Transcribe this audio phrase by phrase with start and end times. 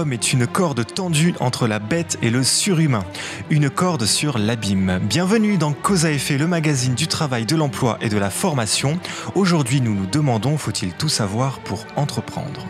[0.00, 3.04] Est une corde tendue entre la bête et le surhumain,
[3.50, 4.98] une corde sur l'abîme.
[5.02, 8.98] Bienvenue dans Cause à effet, le magazine du travail, de l'emploi et de la formation.
[9.34, 12.66] Aujourd'hui, nous nous demandons, faut-il tout savoir pour entreprendre?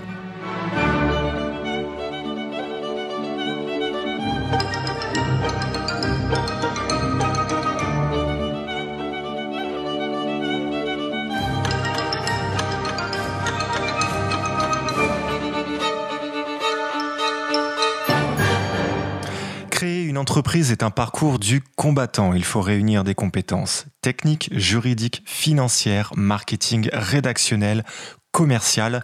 [20.53, 22.35] Est un parcours du combattant.
[22.35, 27.85] Il faut réunir des compétences techniques, juridiques, financières, marketing, rédactionnelles,
[28.33, 29.03] commerciale.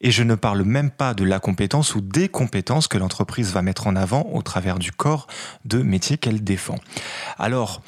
[0.00, 3.62] Et je ne parle même pas de la compétence ou des compétences que l'entreprise va
[3.62, 5.26] mettre en avant au travers du corps
[5.64, 6.76] de métier qu'elle défend.
[7.38, 7.82] Alors,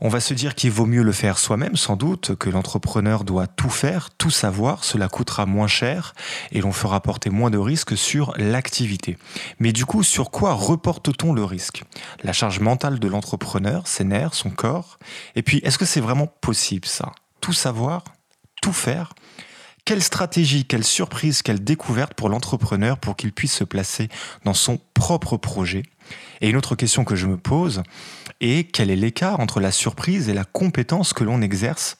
[0.00, 3.46] on va se dire qu'il vaut mieux le faire soi-même sans doute, que l'entrepreneur doit
[3.46, 6.14] tout faire, tout savoir, cela coûtera moins cher
[6.52, 9.18] et l'on fera porter moins de risques sur l'activité.
[9.58, 11.84] Mais du coup, sur quoi reporte-t-on le risque?
[12.22, 14.98] La charge mentale de l'entrepreneur, ses nerfs, son corps.
[15.34, 17.12] Et puis, est-ce que c'est vraiment possible ça?
[17.40, 18.04] Tout savoir
[18.62, 19.14] Tout faire
[19.86, 24.08] quelle stratégie, quelle surprise, quelle découverte pour l'entrepreneur pour qu'il puisse se placer
[24.44, 25.84] dans son propre projet?
[26.40, 27.82] Et une autre question que je me pose
[28.40, 31.96] est quel est l'écart entre la surprise et la compétence que l'on exerce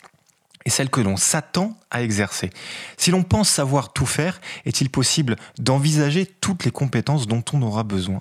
[0.65, 2.51] et celle que l'on s'attend à exercer?
[2.97, 7.85] Si l'on pense savoir tout faire, est-il possible d'envisager toutes les compétences dont on aura
[7.85, 8.19] besoin?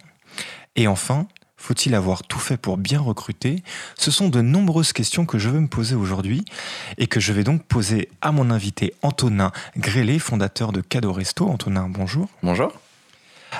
[0.76, 1.28] Et enfin,
[1.66, 3.64] faut-il avoir tout fait pour bien recruter?
[3.98, 6.46] Ce sont de nombreuses questions que je veux me poser aujourd'hui
[7.00, 11.48] et que je vais donc poser à mon invité Antonin Grélé, fondateur de Cadeau Resto.
[11.48, 12.30] Antonin, bonjour.
[12.44, 12.72] Bonjour.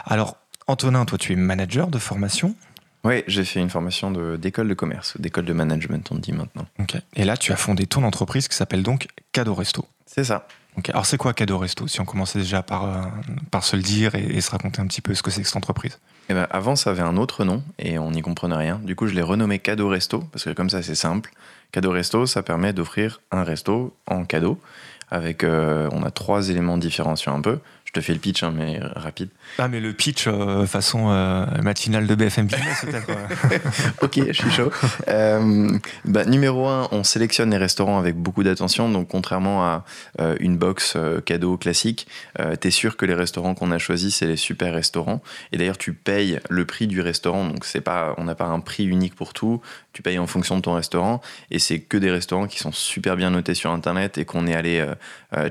[0.06, 2.56] Alors, Antonin, toi tu es manager de formation
[3.04, 6.66] oui, j'ai fait une formation d'école de, commerce, d'école de management, on dit maintenant.
[7.16, 9.88] Et là, tu as fondé ton entreprise qui s'appelle donc Cadeau Resto.
[10.08, 10.48] C'est ça.
[10.76, 10.90] Ok.
[10.90, 11.88] Alors, c'est quoi Cadeau Resto?
[11.88, 13.04] Si on commençait déjà par, euh,
[13.52, 15.48] par se le dire et, et, se raconter un petit peu ce que c'est que
[15.48, 16.00] cette entreprise.
[16.30, 18.80] Eh ben, avant, ça avait un autre nom et on n'y comprenait rien.
[18.84, 21.32] Du coup, je l'ai renommé Cadeau Resto parce que comme ça, c'est simple.
[21.72, 24.60] Cadeau Resto, ça permet d'offrir un resto en cadeau.
[25.12, 27.60] Avec, euh, on a trois éléments différenciants un peu
[27.96, 29.30] te fais le pitch, hein, mais rapide.
[29.58, 33.10] Ah, mais le pitch euh, façon euh, matinale de BFM Business, peut-être.
[34.02, 34.70] ok, je suis chaud.
[35.08, 35.70] Euh,
[36.04, 38.90] bah, numéro un, on sélectionne les restaurants avec beaucoup d'attention.
[38.90, 39.86] Donc, contrairement à
[40.40, 42.08] une box cadeau classique,
[42.62, 45.22] tu es sûr que les restaurants qu'on a choisis, c'est les super restaurants.
[45.52, 47.48] Et d'ailleurs, tu payes le prix du restaurant.
[47.48, 49.62] Donc, c'est pas, on n'a pas un prix unique pour tout.
[49.94, 51.22] Tu payes en fonction de ton restaurant.
[51.52, 54.56] Et c'est que des restaurants qui sont super bien notés sur Internet et qu'on est
[54.56, 54.86] allé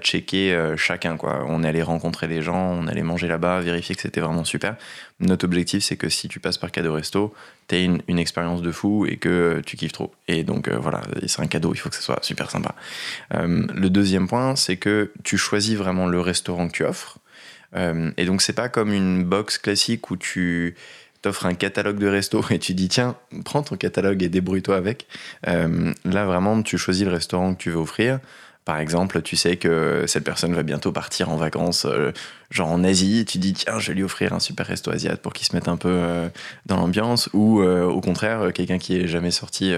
[0.00, 1.16] checker chacun.
[1.16, 1.44] Quoi.
[1.48, 4.76] On est allé rencontrer les gens, on allait manger là-bas, vérifier que c'était vraiment super.
[5.20, 7.34] Notre objectif, c'est que si tu passes par cadeau resto,
[7.68, 10.12] tu une, une expérience de fou et que tu kiffes trop.
[10.28, 12.74] Et donc euh, voilà, c'est un cadeau, il faut que ce soit super sympa.
[13.34, 17.18] Euh, le deuxième point, c'est que tu choisis vraiment le restaurant que tu offres.
[17.76, 20.76] Euh, et donc c'est pas comme une box classique où tu
[21.22, 25.06] t'offres un catalogue de resto et tu dis tiens, prends ton catalogue et débrouille-toi avec.
[25.44, 28.20] là vraiment, tu choisis le restaurant que tu veux offrir.
[28.64, 32.12] Par exemple, tu sais que cette personne va bientôt partir en vacances, euh,
[32.50, 35.20] genre en Asie, et tu dis tiens, je vais lui offrir un super resto asiatique
[35.20, 36.28] pour qu'il se mette un peu euh,
[36.64, 39.72] dans l'ambiance, ou euh, au contraire, quelqu'un qui est jamais sorti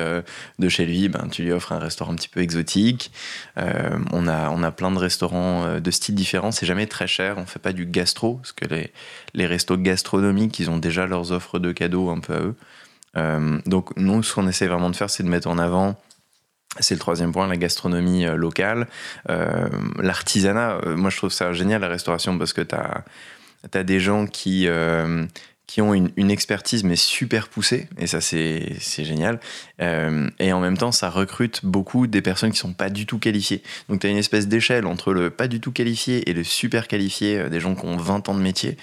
[0.58, 3.10] de chez lui, ben, tu lui offres un restaurant un petit peu exotique.
[3.56, 7.46] on, a, on a plein de restaurants de styles différents, c'est jamais très cher, on
[7.46, 8.92] fait pas du gastro, parce que les,
[9.34, 13.62] les restos gastronomiques, ils ont déjà leurs offres de cadeaux un peu à eux.
[13.66, 15.96] donc nous, ce qu'on essaie vraiment de faire, c'est de mettre en avant
[16.80, 18.86] c'est le troisième point, la gastronomie euh, locale.
[19.30, 19.68] Euh,
[19.98, 24.26] l'artisanat, euh, moi je trouve ça génial la restauration parce que tu as, des gens
[24.26, 24.68] qui,
[25.66, 29.40] qui ont une, expertise mais super poussée et ça c'est génial.
[29.80, 33.62] et en même temps ça recrute beaucoup des personnes qui sont pas du tout qualifiées.
[33.88, 36.86] Donc tu as une espèce d'échelle entre le pas du tout qualifié et le super
[36.86, 38.76] qualifié, des gens qui ont 20 ans de métier.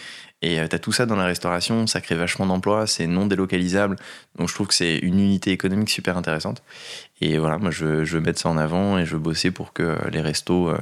[0.44, 3.96] Et tu as tout ça dans la restauration, ça crée vachement d'emplois, c'est non délocalisable.
[4.38, 6.62] Donc je trouve que c'est une unité économique super intéressante.
[7.22, 9.98] Et voilà, moi je, veux mettre ça en avant et je veux bosser pour que
[10.12, 10.78] les restos, euh,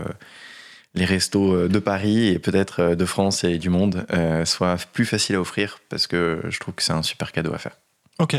[0.95, 4.03] les restos euh, de Paris et peut-être euh, de France et du monde
[4.45, 7.59] soient plus faciles à offrir parce que je trouve que c'est un super cadeau à
[7.59, 7.77] faire.
[8.17, 8.35] Ok,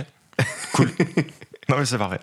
[0.72, 0.90] cool.
[1.68, 2.20] non mais c'est parfait.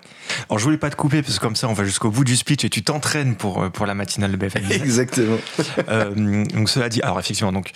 [0.50, 2.36] Alors je voulais pas te couper parce que comme ça on va jusqu'au bout du
[2.36, 4.64] speech et tu t'entraînes pour, pour la matinale de BFM.
[4.70, 5.38] Exactement.
[5.86, 7.72] donc cela dit, alors effectivement, donc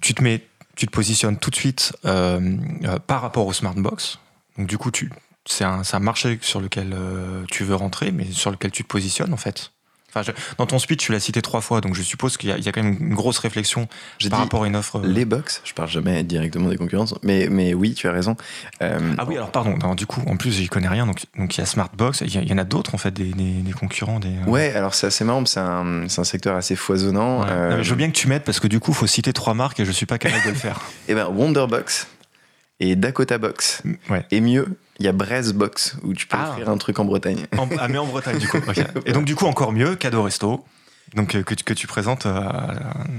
[0.00, 0.42] tu te mets,
[0.76, 4.18] tu te positionnes tout de suite par rapport au Smartbox.
[4.58, 5.10] Donc du coup tu
[5.46, 9.32] c'est un, marché sur lequel euh, tu veux rentrer, mais sur lequel tu te positionnes
[9.32, 9.72] en fait.
[10.16, 12.68] Enfin, dans ton speech, tu l'as cité trois fois, donc je suppose qu'il y, y,
[12.68, 13.88] a quand même une grosse réflexion
[14.30, 15.00] par rapport à une offre.
[15.00, 18.36] Les box, je parle jamais directement des concurrences, mais, mais oui, tu as raison.
[18.80, 18.96] ah
[19.26, 22.22] oui, alors pardon, du coup, en plus, j'y connais rien, donc il y a Smartbox,
[22.22, 24.20] il y, y, en a d'autres en fait, des, des, des concurrents.
[24.20, 27.42] Des, Ouais, alors c'est assez marrant, c'est un, un, secteur assez foisonnant.
[27.42, 27.76] Ouais.
[27.76, 29.54] Non, je veux bien que tu m'aides parce que du coup, il faut citer trois
[29.54, 30.80] marques et je suis pas capable de le faire.
[31.08, 32.08] Eh ben, Wonderbox
[32.80, 33.82] et Dakota Box.
[34.10, 34.24] Ouais.
[34.30, 36.50] Et mieux, il y a Brest Box où tu peux ah.
[36.50, 37.46] offrir un truc en Bretagne.
[37.56, 38.58] En, ah, mais en Bretagne, du coup.
[38.58, 38.84] Okay.
[39.06, 40.64] Et donc, du coup, encore mieux, cadeau resto.
[41.14, 42.40] Donc, euh, que, que, tu présentes euh,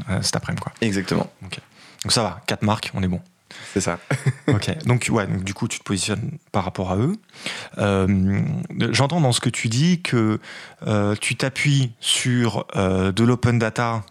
[0.09, 0.74] euh, cet après-midi, quoi.
[0.81, 1.31] Exactement.
[1.45, 1.62] Okay.
[2.03, 3.21] Donc, ça va, quatre marques, on est bon.
[3.74, 4.00] C'est ça.
[4.47, 7.15] ok, donc ouais, donc, du coup tu te positionnes par rapport à eux.
[7.77, 8.41] Euh,
[8.91, 10.39] J'entends dans ce que tu dis que
[10.85, 14.03] euh, tu t'appuies sur euh, de l'open data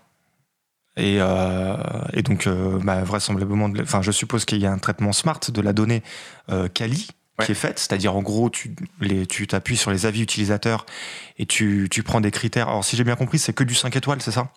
[0.96, 1.76] et, euh,
[2.14, 2.48] et donc
[2.82, 6.02] bah, vraisemblablement, enfin je suppose qu'il y a un traitement smart de la donnée
[6.72, 7.44] Kali ouais.
[7.46, 8.74] qui est faite, c'est-à-dire en gros tu
[9.46, 10.86] t'appuies sur les avis utilisateurs
[11.38, 12.68] et tu, tu prends des critères.
[12.68, 14.48] Alors si j'ai bien compris, c'est que du 5 étoiles, c'est ça?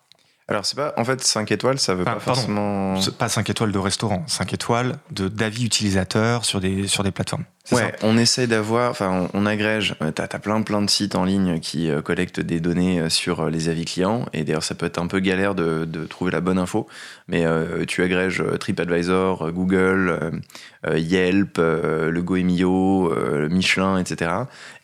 [0.50, 0.92] Alors, c'est pas.
[0.96, 2.96] En fait, 5 étoiles, ça veut enfin, pas forcément.
[3.18, 7.44] Pas 5 étoiles de restaurant, 5 étoiles d'avis utilisateurs sur des, sur des plateformes.
[7.72, 8.90] Ouais, on essaie d'avoir.
[8.90, 9.94] Enfin, on, on, agrège.
[10.14, 13.48] T'as as plein, plein de sites en ligne qui euh, collectent des données euh, sur
[13.48, 14.26] les avis clients.
[14.32, 16.88] Et d'ailleurs, ça peut être un peu galère de, de trouver la bonne info.
[17.28, 20.42] Mais euh, tu agrèges TripAdvisor, Google,
[20.86, 23.14] euh, Yelp, le Goemio,
[23.48, 24.32] Michelin, etc.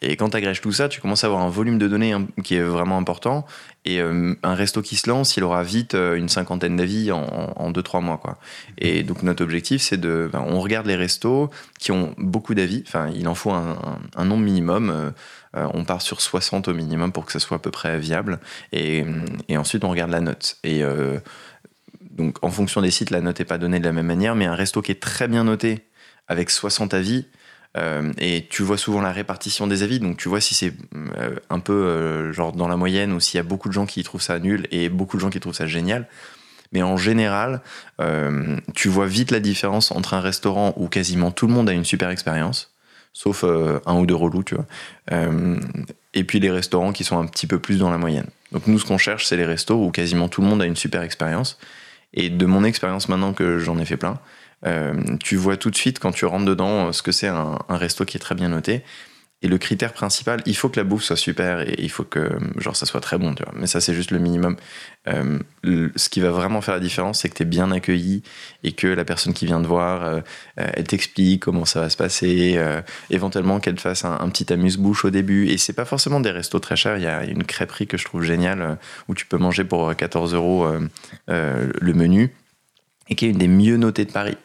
[0.02, 2.14] Et quand tu agrèges tout ça, tu commences à avoir un volume de données
[2.44, 3.46] qui est vraiment important.
[3.86, 7.70] Et euh, un resto qui se lance, il aura vite euh, une cinquantaine d'avis en
[7.70, 8.18] 2-3 mois.
[8.18, 8.36] Quoi.
[8.78, 10.28] Et donc notre objectif, c'est de...
[10.30, 14.42] Ben, on regarde les restos qui ont beaucoup d'avis, enfin il en faut un, nombre
[14.42, 14.90] minimum.
[15.56, 18.40] Euh, on part sur 60 au minimum pour que ça soit à peu près viable.
[18.72, 19.04] Et,
[19.56, 20.58] ensuite, on regarde la note.
[20.64, 21.18] Et euh,
[22.10, 24.46] donc en fonction des sites, la note n'est pas donnée de la même manière, mais
[24.46, 25.86] un resto qui est très bien noté
[26.28, 27.26] avec 60 avis,
[27.76, 31.36] euh, et tu vois souvent la répartition des avis, donc tu vois si c'est euh,
[31.50, 34.02] un peu euh, genre dans la moyenne ou s'il y a beaucoup de gens qui
[34.02, 36.08] trouvent ça nul et beaucoup de gens qui trouvent ça génial.
[36.72, 37.60] Mais en général,
[38.00, 41.72] euh, tu vois vite la différence entre un restaurant où quasiment tout le monde a
[41.72, 42.74] une super expérience,
[43.12, 44.66] sauf un ou deux relous, tu vois,
[46.12, 48.26] et puis les restaurants qui sont un petit peu plus dans la moyenne.
[48.52, 50.76] Donc nous, ce qu'on cherche, c'est les restos où quasiment tout le monde a une
[50.76, 51.58] super expérience.
[52.14, 54.18] Et de mon expérience maintenant que j'en ai fait plein,
[54.64, 58.04] euh, tu vois tout de suite quand tu rentres dedans ce que c'est un, resto
[58.04, 58.82] qui est très bien noté.
[59.42, 62.38] Et le critère principal, il faut que la bouffe soit super et il faut que
[62.56, 63.52] genre ça soit très bon, tu vois.
[63.54, 64.56] Mais ça c'est juste le minimum.
[65.08, 65.38] Euh,
[65.94, 68.22] ce qui va vraiment faire la différence, c'est que tu es bien accueilli
[68.64, 70.20] et que la personne qui vient te voir, euh,
[70.56, 72.80] elle t'explique comment ça va se passer, euh,
[73.10, 75.48] éventuellement qu'elle te fasse un, un petit amuse-bouche au début.
[75.48, 76.96] Et c'est pas forcément des restos très chers.
[76.96, 78.78] Il y a une crêperie que je trouve géniale
[79.08, 80.66] où tu peux manger pour 14 euros
[81.28, 82.32] le menu
[83.08, 84.36] et qui est une des mieux notées de Paris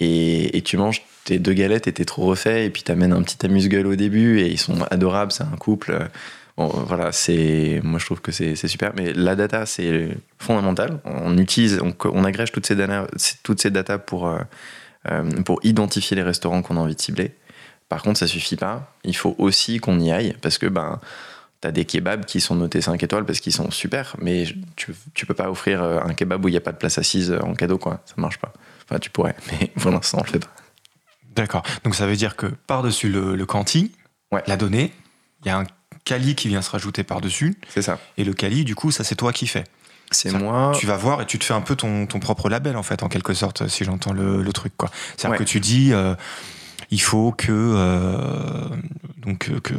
[0.00, 3.44] et, tu manges tes deux galettes et t'es trop refait et puis t'amènes un petit
[3.44, 6.08] amuse-gueule au début et ils sont adorables, c'est un couple.
[6.56, 10.08] Voilà, c'est, moi je trouve que c'est super, mais la data c'est
[10.38, 11.00] fondamental.
[11.04, 13.06] On utilise, on, agrège toutes ces data,
[13.44, 17.32] toutes ces data pour, euh, pour identifier les restaurants qu'on a envie de cibler.
[17.88, 18.92] Par contre, ça suffit pas.
[19.04, 21.00] Il faut aussi qu'on y aille parce que ben,
[21.60, 24.44] T'as des kebabs qui sont notés 5 étoiles parce qu'ils sont super, mais
[24.76, 27.36] tu, tu peux pas offrir un kebab où il n'y a pas de place assise
[27.42, 28.00] en cadeau, quoi.
[28.06, 28.52] Ça marche pas.
[28.88, 30.50] Enfin, tu pourrais, mais pour l'instant, on le fait pas.
[31.34, 31.62] D'accord.
[31.84, 33.92] Donc ça veut dire que par-dessus le, le quanti,
[34.32, 34.42] ouais.
[34.46, 34.92] la donnée,
[35.42, 35.64] il y a un
[36.04, 37.56] quali qui vient se rajouter par-dessus.
[37.68, 37.98] C'est ça.
[38.16, 39.64] Et le quali, du coup, ça c'est toi qui fais.
[40.10, 40.72] C'est moi.
[40.74, 43.02] Tu vas voir et tu te fais un peu ton, ton propre label, en fait,
[43.02, 44.72] en quelque sorte, si j'entends le, le, truc.
[45.16, 45.38] C'est-à-dire ouais.
[45.38, 46.14] que tu dis, euh,
[46.90, 48.68] il faut que, euh,
[49.18, 49.76] donc, que,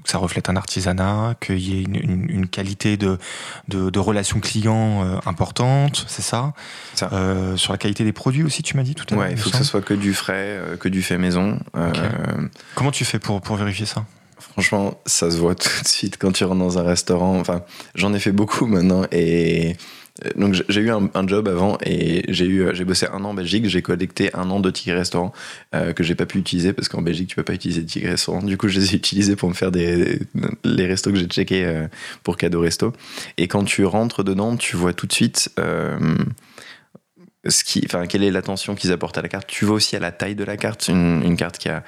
[0.00, 3.18] que, ça reflète un artisanat, qu'il y ait une, une, une qualité de,
[3.68, 6.52] de, de relation client euh, importante, c'est ça,
[6.94, 7.10] ça.
[7.12, 9.24] Euh, Sur la qualité des produits aussi, tu m'as dit tout à l'heure.
[9.24, 11.58] Ouais, il faut que ce soit que du frais, euh, que du fait maison.
[11.74, 12.00] Okay.
[12.74, 14.04] Comment tu fais pour, pour vérifier ça?
[14.38, 17.38] Franchement, ça se voit tout de suite quand tu rentres dans un restaurant.
[17.38, 17.62] Enfin,
[17.94, 19.76] j'en ai fait beaucoup maintenant et
[20.36, 23.66] donc j'ai eu un, job avant et j'ai eu j'ai bossé un an en Belgique.
[23.66, 25.32] J'ai collecté un an de tickets restaurants
[25.74, 28.10] euh, que j'ai pas pu utiliser parce qu'en Belgique tu peux pas utiliser de tickets
[28.10, 28.42] restaurants.
[28.42, 31.88] Du coup je les ai utilisés pour me faire les restos que j'ai checkés euh,
[32.22, 32.92] pour cadeau resto.
[33.38, 35.98] Et quand tu rentres dedans tu vois tout de suite euh,
[37.48, 39.46] ce qui, enfin, quelle est l'attention qu'ils apportent à la carte.
[39.46, 41.82] Tu vois aussi à la taille de la carte, une, une carte qui a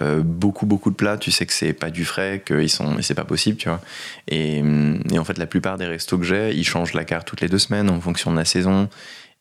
[0.00, 1.16] euh, beaucoup beaucoup de plats.
[1.16, 3.80] Tu sais que c'est pas du frais, qu'ils sont, c'est pas possible, tu vois.
[4.28, 4.62] Et,
[5.10, 7.48] et, en fait, la plupart des restos que j'ai, ils changent la carte toutes les
[7.48, 8.88] deux semaines en fonction de la saison.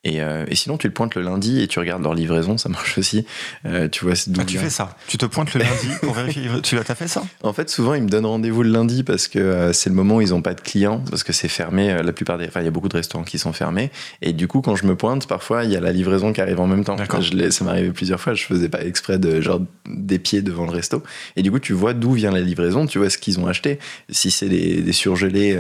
[0.04, 2.70] Et, euh, et, sinon, tu le pointes le lundi et tu regardes leur livraison, ça
[2.70, 3.24] marche aussi.
[3.68, 6.76] Euh, tu vois ah, tu fais ça Tu te pointes le lundi pour vérifier Tu
[6.80, 7.24] as fait ça?
[7.44, 10.16] En fait, souvent, ils me donnent rendez-vous le lundi parce que euh, c'est le moment
[10.16, 12.02] où ils n'ont pas de clients, parce que c'est fermé.
[12.02, 12.48] La plupart des.
[12.48, 13.92] Enfin, il y a beaucoup de restaurants qui sont fermés.
[14.24, 16.60] Et du coup, quand je me pointe, parfois, il y a la livraison qui arrive
[16.60, 16.98] en même temps.
[16.98, 18.34] Je ça m'est arrivé plusieurs fois.
[18.34, 21.04] Je faisais pas exprès de genre des pieds devant le resto.
[21.36, 23.78] Et du coup, tu vois d'où vient la livraison, tu vois ce qu'ils ont acheté.
[24.10, 25.60] Si c'est des, des, surgelés,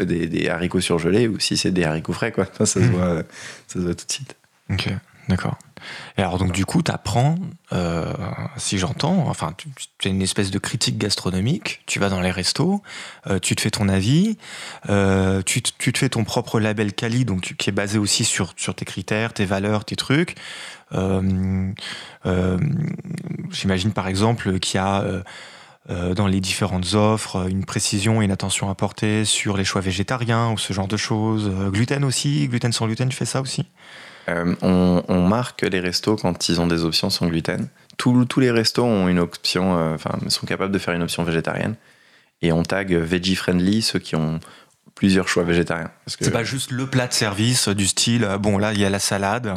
[0.00, 2.46] des, des, haricots surgelés ou si c'est des haricots frais, quoi.
[2.58, 2.82] ça, se mmh.
[2.82, 3.22] voit,
[3.74, 4.36] ça se voit tout de suite.
[4.70, 4.88] Ok,
[5.28, 5.58] d'accord.
[6.16, 7.34] Et alors donc du coup, tu apprends,
[7.72, 8.14] euh,
[8.56, 9.68] si j'entends, enfin, tu,
[10.04, 12.82] es une espèce de critique gastronomique, tu vas dans les restos,
[13.26, 14.38] euh, tu te fais ton avis,
[14.88, 18.54] euh, tu, tu, te fais ton propre label Cali, donc qui est basé aussi sur,
[18.56, 20.36] sur tes critères, tes valeurs, tes trucs.
[23.50, 25.04] J'imagine par exemple qu'il y a...
[25.88, 30.58] dans les différentes offres, une précision et une attention apportée sur les choix végétariens ou
[30.58, 31.50] ce genre de choses.
[31.72, 33.66] gluten aussi, gluten sans gluten, tu fais ça aussi?
[34.28, 37.68] Euh, on, marque les restos quand ils ont des options sans gluten.
[37.96, 39.96] tous les restos ont une option, euh,
[40.28, 41.74] sont capables de faire une option végétarienne.
[42.42, 44.40] Et on tag veggie friendly ceux qui ont
[44.94, 45.90] plusieurs choix végétariens.
[46.06, 48.90] C'est pas juste le plat de service du style, euh, bon là il y a
[48.90, 49.54] la salade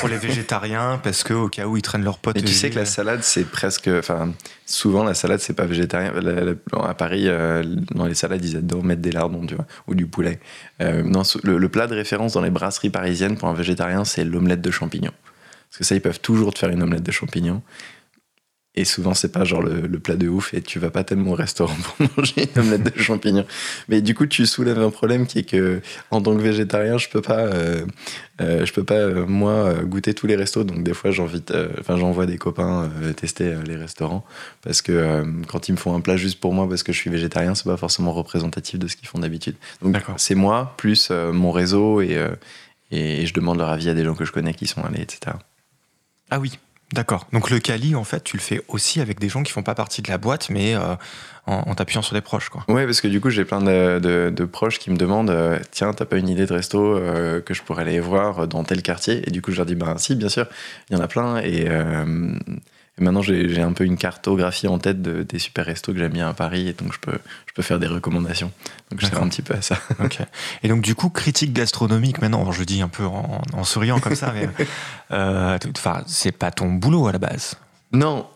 [0.00, 2.36] pour les végétariens parce que au cas où ils traînent leurs potes.
[2.36, 4.32] Et tu sais que la salade c'est presque, enfin
[4.66, 6.12] souvent la salade c'est pas végétarien.
[6.82, 7.62] à Paris euh,
[7.94, 10.40] dans les salades ils adorent mettre des lardons tu vois ou du poulet.
[10.80, 11.02] Euh,
[11.44, 15.12] le, plat de référence dans les brasseries parisiennes pour un végétarien c'est l'omelette de champignons.
[15.70, 17.62] Parce que ça ils peuvent toujours te faire une omelette de champignons.
[18.74, 21.34] Et souvent, c'est pas genre le, plat de ouf et tu vas pas tellement au
[21.34, 23.44] restaurant pour manger une omelette de champignons.
[23.88, 27.10] Mais du coup, tu soulèves un problème qui est que, en tant que végétarien, je
[27.10, 27.84] peux pas, euh,
[28.40, 30.64] euh, je peux pas, euh, moi, goûter tous les restos.
[30.64, 34.24] Donc, des fois, j'invite, enfin, j'envoie des copains tester les restaurants
[34.62, 37.10] parce que quand ils me font un plat juste pour moi parce que je suis
[37.10, 39.56] végétarien, c'est pas forcément représentatif de ce qu'ils font d'habitude.
[39.82, 42.16] Donc, c'est moi plus mon réseau et,
[42.90, 45.36] et je demande leur avis à des gens que je connais qui sont allés, etc.
[46.30, 46.58] Ah oui,
[46.92, 47.26] D'accord.
[47.32, 49.74] Donc le Cali, en fait, tu le fais aussi avec des gens qui font pas
[49.74, 50.94] partie de la boîte, mais euh,
[51.46, 52.64] en, t'appuyant sur des proches, quoi.
[52.68, 56.04] Ouais, parce que du coup, j'ai plein de, proches qui me demandent euh, Tiens, t'as
[56.04, 59.22] pas une idée de resto euh, que je pourrais aller voir dans tel quartier?
[59.26, 60.46] Et du coup, je leur dis Ben si, bien sûr,
[60.90, 61.38] il y en a plein.
[61.38, 61.66] Et
[62.98, 66.12] et maintenant, j'ai un peu une cartographie en tête de, des super restos que j'aime
[66.12, 68.52] bien à Paris, et donc je peux, je peux faire des recommandations.
[68.90, 69.78] Donc je sers un petit peu à ça.
[70.62, 74.34] Et donc, du coup, critique gastronomique, maintenant, je dis un peu en, souriant comme ça,
[74.34, 74.46] mais
[75.10, 75.58] euh,
[76.06, 77.56] c'est pas ton boulot à la base.
[77.92, 78.26] Non,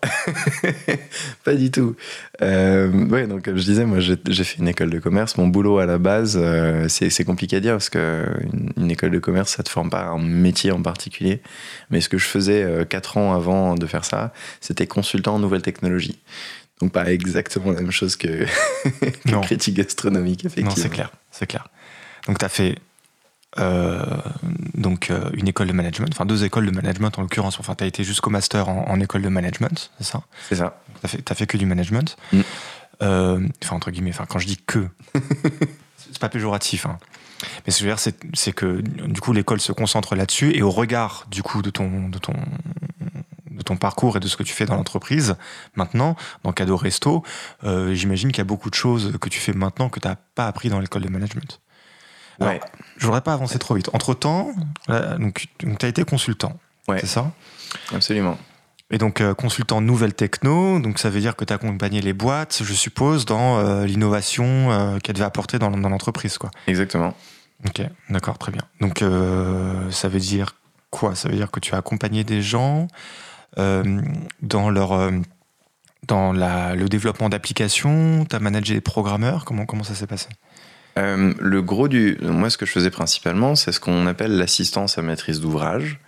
[1.45, 1.97] pas du tout.
[2.43, 5.39] Euh, oui, donc comme je disais, moi j'ai fait une école de commerce.
[5.39, 9.19] Mon boulot à la base, euh, c'est compliqué à dire parce qu'une une école de
[9.19, 11.41] commerce, ça te forme pas un métier en particulier.
[11.91, 15.39] Mais ce que je faisais euh, quatre ans avant de faire ça, c'était consultant en
[15.39, 16.19] nouvelles technologies.
[16.83, 18.45] Donc pas exactement la même chose que,
[19.01, 20.77] que critique gastronomique, effectivement.
[20.77, 21.69] Non, c'est clair, c'est clair.
[22.27, 22.77] Donc tu as fait
[23.59, 24.05] euh,
[24.75, 27.59] donc euh, une école de management, enfin deux écoles de management en l'occurrence.
[27.59, 30.23] Enfin, tu as été jusqu'au master en, école de management, c'est ça?
[30.49, 30.81] C'est ça.
[31.03, 32.17] Tu fait, as fait que du management.
[32.33, 32.41] Mm.
[33.03, 34.89] Euh, enfin, entre guillemets, enfin, quand je dis que,
[35.97, 36.87] c'est pas péjoratif.
[36.87, 36.99] Hein.
[37.67, 40.63] Mais ce que je veux dire, c'est que du coup, l'école se concentre là-dessus et
[40.63, 42.33] au regard du coup de ton, de ton,
[43.51, 45.37] de ton parcours et de ce que tu fais dans l'entreprise,
[45.75, 47.23] maintenant, dans Cadeau Resto,
[47.63, 50.47] j'imagine qu'il y a beaucoup de choses que tu fais maintenant que tu n'as pas
[50.47, 51.61] appris dans l'école de management.
[52.41, 52.61] Ouais.
[52.97, 53.89] je voudrais pas avancer trop vite.
[53.93, 54.53] Entre temps,
[54.89, 56.59] donc, tu as été consultant.
[56.89, 56.99] Ouais.
[57.01, 57.33] C'est ça?
[57.93, 58.39] Absolument.
[58.91, 62.13] Et donc, euh, consultant nouvelle techno, donc ça veut dire que tu as accompagné les
[62.13, 66.39] boîtes, je suppose, dans euh, l'innovation euh, qu'elles devaient apporter dans, dans l'entreprise.
[66.39, 66.51] quoi.
[66.69, 67.13] Exactement.
[67.67, 68.63] Ok, d'accord, très bien.
[68.81, 69.03] Donc,
[69.91, 70.55] ça veut dire
[70.91, 71.15] quoi?
[71.15, 72.87] Ça veut dire que tu as accompagné des gens
[73.57, 75.11] dans leur.
[76.07, 80.29] dans la, le développement d'applications, tu as managé les programmeurs, comment, comment ça s'est passé?
[80.99, 82.17] Euh, le gros du.
[82.23, 86.01] Moi, ce que je faisais principalement, c'est ce qu'on appelle l'assistance à maîtrise d'ouvrage.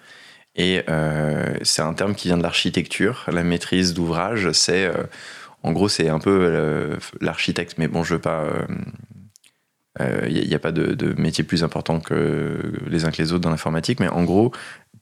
[0.57, 3.25] Et euh, c'est un terme qui vient de l'architecture.
[3.29, 4.87] La maîtrise d'ouvrage, c'est.
[4.87, 5.05] Euh,
[5.63, 7.79] en gros, c'est un peu l'architecte.
[7.79, 8.47] Mais bon, je veux pas.
[10.01, 13.43] Il n'y a, pas de, de, métier plus important que les uns que les autres
[13.43, 13.99] dans l'informatique.
[13.99, 14.53] Mais en gros,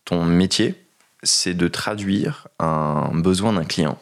[0.06, 0.74] ton métier,
[1.22, 3.98] c'est de traduire un besoin d'un client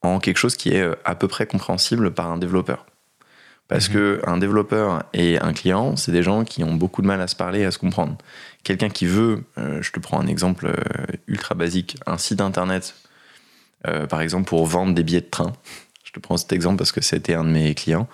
[0.00, 2.86] en quelque chose qui est à peu près compréhensible par un développeur.
[3.68, 4.20] Parce mhm.
[4.20, 7.36] qu'un développeur et un client, c'est des gens qui ont beaucoup de mal à se
[7.36, 8.16] parler et à se comprendre.
[8.64, 12.94] Quelqu'un qui veut, euh, je te prends un exemple euh, ultra basique, un site internet,
[13.86, 15.52] euh, par exemple pour vendre des billets de train.
[16.02, 18.08] Je te prends cet exemple parce que c'était un de mes clients.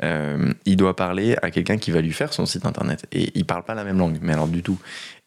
[0.00, 3.06] il doit parler à quelqu'un qui va lui faire son site internet.
[3.10, 4.78] Et il parle pas la même langue, mais alors du tout.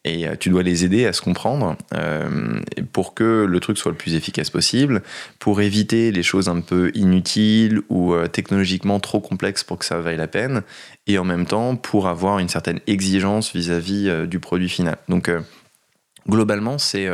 [0.06, 1.76] Et tu dois les aider à se comprendre
[2.92, 5.02] pour que le truc soit le plus efficace possible,
[5.38, 10.18] pour éviter les choses un peu inutiles ou technologiquement trop complexes pour que ça vaille
[10.18, 10.62] la peine,
[11.06, 14.98] et en même temps pour avoir une certaine exigence vis-à-vis du produit final.
[15.08, 15.30] Donc
[16.28, 17.08] globalement, c'est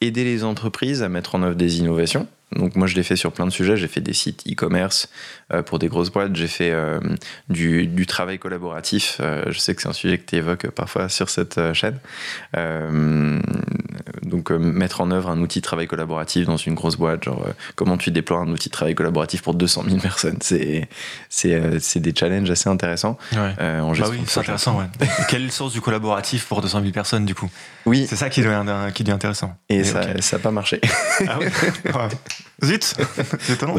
[0.00, 2.26] aider les entreprises à mettre en œuvre des innovations
[2.56, 5.08] donc moi je l'ai fait sur plein de sujets, j'ai fait des sites e-commerce
[5.52, 6.98] euh, pour des grosses boîtes, j'ai fait euh,
[7.48, 11.30] du, travail collaboratif, euh, je sais que c'est un sujet que tu évoques parfois sur
[11.30, 11.98] cette chaîne.
[14.30, 17.96] Donc mettre en œuvre un outil de travail collaboratif dans une grosse boîte, genre comment
[17.96, 20.88] tu déploies un outil de travail collaboratif pour 200 000 personnes, c'est,
[21.28, 23.18] c'est, des challenges assez intéressants.
[23.32, 23.54] Ouais.
[23.60, 24.78] en bah oui, c'est intéressant.
[24.78, 24.86] Ouais.
[25.28, 27.50] Quelle est le sens du collaboratif pour 200 000 personnes du coup?
[27.86, 28.06] Oui.
[28.08, 29.54] C'est ça qui devient, qui devient intéressant.
[29.68, 30.80] Et, ça n'a pas marché.
[31.26, 31.46] Ah oui
[32.64, 32.94] Zut
[33.40, 33.76] C'est étonnant.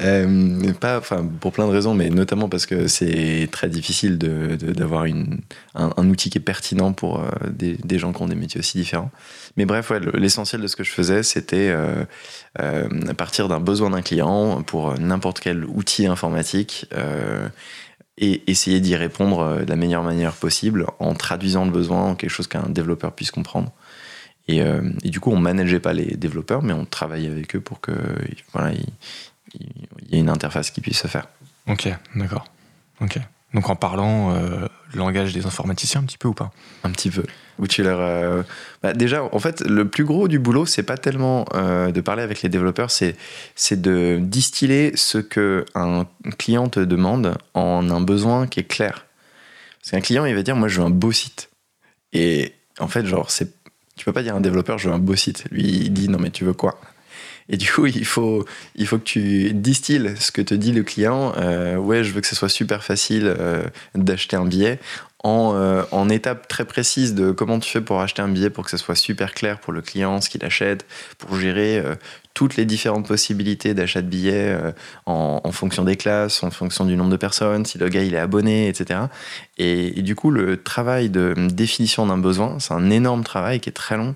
[0.00, 1.00] Euh, pas,
[1.40, 5.10] pour plein de raisons, mais notamment parce que c'est très difficile d'avoir de,
[5.74, 8.60] un, un, outil qui est pertinent pour euh, des, des, gens qui ont des métiers
[8.60, 9.10] aussi différents.
[9.56, 12.04] Mais bref, ouais, l'essentiel de ce que je faisais, c'était euh,
[12.60, 16.86] euh partir d'un besoin d'un client pour n'importe quel outil informatique
[18.16, 22.30] et essayer d'y répondre de la meilleure manière possible en traduisant le besoin en quelque
[22.30, 23.72] chose qu'un développeur puisse comprendre.
[24.50, 27.80] Euh, et, du coup, on manageait pas les développeurs, mais on travaillait avec eux pour
[27.80, 27.92] que
[28.52, 29.60] voilà, il,
[30.10, 31.28] y ait une interface qui puisse se faire.
[31.66, 32.46] Ok, d'accord.
[33.00, 33.18] Ok.
[33.54, 36.50] Donc en parlant euh, le langage des informaticiens un petit peu ou pas?
[36.84, 37.24] Un petit peu.
[37.58, 38.42] Où tu leur, euh,
[38.82, 42.42] bah, déjà, en fait, le plus gros du boulot, c'est pas tellement de parler avec
[42.42, 43.16] les développeurs, c'est
[43.54, 46.06] c'est de distiller ce que un
[46.38, 49.06] client te demande en un besoin qui est clair.
[49.80, 51.48] Parce qu'un client, il va dire, moi, je veux un beau site.
[52.12, 53.57] Et en fait, genre, c'est
[53.98, 55.44] tu peux pas dire à un développeur, je veux un beau site.
[55.50, 56.80] Lui, il dit, non, mais tu veux quoi?
[57.50, 58.44] Et du coup, il faut,
[58.76, 61.32] il faut que tu distilles ce que te dit le client.
[61.38, 63.64] Euh, ouais, je veux que ce soit super facile euh,
[63.94, 64.78] d'acheter un billet.
[65.24, 68.70] En, euh, étapes très précises de comment tu fais pour acheter un billet pour que
[68.70, 70.86] ce soit super clair pour le client, ce qu'il achète,
[71.18, 71.82] pour gérer
[72.34, 74.56] toutes les différentes possibilités d'achat de billets
[75.06, 78.14] en, en, fonction des classes, en fonction du nombre de personnes, si le gars il
[78.14, 79.00] est abonné, etc.
[79.58, 83.68] Et, et du coup, le travail de définition d'un besoin, c'est un énorme travail qui
[83.68, 84.14] est très long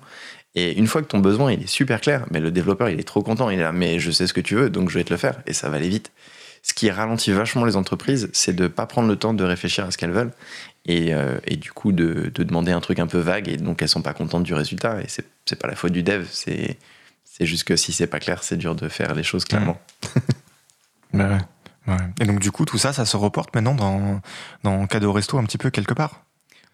[0.55, 3.05] et une fois que ton besoin il est super clair, mais le développeur il est
[3.05, 5.05] trop content, il est là, mais je sais ce que tu veux, donc je vais
[5.05, 6.13] te le faire, et ça va aller vite.
[6.63, 9.85] Ce qui ralentit vachement les entreprises, c'est de ne pas prendre le temps de réfléchir
[9.85, 10.33] à ce qu'elles veulent,
[10.87, 13.83] et, euh, et du coup de, de, demander un truc un peu vague, et donc
[13.83, 16.79] elles sont pas contentes du résultat, et c'est, pas la faute du dev, c'est,
[17.25, 19.81] c'est juste que si c'est pas clair, c'est dur de faire les choses clairement.
[21.13, 21.39] bah ouais.
[21.89, 21.97] Ouais.
[22.21, 24.21] Et donc du coup, tout ça, ça se reporte maintenant dans,
[24.63, 26.25] dans cadeau resto un petit peu quelque part?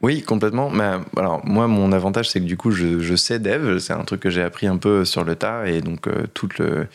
[0.01, 0.71] Oui, complètement.
[0.71, 3.79] Mais alors moi, mon avantage, c'est que du coup, je, je sais dev.
[3.79, 6.49] C'est un truc que j'ai appris un peu sur le tas, et donc euh, tout
[6.59, 6.87] le,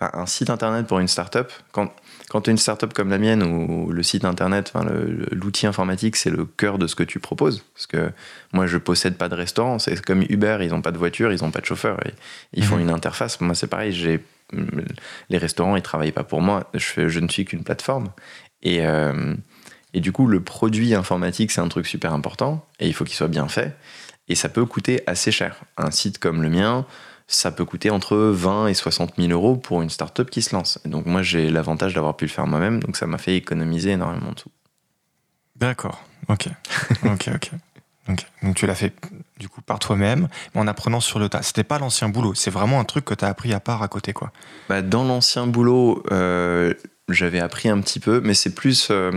[0.00, 1.50] un site internet pour une startup.
[1.72, 1.92] Quand
[2.30, 4.88] quand tu es une startup comme la mienne où le site internet, enfin,
[5.32, 7.64] l'outil informatique, c'est le cœur de ce que tu proposes.
[7.74, 8.12] Parce que
[8.52, 9.80] moi, je possède pas de restaurant.
[9.80, 11.98] C'est comme Uber, ils n'ont pas de voiture, ils n'ont pas de chauffeur.
[12.52, 12.82] Ils font mhm.
[12.82, 13.40] une interface.
[13.40, 13.90] Moi, c'est pareil.
[13.90, 14.20] J'ai
[15.28, 16.70] les restaurants, ils travaillent pas pour moi.
[16.72, 18.10] Je, ne suis qu'une plateforme.
[18.62, 19.34] Et euh,
[19.92, 23.16] et du coup, le produit informatique, c'est un truc super important et il faut qu'il
[23.16, 23.76] soit bien fait.
[24.28, 25.60] Et ça peut coûter assez cher.
[25.76, 26.86] Un site comme le mien,
[27.30, 30.80] ça peut coûter entre 20 et 60 000 euros pour une startup qui se lance.
[30.84, 33.90] Et donc moi, j'ai l'avantage d'avoir pu le faire moi-même, donc ça m'a fait économiser
[33.90, 34.50] énormément de sous.
[35.56, 36.48] D'accord, ok.
[37.04, 37.50] ok, ok.
[38.42, 38.92] Donc tu l'as fait
[39.38, 41.42] du coup par toi-même, mais en apprenant sur le tas.
[41.42, 43.88] C'était pas l'ancien boulot, c'est vraiment un truc que tu as appris à part à
[43.88, 44.32] côté, quoi.
[44.68, 46.74] Bah, dans l'ancien boulot, euh,
[47.08, 49.12] j'avais appris un petit peu, mais c'est plus euh,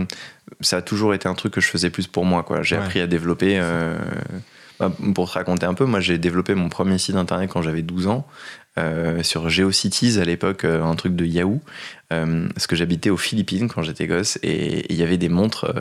[0.60, 2.44] ça a toujours été un truc que je faisais plus pour moi.
[2.44, 2.62] Quoi.
[2.62, 3.58] J'ai appris à développer.
[3.58, 3.98] Euh,
[4.90, 8.06] pour te raconter un peu, moi j'ai développé mon premier site internet quand j'avais 12
[8.08, 8.26] ans.
[8.76, 11.60] Euh, sur GeoCities à l'époque, euh, un truc de Yahoo,
[12.08, 15.72] parce que j'habitais aux Philippines quand j'étais gosse et il y avait des montres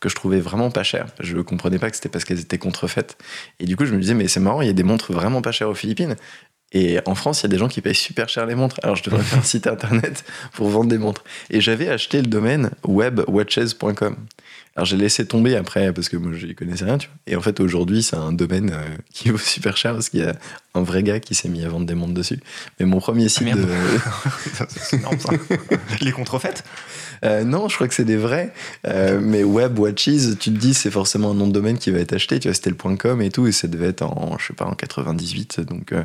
[0.00, 1.06] que je trouvais vraiment pas chères.
[1.20, 3.16] Je comprenais pas que c'était parce qu'elles étaient contrefaites.
[3.60, 5.40] Et du coup, je me disais, mais c'est marrant, il y a des montres vraiment
[5.40, 6.16] pas chères aux Philippines.
[6.72, 8.80] Et en France, il y a des gens qui payent super cher les montres.
[8.82, 11.22] Alors je devrais faire un site internet pour vendre des montres.
[11.50, 14.16] Et j'avais acheté le domaine webwatches.com.
[14.74, 16.98] Alors j'ai laissé tomber après parce que moi je n'y connaissais rien.
[16.98, 17.16] Tu vois.
[17.26, 20.24] Et en fait aujourd'hui c'est un domaine euh, qui vaut super cher parce qu'il y
[20.24, 20.34] a
[20.74, 22.40] un vrai gars qui s'est mis à vendre des montres dessus.
[22.80, 23.66] Mais mon premier site ah, de...
[24.68, 25.30] c'est énorme ça.
[26.00, 26.64] Les contrefaites?
[27.24, 28.52] Euh, non, je crois que c'est des vrais.
[28.86, 31.98] Euh, mais Web Watches, tu te dis, c'est forcément un nom de domaine qui va
[32.00, 32.38] être acheté.
[32.40, 34.64] Tu vois, c'était le .com et tout, et ça devait être en, je sais pas,
[34.64, 35.60] en 98.
[35.60, 36.04] Donc, euh,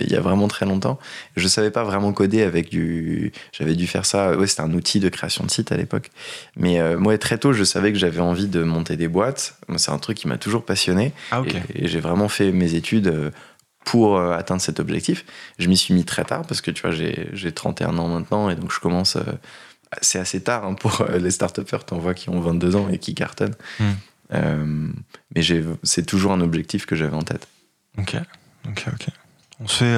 [0.00, 0.98] il y a vraiment très longtemps.
[1.36, 3.32] Je savais pas vraiment coder avec du.
[3.52, 4.36] J'avais dû faire ça.
[4.36, 6.10] Ouais, c'était un outil de création de site à l'époque.
[6.56, 9.56] Mais moi, très tôt, je savais que j'avais envie de monter des boîtes.
[9.76, 11.12] C'est un truc qui m'a toujours passionné.
[11.30, 11.42] Ah,
[11.74, 13.32] Et, j'ai vraiment fait mes études
[13.84, 15.24] pour atteindre cet objectif.
[15.58, 18.56] Je m'y suis mis très tard parce que tu vois, j'ai 31 ans maintenant et
[18.56, 19.16] donc je commence
[20.00, 22.98] c'est assez tard hein, pour euh, les start-upers, t'en vois qui ont 22 ans et
[22.98, 23.56] qui cartonnent.
[23.78, 24.92] Hmm.
[25.34, 25.42] mais
[25.82, 27.46] c'est toujours un objectif que j'avais en tête.
[27.98, 28.16] Ok,
[28.68, 29.06] ok, ok.
[29.60, 29.94] On se fait.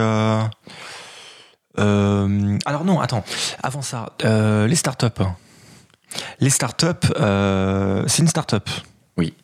[2.66, 3.24] alors non, attends.
[3.62, 5.22] Avant ça, les startups.
[6.40, 7.08] Les startups,
[8.06, 8.68] c'est une startup.
[9.16, 9.34] Oui.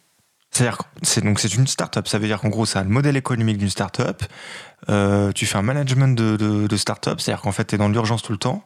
[0.52, 2.06] C'est-à-dire c'est donc c'est une start-up.
[2.06, 4.22] Ça veut dire qu'en gros, c'est le modèle économique d'une start-up.
[4.90, 7.88] Euh, tu fais un management de, de, de start-up, c'est-à-dire qu'en fait, tu es dans
[7.88, 8.62] l'urgence tout le temps.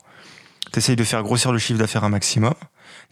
[0.72, 2.54] Tu essayes de faire grossir le chiffre d'affaires un maximum.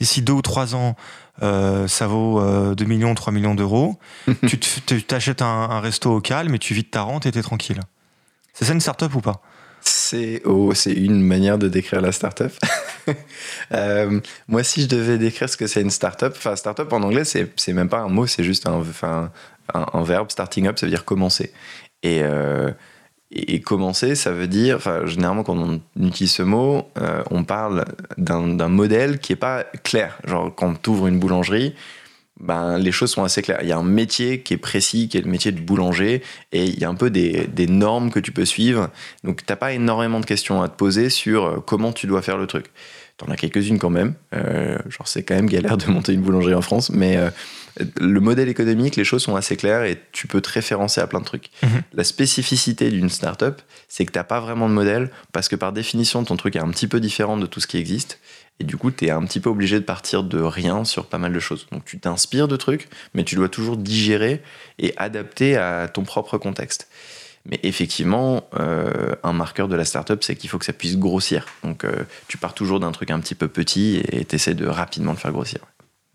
[0.01, 0.97] D'ici deux ou trois ans,
[1.43, 3.99] euh, ça vaut euh, 2 millions, 3 millions d'euros.
[4.47, 4.59] tu
[5.05, 7.81] t'achètes un, un, resto au calme et tu vides ta rente et t'es tranquille.
[8.53, 9.43] C'est ça une start-up ou pas?
[9.81, 12.53] C'est oh, une manière de décrire la startup.
[13.73, 17.25] euh, moi, si je devais décrire ce que c'est une startup, enfin, startup en anglais,
[17.25, 19.31] c'est même pas un mot, c'est juste un, un,
[19.75, 20.31] un, verbe.
[20.31, 21.53] Starting up, ça veut dire commencer.
[22.03, 22.71] Et, euh,
[23.35, 27.85] et commencer, ça veut dire, enfin, généralement, quand on utilise ce mot, euh, on parle
[28.17, 30.17] d'un modèle qui est pas clair.
[30.25, 31.75] Genre, quand tu ouvres une boulangerie,
[32.41, 33.59] ben, les choses sont assez claires.
[33.63, 36.65] Il y a un métier qui est précis, qui est le métier de boulanger, et
[36.65, 38.89] il y a un peu des, normes que tu peux suivre.
[39.25, 42.23] Donc, tu n'as pas énormément de questions à te poser sur euh, comment tu dois
[42.23, 42.67] faire le truc.
[43.19, 44.15] Tu en as quelques-unes quand même.
[44.35, 47.19] Euh, genre, c'est quand même galère de monter une boulangerie en France, mais
[48.01, 51.21] le modèle économique, les choses sont assez claires et tu peux te référencer à plein
[51.21, 51.51] de trucs.
[51.63, 51.83] Mhm.
[51.93, 55.73] La spécificité d'une startup, c'est que tu n'as pas vraiment de modèle, parce que par
[55.73, 58.21] définition, ton truc est un petit peu différent de tout ce qui existe.
[58.61, 61.19] Et du coup, tu es un petit peu obligé de partir de rien sur pas
[61.19, 61.67] mal de choses.
[61.73, 64.43] Donc tu t'inspires de trucs, mais tu dois toujours digérer
[64.79, 66.89] et adapter à ton propre contexte.
[67.47, 71.47] Mais effectivement, euh, un marqueur de la startup, c'est qu'il faut que ça puisse grossir.
[71.63, 74.67] Donc euh, tu pars toujours d'un truc un petit peu petit et tu essaies de
[74.67, 75.59] rapidement le faire grossir.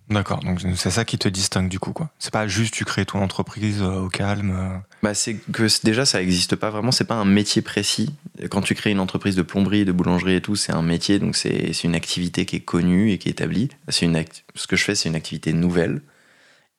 [0.10, 2.10] D'accord, donc c'est ça qui te distingue du coup, quoi.
[2.18, 4.52] C'est pas juste tu crées ton entreprise euh, au calme.
[4.52, 4.78] Euh.
[5.04, 8.16] Bah c'est que déjà ça n'existe pas vraiment, c'est pas un métier précis.
[8.50, 11.36] Quand tu crées une entreprise de plomberie, de boulangerie et tout, c'est un métier, donc
[11.36, 13.70] c'est une activité qui est connue et qui est établie.
[14.02, 14.24] Une
[14.56, 16.02] ce que je fais, c'est une activité nouvelle.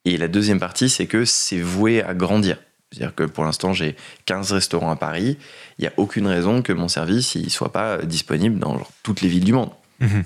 [0.05, 2.57] Et la deuxième partie, c'est que c'est voué à grandir.
[2.91, 5.39] C'est-à-dire que pour l'instant, j'ai 15 restaurants à Paris.
[5.79, 9.29] Il n'y a aucune raison que mon service ne soit pas disponible dans toutes les
[9.29, 9.71] villes du monde.
[10.01, 10.23] Mmh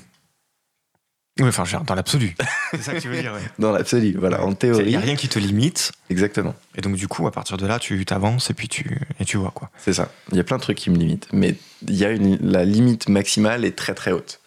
[1.41, 2.37] oui, enfin, dans l'absolu.
[2.71, 4.85] C'est ça que tu veux dire, Dans l'absolu, voilà, en théorie.
[4.85, 5.93] Il n'y a rien qui te limite.
[6.09, 6.55] Exactement.
[6.77, 9.37] Et donc, du coup, à partir de là, tu t'avances et puis tu, et tu
[9.37, 9.71] vois, quoi.
[9.79, 10.11] C'est ça.
[10.31, 11.29] Il y a plein de trucs qui me limitent.
[11.33, 11.57] Mais
[11.89, 14.41] il y a une, la limite maximale est très, très haute.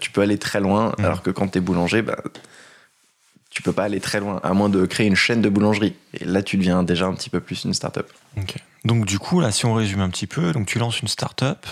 [0.00, 1.04] Tu peux aller très loin, mmh.
[1.04, 2.22] alors que quand tu es boulanger, bah,
[3.50, 5.94] tu peux pas aller très loin, à moins de créer une chaîne de boulangerie.
[6.12, 8.10] Et là, tu deviens déjà un petit peu plus une start-up.
[8.36, 8.56] Ok.
[8.84, 11.64] Donc, du coup, là, si on résume un petit peu, donc tu lances une start-up.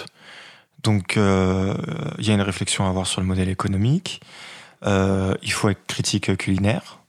[0.83, 1.75] Donc, euh,
[2.19, 4.21] il y a une réflexion à avoir sur le modèle économique.
[4.85, 7.01] Euh, il faut être critique culinaire.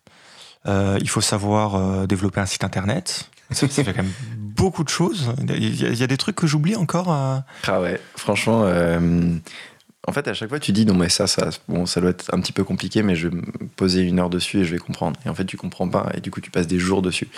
[0.65, 3.29] Euh, il faut savoir euh, développer un site internet.
[3.51, 5.33] Ça, fait quand même beaucoup de choses.
[5.47, 7.12] Il y, a, des trucs que j'oublie encore.
[7.12, 8.65] Ah ouais, franchement,
[10.05, 12.33] en fait, à chaque fois, tu dis non, mais ça, ça, bon, ça doit être
[12.33, 13.43] un petit peu compliqué, mais je vais me
[13.77, 15.17] poser une heure dessus et je vais comprendre.
[15.25, 17.29] Et en fait, tu comprends pas, et du coup, tu passes des jours dessus.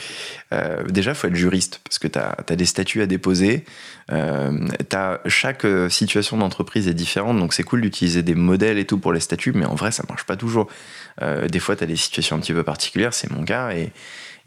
[0.52, 3.66] Euh, déjà, faut être juriste, parce que tu as, des statuts à déposer.
[4.12, 4.68] Euh,
[5.28, 9.14] chaque euh, situation d'entreprise est différente, donc c'est cool d'utiliser des modèles et tout pour
[9.14, 10.68] les statuts, mais en vrai, ça marche pas toujours.
[11.22, 13.92] Euh, des fois, tu as des situations un petit peu particulières, c'est mon cas, et,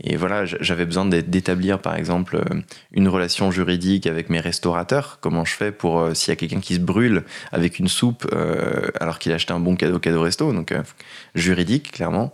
[0.03, 2.61] et voilà, j'avais besoin d'établir par exemple euh,
[2.93, 5.19] une relation juridique avec mes restaurateurs.
[5.21, 8.89] Comment je fais pour s'il y a quelqu'un qui se brûle avec une soupe euh,
[9.01, 10.75] alors qu'il a un bon cadeau cadeau resto, donc
[11.35, 12.33] juridique clairement.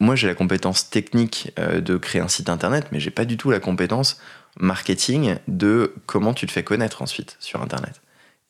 [0.00, 3.50] moi, j'ai la compétence technique de créer un site internet, mais j'ai pas du tout
[3.50, 4.20] la compétence
[4.58, 8.00] marketing de comment tu te fais connaître ensuite sur internet.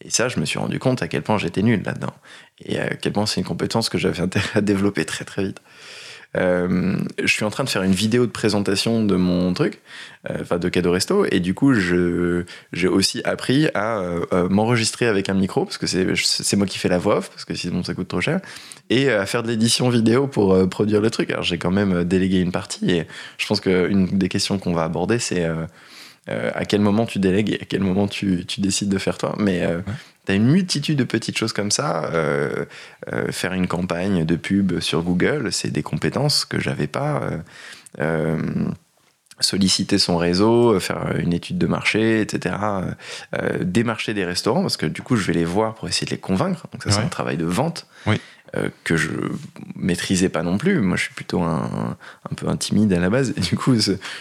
[0.01, 2.13] Et ça, je me suis rendu compte à quel point j'étais nul là-dedans.
[2.61, 5.61] Et à quel point c'est une compétence que j'avais intérêt à développer très très vite.
[6.37, 9.81] Euh, je suis en train de faire une vidéo de présentation de mon truc,
[10.31, 15.29] euh, enfin de cadeau resto, et du coup, j'ai aussi appris à euh, m'enregistrer avec
[15.29, 17.95] un micro, parce que c'est moi qui fais la voix off, parce que sinon ça
[17.95, 18.41] coûte trop cher,
[18.91, 21.31] et à faire de l'édition vidéo pour produire le truc.
[21.31, 23.07] Alors j'ai quand même délégué une partie, et
[23.39, 25.47] je pense qu'une des questions qu'on va aborder, c'est
[26.27, 29.37] à quel moment tu délègues et à quel moment tu, tu décides de faire toi.
[29.39, 29.63] Mais
[30.33, 32.05] as une multitude de petites choses comme ça.
[32.13, 32.65] Euh,
[33.13, 37.23] euh, faire une campagne de pub sur Google, c'est des compétences que j'avais pas.
[38.01, 38.39] Euh,
[39.41, 42.55] solliciter son réseau, faire une étude de marché, etc.
[43.61, 46.19] démarcher des restaurants, parce que du coup, je vais les voir pour essayer de les
[46.19, 46.69] convaincre.
[46.73, 47.87] Donc ça, c'est un travail de vente.
[48.07, 48.21] Oui.
[48.57, 49.09] Euh, que je
[49.75, 50.81] maîtrisais pas non plus.
[50.81, 51.97] Moi, je suis plutôt un,
[52.31, 53.33] un peu intimide à la base.
[53.37, 53.75] Et du coup,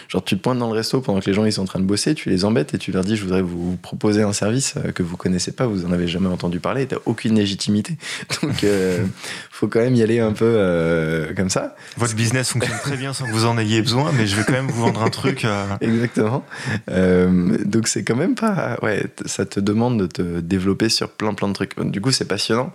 [0.08, 1.78] genre, tu te pointes dans le resto pendant que les gens ils sont en train
[1.78, 4.74] de bosser, tu les embêtes et tu leur dis Je voudrais vous proposer un service
[4.76, 7.96] euh, que vous connaissez pas, vous en avez jamais entendu parler, et t'as aucune légitimité.
[8.42, 9.04] Donc, euh,
[9.50, 11.76] faut quand même y aller un peu comme ça.
[11.96, 14.52] Votre business fonctionne très bien sans que vous en ayez besoin, mais je vais quand
[14.52, 15.46] même vous vendre un truc.
[15.80, 16.44] Exactement.
[16.88, 18.78] donc, c'est quand même pas.
[18.82, 21.78] Ouais, ça te demande de te développer sur plein plein de trucs.
[21.78, 22.72] Du coup, c'est passionnant.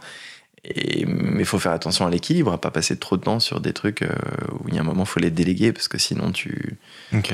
[0.63, 3.61] Et, mais il faut faire attention à l'équilibre, à pas passer trop de temps sur
[3.61, 4.09] des trucs euh,
[4.59, 6.77] où il y a un moment, il faut les déléguer parce que sinon tu.
[7.13, 7.33] Ok.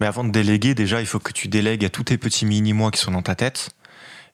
[0.00, 2.90] Mais avant de déléguer, déjà, il faut que tu délègues à tous tes petits mini-mois
[2.90, 3.70] qui sont dans ta tête.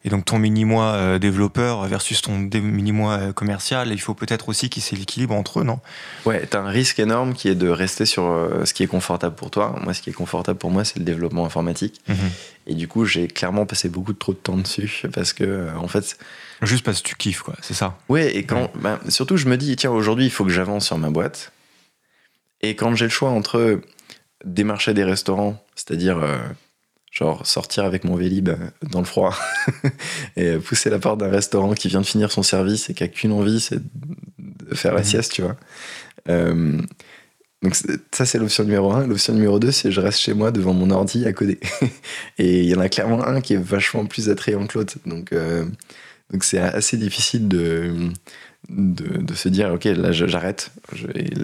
[0.05, 4.68] Et donc ton mini-mois euh, développeur versus ton mini-mois euh, commercial, il faut peut-être aussi
[4.68, 5.81] qu'il ait l'équilibre entre eux, non?
[6.27, 8.22] Ouais, tu as un risque énorme qui est de rester sur
[8.64, 9.75] ce qui est confortable pour toi.
[9.83, 12.01] Moi, ce qui est confortable pour moi, c'est le développement informatique.
[12.09, 12.16] Mhm.
[12.68, 16.16] Et du coup, j'ai clairement passé beaucoup trop de temps dessus parce que, en fait...
[16.62, 18.70] Juste parce que tu kiffes, quoi, c'est ça Ouais, et quand...
[18.76, 21.52] Ben, surtout, je me dis, tiens, aujourd'hui, il faut que j'avance sur ma boîte.
[22.62, 23.80] Et quand j'ai le choix entre
[24.44, 26.22] démarcher des restaurants, c'est-à-dire
[27.16, 29.34] genre sortir avec mon Vélib euh, dans le froid
[30.36, 33.08] et pousser la porte d'un restaurant qui vient de finir son service et qui a
[33.08, 33.80] qu'une envie, c'est
[34.38, 35.06] de faire la mhm.
[35.06, 35.56] sieste, tu vois.
[36.28, 36.78] Euh,
[37.62, 37.74] donc
[38.12, 39.06] ça c'est l'option numéro un.
[39.06, 41.58] L'option numéro deux, c'est je reste chez moi devant mon ordi à coder.
[42.38, 44.98] et il y en a clairement un qui est vachement plus attrayant que l'autre.
[45.06, 45.64] Donc euh,
[46.32, 48.10] donc c'est assez difficile de
[48.68, 50.72] de, se dire ok là j'arrête.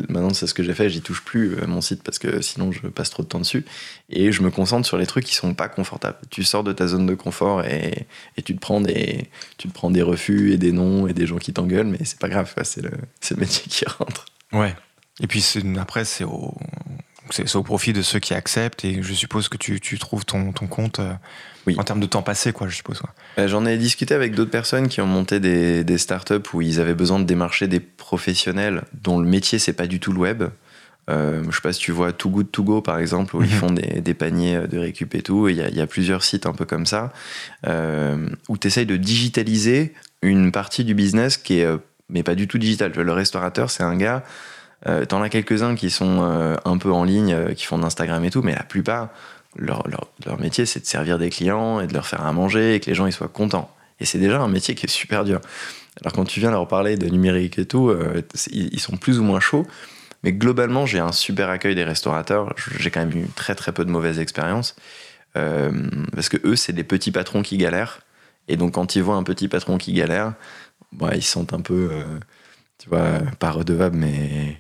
[0.09, 0.89] Maintenant c'est ce que j'ai fait.
[0.91, 3.65] J'y touche plus euh, mon site parce que sinon je passe trop de temps dessus.
[4.11, 6.19] Et je me concentre sur les trucs qui sont pas confortables.
[6.31, 8.07] Tu sors de ta zone de confort et,
[8.45, 11.39] tu te prends des tu te prends des refus et des noms et des gens
[11.39, 14.27] qui t'engueulent mais c'est pas grave c'est le, le métier qui rentre.
[14.53, 14.75] Ouais.
[15.21, 15.45] Et puis
[15.79, 16.57] après c'est au
[17.33, 20.53] c'est au profit de ceux qui acceptent et je suppose que tu, tu trouves ton,
[20.53, 21.13] ton compte euh,
[21.67, 21.77] oui.
[21.79, 23.03] en termes de temps passé, quoi, je suppose.
[23.39, 26.81] Euh, j'en ai discuté avec d'autres personnes qui ont monté des, des, startups où ils
[26.81, 30.45] avaient besoin de démarcher des professionnels dont le métier c'est pas du tout le web.
[31.11, 33.51] Euh, je sais pas si tu vois Too Good To Go par exemple, où ils
[33.51, 33.57] mhm.
[33.57, 35.49] font des, des, paniers de récup et tout.
[35.49, 37.13] Il y, a, y a plusieurs sites un peu comme ça,
[37.67, 41.69] euh, où tu essayes de digitaliser une partie du business qui est,
[42.09, 42.93] mais pas du tout digital.
[42.95, 44.23] Le restaurateur, c'est un gars
[44.87, 48.25] euh, T'en as quelques-uns qui sont euh, un peu en ligne, euh, qui font d'Instagram
[48.25, 49.11] et tout, mais la plupart,
[49.57, 49.87] leur,
[50.27, 52.87] leur, métier, c'est de servir des clients et de leur faire à manger et que
[52.87, 53.75] les gens ils soient contents.
[54.01, 55.41] Et c'est déjà un métier qui est super dur.
[56.01, 57.95] Alors quand tu viens leur parler de numérique et tout,
[58.51, 59.67] ils sont plus ou moins chauds.
[60.25, 62.55] Mais globalement, j'ai un super accueil des restaurateurs.
[62.79, 64.75] J'ai quand même eu très très peu de mauvaises expériences.
[65.35, 68.01] parce que eux, c'est des petits patrons qui galèrent.
[68.49, 70.33] Et donc quand ils voient un petit patron qui galère,
[70.93, 71.91] bah, ils se sentent un peu
[72.83, 74.57] tu vois, pas redevables, mais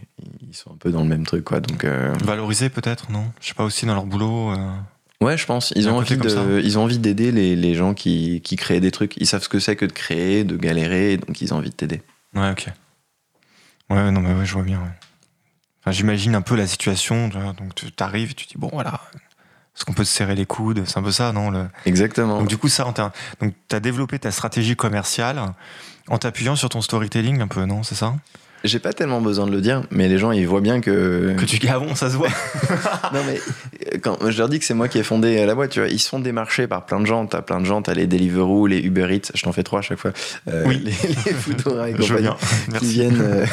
[0.49, 1.59] ils sont un peu dans le même truc, quoi.
[1.59, 2.13] Donc, euh...
[2.25, 3.25] Valoriser peut-être, non?
[3.41, 4.77] Je sais pas, aussi dans leur boulot euh,
[5.21, 5.73] Ouais, je pense.
[5.75, 8.93] Ils ont, envie de, ils ont envie d'aider les, les, gens qui, qui, créent des
[8.93, 9.17] trucs.
[9.17, 11.75] Ils savent ce que c'est que de créer, de galérer, donc ils ont envie de
[11.75, 12.01] t'aider.
[12.35, 12.69] Ouais, ok.
[13.91, 14.81] Ouais, non, mais ouais, je vois bien.
[15.81, 17.27] Enfin, J'imagine un peu la situation.
[17.29, 19.01] Donc, tu arrives, tu dis, bon, voilà,
[19.77, 21.67] est-ce qu'on peut se serrer les coudes C'est un peu ça, non le...
[21.87, 22.39] Exactement.
[22.39, 25.41] Donc, du coup, ça, tu as développé ta stratégie commerciale
[26.09, 28.15] en t'appuyant sur ton storytelling un peu, non C'est ça?
[28.65, 31.35] J'ai pas tellement besoin de le dire, mais les gens ils voient bien que.
[31.37, 32.29] Que tu gavons, ça se voit.
[33.13, 33.41] non, mais
[33.99, 35.99] quand je leur dis que c'est moi qui ai fondé la boîte, tu vois, ils
[35.99, 37.27] se font démarcher par plein de gens.
[37.27, 39.83] T'as plein de gens, t'as les Deliveroo, les Uber Eats, je t'en fais trois à
[39.83, 40.13] chaque fois.
[40.47, 40.81] Euh, oui.
[40.85, 42.29] Les, les Foodora et compagnie.
[42.79, 43.47] Qui viennent, euh,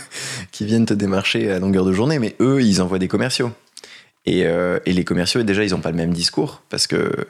[0.50, 3.52] qui viennent te démarcher à longueur de journée, mais eux ils envoient des commerciaux.
[4.26, 7.26] Et, euh, et les commerciaux, déjà, ils ont pas le même discours parce que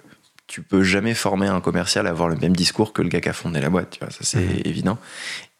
[0.46, 3.28] tu peux jamais former un commercial à avoir le même discours que le gars qui
[3.28, 4.60] a fondé la boîte, tu vois, ça c'est mhm.
[4.64, 4.98] évident.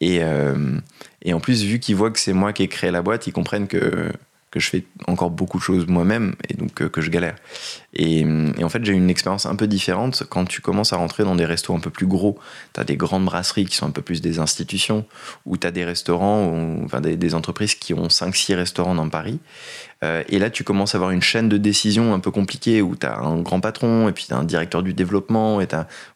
[0.00, 0.78] Et, euh,
[1.22, 3.32] et en plus, vu qu'ils voient que c'est moi qui ai créé la boîte, ils
[3.32, 4.12] comprennent que,
[4.50, 7.34] que je fais encore beaucoup de choses moi-même et donc que, je galère.
[7.94, 11.24] Et, et, en fait, j'ai une expérience un peu différente quand tu commences à rentrer
[11.24, 12.38] dans des restos un peu plus gros.
[12.72, 15.06] Tu as des grandes brasseries qui sont un peu plus des institutions,
[15.44, 19.40] ou tu as des restaurants, enfin des, des, entreprises qui ont 5-6 restaurants dans Paris.
[20.04, 22.94] Euh, et là, tu commences à avoir une chaîne de décision un peu compliquée où
[22.94, 25.66] tu as un grand patron et puis tu as un directeur du développement et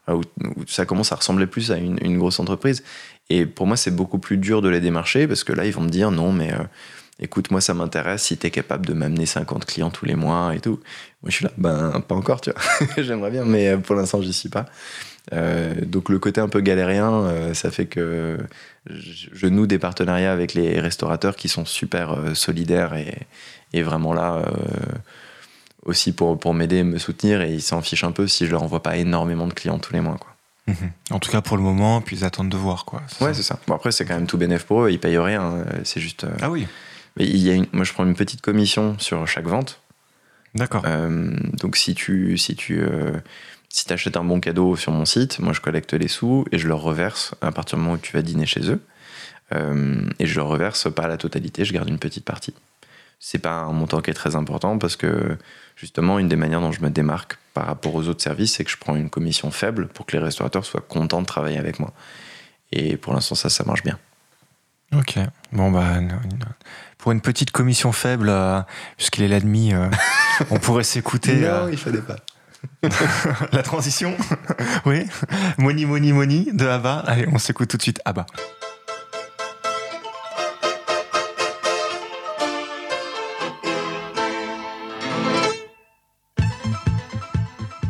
[0.08, 0.22] où,
[0.66, 2.82] ça commence à ressembler plus à une, grosse entreprise.
[3.30, 5.82] Et pour moi, c'est beaucoup plus dur de les démarcher parce que là, ils vont
[5.82, 6.64] me dire non, mais euh,
[7.20, 10.54] écoute, moi, ça m'intéresse si tu es capable de m'amener 50 clients tous les mois
[10.54, 10.80] et tout.
[11.22, 12.88] Moi, je suis là, ben, pas encore, tu vois.
[13.02, 14.66] J'aimerais bien, mais euh, pour l'instant, j'y suis pas.
[15.32, 18.38] Donc le côté un peu galérien, ça fait que
[18.86, 23.26] je, noue des partenariats avec les restaurateurs qui sont super solidaires et,
[23.72, 24.52] est vraiment là euh,
[25.84, 28.62] aussi pour, pour m'aider, me soutenir, et ils s'en fichent un peu si je leur
[28.62, 30.18] envoie pas énormément de clients tous les mois.
[30.18, 30.34] Quoi.
[30.66, 30.90] Mhm.
[31.10, 32.84] En tout cas pour le moment, puis ils attendent de voir.
[32.84, 33.02] Quoi.
[33.20, 33.58] Ouais, c'est ça.
[33.66, 36.24] Bon, après, c'est quand même tout bénéf pour eux, ils payent rien, euh, c'est juste.
[36.24, 36.66] Euh, ah oui.
[37.16, 39.80] Mais il y a moi, je prends une petite commission sur chaque vente.
[40.54, 40.82] D'accord.
[41.60, 42.80] donc si tu, si tu
[43.68, 46.68] si achètes un bon cadeau sur mon site, moi je collecte les sous et je
[46.68, 48.80] leur reverse à partir du moment où tu vas dîner chez eux.
[49.52, 52.54] et je leur reverse pas la totalité, je garde une petite partie
[53.20, 55.36] c'est pas un montant qui est très important parce que
[55.76, 58.70] justement, une des manières dont je me démarque par rapport aux autres services, c'est que
[58.70, 61.92] je prends une commission faible pour que les restaurateurs soient contents de travailler avec moi.
[62.70, 63.98] Et pour l'instant, ça, ça marche bien.
[64.94, 65.18] Ok.
[65.52, 65.98] Bon, bah,
[66.96, 68.60] pour une petite commission faible, euh,
[68.96, 69.88] puisqu'il est l'admis, euh,
[70.50, 71.36] on pourrait s'écouter.
[71.36, 72.16] non, il fallait pas.
[73.52, 74.16] La transition
[74.86, 75.06] Oui
[75.58, 76.98] Money, money, money de Abba.
[77.06, 78.26] Allez, on s'écoute tout de suite Abba.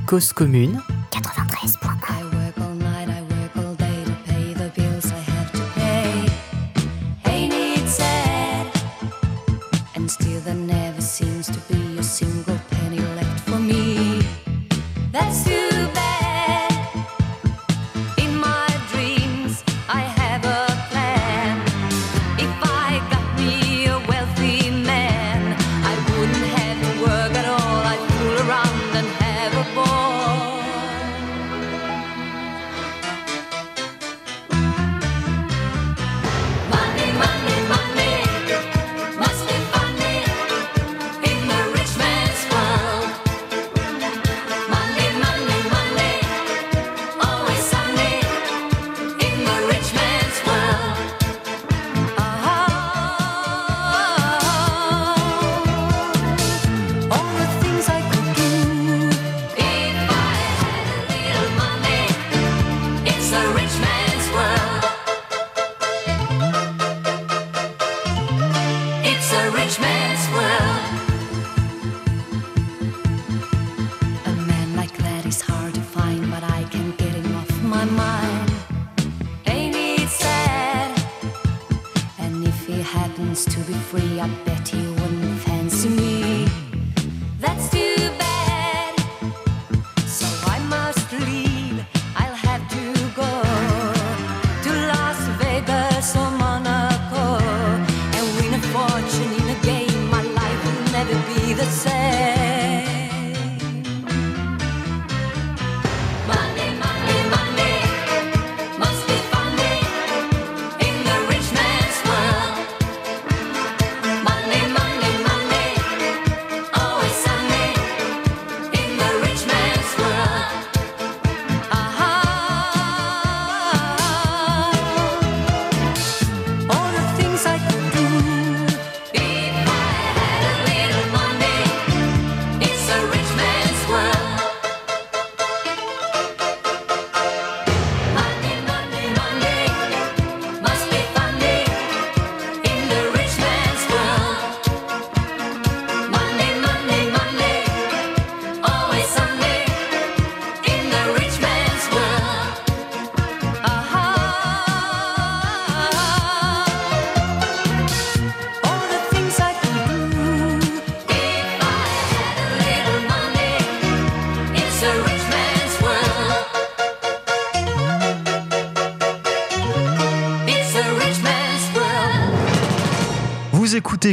[0.07, 0.81] Cause commune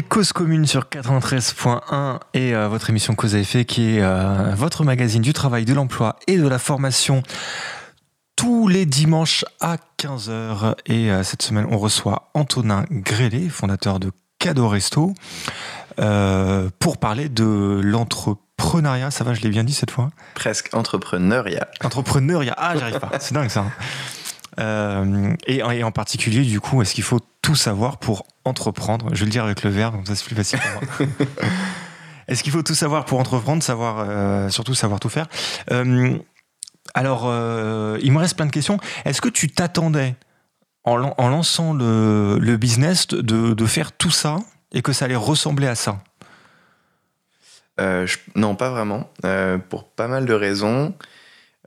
[0.10, 4.84] Cause Commune sur 93.1 et euh, votre émission Cause à effet qui est euh, votre
[4.84, 7.22] magazine du travail, de l'emploi et de la formation
[8.36, 10.74] tous les dimanches à 15h.
[10.88, 15.14] Et euh, cette semaine, on reçoit Antonin Grélé, fondateur de Cadeau Resto,
[16.80, 19.12] pour parler de l'entrepreneuriat.
[19.12, 20.10] Ça va, je l'ai bien dit cette fois?
[20.34, 21.68] Presque entrepreneuriat.
[21.84, 23.66] Entrepreneuriat, ah, j'arrive pas, c'est dingue ça.
[24.58, 25.36] Hein.
[25.46, 29.26] et, et en particulier, du coup, est-ce qu'il faut tout savoir pour entreprendre Je vais
[29.26, 31.08] le dire avec le verbe, comme ça c'est plus facile pour moi.
[32.28, 35.28] Est-ce qu'il faut tout savoir pour entreprendre, savoir, euh, surtout savoir tout faire?
[35.72, 36.18] Euh,
[36.94, 38.80] Alors, euh, il me reste plein de questions.
[39.06, 40.16] Est-ce que tu t'attendais,
[40.84, 44.38] en, lançant le, business, de, faire tout ça
[44.72, 46.00] et que ça allait ressembler à ça?
[48.36, 49.10] Non, pas vraiment.
[49.70, 50.94] pour pas mal de raisons.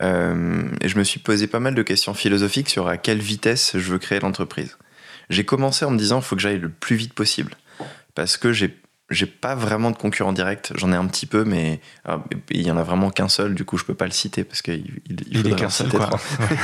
[0.00, 3.92] et je me suis posé pas mal de questions philosophiques sur à quelle vitesse je
[3.92, 4.76] veux créer l'entreprise.
[5.30, 7.56] J'ai commencé en me disant, il faut que j'aille le plus vite possible.
[8.14, 8.74] Parce que j'ai
[9.10, 10.72] j'ai pas vraiment de concurrent direct.
[10.74, 11.80] J'en ai un petit peu, mais
[12.50, 13.54] il y en a vraiment qu'un seul.
[13.54, 15.88] Du coup, je peux pas le citer parce qu'il il, il, est qu'un seul.
[15.88, 16.10] Quoi.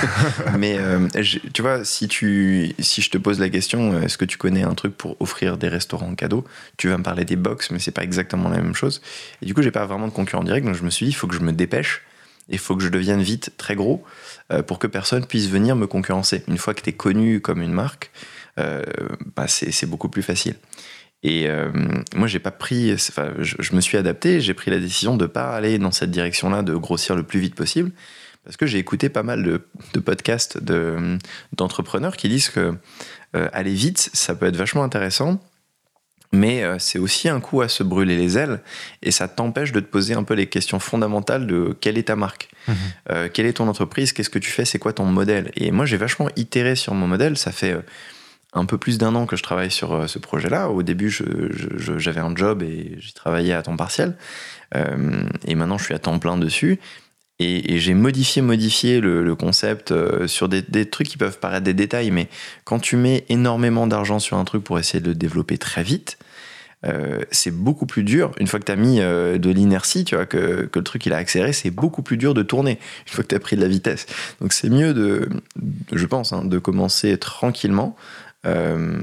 [0.59, 1.09] mais euh,
[1.55, 4.75] tu vois, si tu si je te pose la question, est-ce que tu connais un
[4.75, 6.45] truc pour offrir des restaurants cadeaux
[6.77, 9.01] Tu vas me parler des box, mais c'est pas exactement la même chose.
[9.41, 11.15] Et du coup, j'ai pas vraiment de concurrent direct, donc je me suis dit, il
[11.15, 12.03] faut que je me dépêche.
[12.51, 14.05] Il faut que je devienne vite très gros
[14.53, 16.45] euh, pour que personne puisse venir me concurrencer.
[16.47, 20.57] Une fois que tu es connu comme une marque, euh, bah c'est beaucoup plus facile.
[21.25, 21.73] Et euh,
[22.15, 25.57] moi, j'ai pas pris, enfin, je, me suis adapté, j'ai pris la décision de pas
[25.57, 27.93] aller dans cette direction-là, de grossir le plus vite possible,
[28.45, 30.59] parce que j'ai écouté pas mal de, de podcasts
[31.53, 32.75] d'entrepreneurs qui disent que
[33.35, 35.41] euh, aller vite, ça peut être vachement intéressant,
[36.35, 38.61] Mais euh, c'est aussi un coup à se brûler les ailes
[39.03, 42.17] et ça t'empêche de te poser un peu les questions fondamentales de quelle est ta
[42.17, 42.51] marque.
[43.11, 45.51] Euh, quelle est ton entreprise, qu'est-ce que tu fais, c'est quoi ton modèle?
[45.55, 47.83] Et moi j'ai vachement itéré sur mon modèle, ça fait euh,
[48.55, 50.71] un peu plus d'un an que je travaille sur euh, ce projet-là.
[50.71, 54.17] Au début j'avais un job et j'y travaillais à temps partiel
[54.75, 56.81] Euh, et maintenant je suis à temps plein dessus.
[57.41, 62.11] Et, j'ai modifié, modifié le, concept euh, sur des, trucs qui peuvent paraître des détails,
[62.11, 62.29] mais
[62.65, 66.19] quand tu mets énormément d'argent sur un truc pour essayer de le développer très vite,
[67.31, 68.33] c'est beaucoup plus dur.
[68.39, 71.15] Une fois que tu as mis de l'inertie, tu vois, que, que le truc il
[71.15, 72.79] a accéléré, c'est beaucoup plus dur de tourner.
[73.07, 74.05] Une fois que tu as pris de la vitesse.
[74.43, 75.31] Donc c'est mieux de,
[75.93, 77.97] je pense, hein, de commencer tranquillement.
[78.47, 79.01] Euh,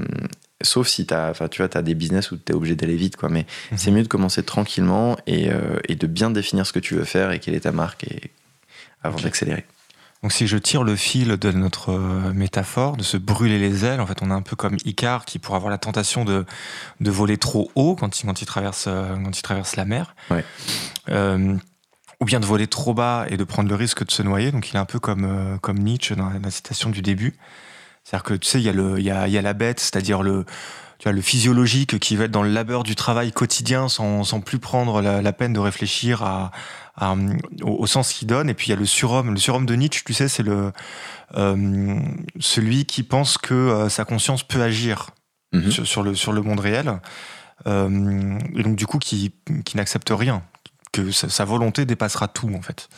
[0.62, 3.16] sauf si tu as, tu vois, as des business où tu es obligé d'aller vite,
[3.16, 3.28] quoi.
[3.28, 3.78] Mais Mhm.
[3.78, 7.04] c'est mieux de commencer tranquillement et, euh, et de bien définir ce que tu veux
[7.04, 8.30] faire et quelle est ta marque et,
[9.02, 9.64] avant d'accélérer.
[10.22, 14.00] Donc si je tire le fil de notre euh, métaphore, de se brûler les ailes,
[14.00, 16.44] en fait on est un peu comme Icare qui pourrait avoir la tentation de,
[17.00, 20.14] de voler trop haut quand il, quand il, traverse, quand il traverse la mer.
[20.30, 20.44] Ouais.
[21.08, 21.56] Euh,
[22.20, 24.52] ou bien de voler trop bas et de prendre le risque de se noyer.
[24.52, 27.34] Donc il est un peu comme, comme Nietzsche dans la citation du début.
[28.04, 29.52] C'est-à-dire que tu sais, il y, a le- il y a, il y a la
[29.54, 30.44] bête, c'est-à-dire le,
[30.98, 34.40] tu vois, le physiologique qui va être dans le labeur du travail quotidien sans, sans
[34.40, 36.50] plus prendre la, la peine de réfléchir à,
[36.96, 37.14] à,
[37.62, 38.48] au, au sens qu'il donne.
[38.50, 39.30] Et puis il y a le surhomme.
[39.32, 40.72] Le surhomme de Nietzsche, tu sais, c'est le
[41.36, 41.98] euh,
[42.40, 45.10] celui qui pense que euh, sa conscience peut agir
[45.54, 45.70] Mhm.
[45.70, 46.98] sur, sur le, sur le monde réel.
[47.66, 49.32] Euh, et donc du coup, qui,
[49.66, 50.42] qui n'accepte rien,
[50.92, 52.88] que sa, sa volonté dépassera tout en fait.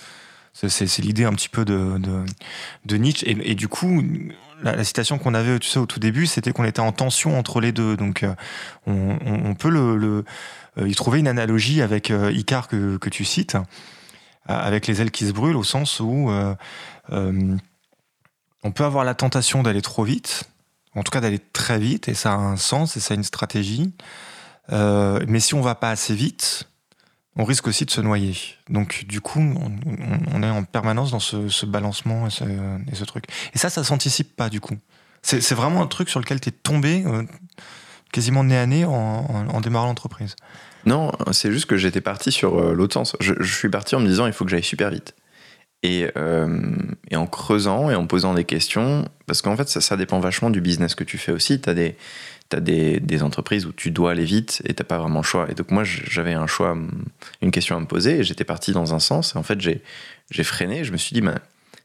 [0.53, 2.25] C'est- C'est c'est l'idée un petit peu de, de,
[2.87, 3.29] de Nietzsche.
[3.29, 4.05] Et, et du coup,
[4.65, 7.97] la, citation qu'on avait, au tout début, c'était qu'on était en tension entre les deux.
[7.97, 8.35] Donc, euh,
[8.87, 10.25] on, peut le,
[10.79, 13.57] euh, y trouver une analogie avec euh, Icare que, tu cites,
[14.47, 16.31] avec les ailes qui se brûlent, au sens où
[17.11, 20.45] on peut avoir la tentation d'aller trop vite,
[20.95, 23.25] en tout cas d'aller très vite, et ça a un sens et ça a une
[23.25, 23.93] stratégie.
[24.71, 26.69] Mais si on va pas assez vite,
[27.37, 28.37] on risque aussi de se noyer.
[28.69, 32.31] Donc du coup, on, est en permanence dans ce, ce balancement et
[32.95, 33.25] ce, truc.
[33.55, 34.77] Et ça, ça s'anticipe pas du coup.
[35.23, 37.23] C'est vraiment un truc sur lequel tu es tombé euh,
[38.13, 40.37] quasiment nez à nez en, démarrant l'entreprise.
[40.85, 43.17] Non, c'est juste que j'étais parti sur euh, l'autre sens.
[43.21, 45.15] Je, suis parti en me disant il faut que j'aille super vite.
[45.83, 46.77] Et, euh,
[47.11, 50.51] et en creusant et en posant des questions, parce qu'en fait ça, ça dépend vachement
[50.51, 51.61] du business que tu fais aussi.
[51.61, 51.97] Tu des,
[52.55, 55.49] t'as des, des entreprises où tu dois aller vite et t'as pas vraiment le choix.
[55.51, 56.77] Et donc moi j'avais un choix,
[57.43, 59.35] une question à me poser et j'étais parti dans un sens.
[59.35, 61.39] Et en fait j'ai, freiné, je me suis dit ben,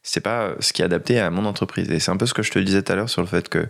[0.04, 1.90] c'est pas ce qui est adapté à mon entreprise.
[1.90, 3.50] Et c'est un peu ce que je te disais tout à l'heure sur le fait
[3.50, 3.68] que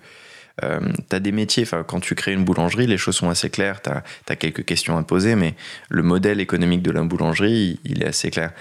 [0.63, 0.79] euh,
[1.09, 3.81] tu as des métiers, enfin, quand tu crées une boulangerie, les choses sont assez claires,
[3.81, 5.55] tu as, quelques questions à poser, mais
[5.87, 8.51] le modèle économique de la boulangerie, il, il est assez clair.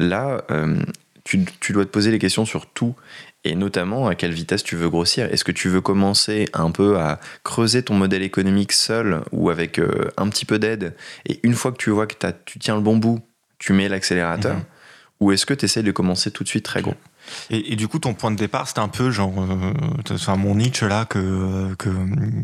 [0.00, 0.76] Là, euh,
[1.22, 2.96] tu, tu dois te poser les questions sur tout,
[3.44, 5.26] et notamment à quelle vitesse tu veux grossir.
[5.32, 9.78] Est-ce que tu veux commencer un peu à creuser ton modèle économique seul ou avec
[9.78, 10.94] euh, un petit peu d'aide,
[11.26, 12.14] et une fois que tu vois que
[12.46, 13.20] tu tiens le bon bout,
[13.58, 14.62] tu mets l'accélérateur, Mhm.
[15.20, 16.94] ou est-ce que tu essaies de commencer tout de suite très gros?
[17.48, 19.72] Et, et du coup, ton point de départ, c'était un peu genre, euh,
[20.10, 21.88] enfin, mon Nietzsche là que, que,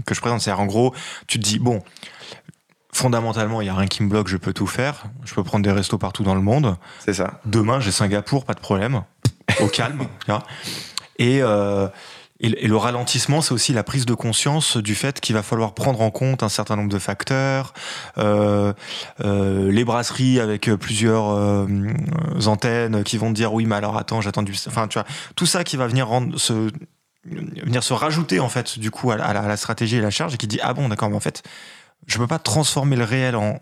[0.06, 0.40] que je présente.
[0.40, 0.94] C'est-à-dire, en gros,
[1.26, 1.82] tu te dis, bon,
[2.92, 5.04] fondamentalement, il n'y a rien qui me bloque, je peux tout faire.
[5.24, 6.76] Je peux prendre des restos partout dans le monde.
[7.04, 7.40] C'est ça.
[7.44, 9.02] Demain, j'ai Singapour, pas de problème.
[9.60, 10.06] Au calme.
[11.18, 11.88] Et, euh,
[12.40, 16.00] et, le ralentissement, c'est aussi la prise de conscience du fait qu'il va falloir prendre
[16.00, 17.74] en compte un certain nombre de facteurs.
[18.16, 18.72] Euh,
[19.22, 21.66] euh, les brasseries avec plusieurs euh,
[22.46, 24.54] antennes qui vont te dire oui, mais alors attends, j'attends du.
[24.66, 26.70] Enfin, tu vois, tout ça qui va venir se
[27.26, 30.32] venir se rajouter en fait du coup à la, à à stratégie et la charge
[30.32, 31.42] et qui dit ah bon d'accord mais en fait
[32.06, 33.60] je peux pas transformer le réel en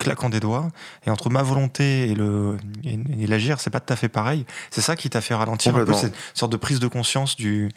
[0.00, 0.68] claquant des doigts
[1.06, 4.44] et entre ma volonté et le et, et l'agir c'est pas tout à fait pareil
[4.70, 7.68] c'est ça qui t'a fait ralentir un peu cette sorte de prise de conscience du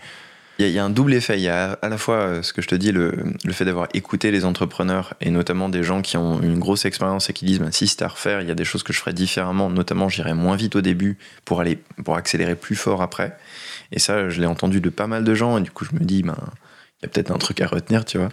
[0.59, 1.37] Il y, a- il y a un double effet.
[1.39, 3.11] Il y a à la fois euh, ce que je te dis, le,
[3.43, 7.27] le fait d'avoir écouté les entrepreneurs et notamment des gens qui ont une grosse expérience
[7.29, 8.99] et qui disent bah, si c'était à refaire, il y a des choses que je
[8.99, 9.71] ferais différemment.
[9.71, 13.35] Notamment, j'irais moins vite au début pour aller pour accélérer plus fort après.
[13.91, 16.05] Et ça, je l'ai entendu de pas mal de gens et du coup, je me
[16.05, 16.37] dis ben
[17.03, 18.29] il y a peut-être un truc à retenir, tu vois.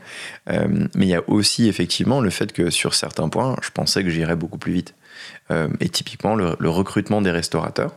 [0.49, 4.05] Euh, mais il y a aussi effectivement le fait que sur certains points, je pensais
[4.05, 4.95] que j'irais beaucoup plus vite.
[5.51, 7.93] Euh, et typiquement, le, recrutement des restaurateurs.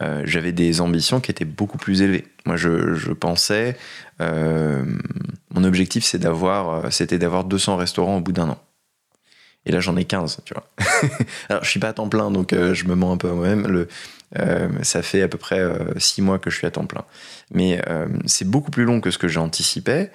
[0.00, 2.26] Euh, j'avais des ambitions qui étaient beaucoup plus élevées.
[2.46, 3.76] Moi, je, pensais,
[4.20, 8.62] mon objectif, c'était d'avoir 200 restaurants au bout d'un an.
[9.66, 10.66] Et là, j'en ai 15, tu vois.
[11.48, 13.86] Alors, je suis pas à temps plein, donc je me mens un peu à moi-même.
[14.38, 17.04] Euh, ça fait à peu près euh, six mois que je suis à temps plein.
[17.52, 20.10] Mais euh, c'est beaucoup plus long que ce que j'anticipais,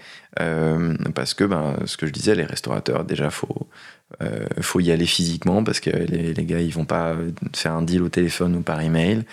[1.16, 3.68] parce que, ben, ce que je disais, les restaurateurs, déjà, faut,
[4.62, 7.16] faut y aller physiquement, parce que les, gars, ils vont pas
[7.54, 9.24] faire un deal au téléphone ou par email.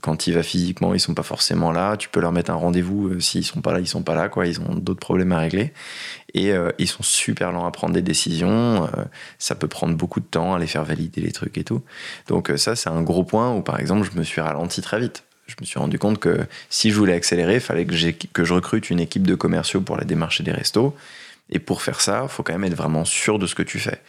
[0.00, 1.96] quand ils va physiquement, ils sont pas forcément là.
[1.96, 3.20] Tu peux leur mettre un rendez-vous.
[3.20, 4.28] S'ils sont pas là, ils sont pas là.
[4.28, 4.46] Quoi.
[4.46, 5.72] Ils ont d'autres problèmes à régler.
[6.34, 8.88] Et ils sont super lents à prendre des décisions.
[9.38, 11.82] ça peut prendre beaucoup de temps à les faire valider les trucs et tout.
[12.28, 15.24] Donc ça, c'est un gros point où, par exemple, je me suis ralenti très vite.
[15.48, 18.54] Je me suis rendu compte que si je voulais accélérer, il fallait que, que je
[18.54, 20.94] recrute une équipe de commerciaux pour la démarcher des restos.
[21.50, 24.00] Et pour faire ça, faut quand même être vraiment sûr de ce que tu fais.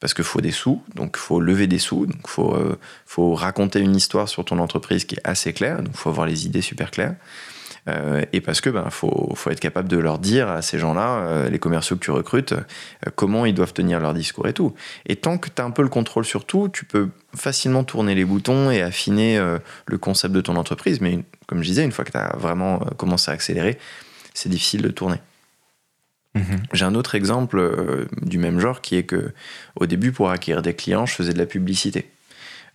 [0.00, 2.78] Parce qu'il faut des sous, donc il faut lever des sous, donc il faut, euh,
[3.04, 6.26] faut raconter une histoire sur ton entreprise qui est assez claire, donc il faut avoir
[6.26, 7.16] les idées super claires.
[7.88, 11.20] Euh, et parce que ben faut, faut, être capable de leur dire à ces gens-là,
[11.20, 12.54] euh, les commerciaux que tu recrutes,
[13.14, 14.74] comment ils doivent tenir leur discours et tout.
[15.06, 18.14] Et tant que tu as un peu le contrôle sur tout, tu peux facilement tourner
[18.14, 19.42] les boutons et affiner
[19.86, 21.00] le concept de ton entreprise.
[21.00, 23.78] Mais comme je disais, une fois que tu as vraiment commencé à accélérer,
[24.34, 25.18] c'est difficile de tourner.
[26.38, 26.62] Mhm.
[26.72, 29.32] J'ai un autre exemple du même genre qui est que
[29.76, 32.10] au début, pour acquérir des clients, je faisais de la publicité.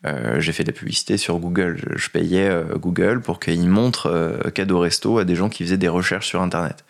[0.06, 1.78] Euh, j'ai fait de la publicité sur Google.
[1.96, 5.78] Je, payais euh, Google pour qu'il montre euh, cadeau resto à des gens qui faisaient
[5.78, 6.84] des recherches sur Internet.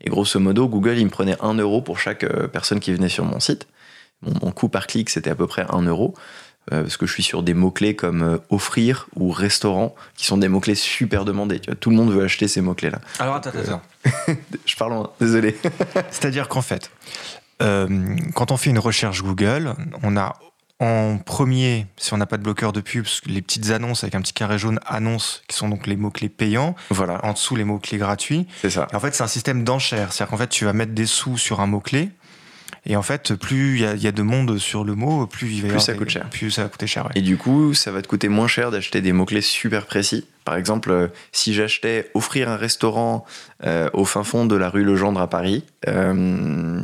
[0.00, 3.24] Et grosso modo, Google, il me prenait 1 euro pour chaque personne qui venait sur
[3.24, 3.66] mon site.
[4.22, 6.14] Mon, coût par clic, c'était à peu près 1 euro.
[6.68, 10.74] parce que je suis sur des mots-clés comme offrir ou restaurant, qui sont des mots-clés
[10.74, 11.58] super demandés.
[11.60, 12.98] Tu vois, tout le monde veut acheter ces mots-clés-là.
[13.18, 13.82] Alors attends, attends.
[14.66, 15.56] je parle loin, désolé.
[16.10, 16.90] C'est-à-dire qu'en fait,
[17.58, 20.34] quand on fait une recherche Google, on a
[20.80, 24.20] en premier, si on n'a pas de bloqueur de pub, les petites annonces avec un
[24.20, 26.74] petit carré jaune annonces, qui sont donc les mots-clés payants.
[26.90, 27.24] Voilà.
[27.24, 28.46] En dessous, les mots-clés gratuits.
[28.60, 28.88] C'est ça.
[28.92, 30.12] en fait, c'est un système d'enchères.
[30.12, 32.10] C'est-à-dire qu'en fait, tu vas mettre des sous sur un mot-clé.
[32.86, 35.68] Et en fait, plus il y, a de monde sur le mot, plus il va
[35.68, 36.28] plus ça coûte cher.
[36.28, 37.08] Plus ça va coûter cher.
[37.14, 40.26] Et du coup, ça va te coûter moins cher d'acheter des mots-clés super précis.
[40.44, 43.24] Par exemple, euh, si j'achetais offrir un restaurant
[43.64, 46.82] euh, au fin fond de la rue Legendre à Paris, euh,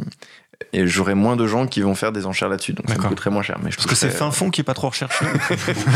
[0.73, 2.73] et j'aurai moins de gens qui vont faire des enchères là-dessus.
[2.73, 3.59] Donc ça me coûterait moins cher.
[3.63, 5.27] Mais Parce que c'est fin fond qui est pas trop recherché.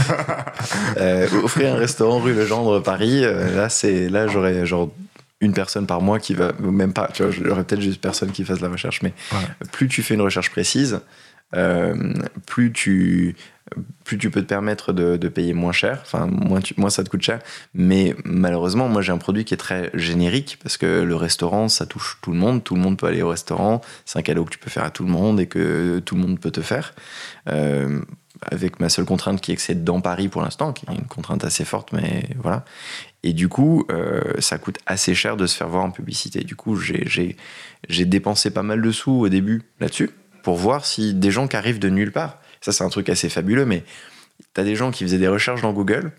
[0.99, 4.91] euh, offrir un restaurant rue Legendre Paris, là c'est là j'aurais genre
[5.45, 7.09] une personne par mois qui va même pas.
[7.13, 9.03] Tu vois, j'aurais peut-être juste personne qui fasse la recherche.
[9.03, 9.13] Mais
[9.73, 11.01] plus tu fais une recherche précise,
[11.55, 12.13] euh,
[12.47, 13.37] plus tu
[14.05, 17.23] plus tu peux te permettre de, payer moins cher, enfin moins, moins ça te coûte
[17.23, 17.41] cher.
[17.73, 21.87] Mais malheureusement, moi j'ai un produit qui est très générique parce que le restaurant, ça
[21.87, 24.51] touche tout le monde, tout le monde peut aller au restaurant, c'est un cadeau que
[24.51, 26.95] tu peux faire à tout le monde et que tout le monde peut te faire.
[27.49, 28.01] Euh,
[28.51, 31.07] avec ma seule contrainte qui est que c'est dans Paris pour l'instant, qui est une
[31.07, 32.65] contrainte assez forte, mais voilà.
[33.27, 36.45] Et du coup, euh, ça coûte assez cher de se faire voir en publicité.
[36.45, 40.11] Du coup, j'ai dépensé pas mal de sous au début là-dessus
[40.43, 43.31] pour voir si des gens qui arrivent de nulle part, ça c'est un truc assez
[43.31, 43.83] fabuleux, mais
[44.55, 46.13] tu as des gens qui faisaient des recherches dans Google,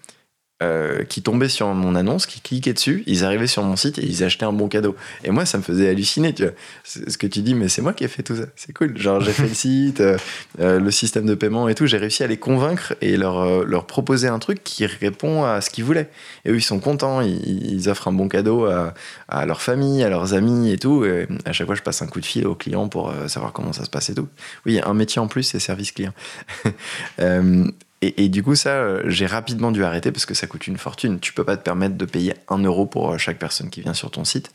[0.64, 4.06] euh, qui tombaient sur mon annonce, qui cliquaient dessus, ils arrivaient sur mon site et
[4.06, 4.95] ils achetaient un bon cadeau.
[5.26, 6.53] Et moi, ça me faisait halluciner, tu vois.
[6.86, 8.45] Ce que tu dis, mais c'est moi qui ai fait tout ça.
[8.56, 8.97] C'est cool.
[8.97, 10.18] Genre, j'ai fait le site, euh,
[10.62, 11.88] euh, le système de paiement et tout.
[11.88, 15.70] J'ai réussi à les convaincre et leur, leur proposer un truc qui répond à ce
[15.70, 16.10] qu'ils voulaient.
[16.45, 17.20] Et eux, ils sont contents.
[17.20, 21.03] Ils, offrent un bon cadeau à, leur famille, à leurs amis et tout.
[21.03, 23.74] Et à chaque fois, je passe un coup de fil au client pour savoir comment
[23.74, 24.30] ça se passe et tout.
[24.66, 26.14] Oui, un métier en plus, c'est service client.
[28.18, 31.20] Et, du coup, ça, euh, j'ai rapidement dû arrêter parce que ça coûte une fortune.
[31.20, 33.95] Tu peux pas te permettre de payer un euro pour euh, chaque personne qui vient
[33.95, 34.51] sur ton site.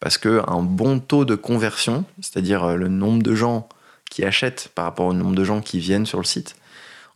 [0.00, 3.68] Parce qu'un bon taux de conversion, c'est-à-dire euh, le nombre de gens
[4.10, 6.56] qui achètent par rapport au nombre de gens qui viennent sur le site,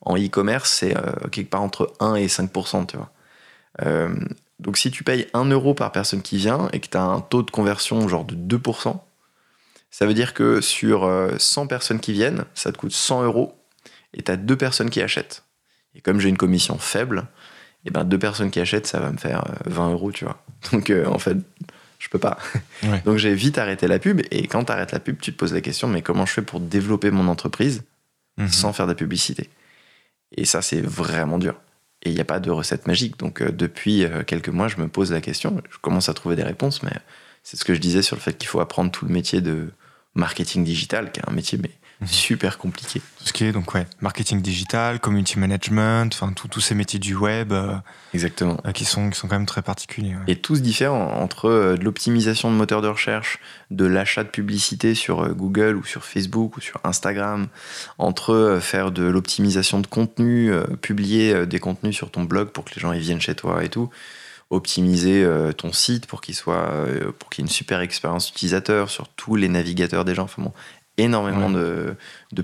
[0.02, 0.94] en e-commerce, c'est
[1.32, 2.86] quelque part entre 1 et 5%.
[2.86, 3.10] Tu vois.
[4.60, 7.20] donc si tu payes 1 euro par personne qui vient et que tu as un
[7.22, 9.00] taux de conversion genre de 2%,
[9.90, 13.56] ça veut dire que sur 100 personnes qui viennent, ça te coûte 100 euros
[14.12, 15.43] et tu as deux personnes qui achètent.
[15.94, 17.26] Et comme j'ai une commission faible,
[17.84, 20.24] et eh ben deux personnes qui achètent, ça va me faire 20 euh, euros, tu
[20.24, 20.42] vois.
[20.72, 21.36] Donc euh, en fait,
[21.98, 22.38] je peux pas.
[23.04, 24.22] Donc j'ai vite arrêté la pub.
[24.30, 26.42] Et quand tu arrêtes la pub, tu te poses la question, mais comment je fais
[26.42, 27.82] pour développer mon entreprise
[28.38, 28.48] mhm.
[28.48, 29.50] sans faire de la publicité?
[30.36, 31.54] Et ça, c'est vraiment dur.
[32.02, 33.18] Et il n'y a pas de recette magique.
[33.18, 35.62] Donc euh, depuis quelques mois, je me pose la question.
[35.70, 36.92] Je commence à trouver des réponses, mais
[37.42, 39.70] c'est ce que je disais sur le fait qu'il faut apprendre tout le métier de
[40.14, 41.70] marketing digital, qui est un métier mais
[42.00, 42.08] Mhm.
[42.08, 43.00] super compliqué.
[43.18, 47.14] Tout ce qui est donc ouais, marketing digital, community management, enfin tous ces métiers du
[47.14, 47.52] web.
[47.52, 47.74] Euh,
[48.12, 48.60] Exactement.
[48.66, 50.14] Euh, qui sont qui sont quand même très particuliers.
[50.26, 53.38] Et tous différents entre euh, de l'optimisation de moteurs de recherche,
[53.70, 57.48] de l'achat de publicité sur Google ou sur Facebook ou sur Instagram,
[57.98, 62.80] entre faire de l'optimisation de contenu, publier des contenus sur ton blog pour que les
[62.80, 63.90] gens y viennent chez toi et tout
[64.50, 65.26] optimiser
[65.56, 66.70] ton site pour qu'il soit
[67.18, 70.24] pour qu'il y ait une super expérience utilisateur sur tous les navigateurs des gens.
[70.24, 70.52] Enfin bon,
[70.98, 71.96] énormément de,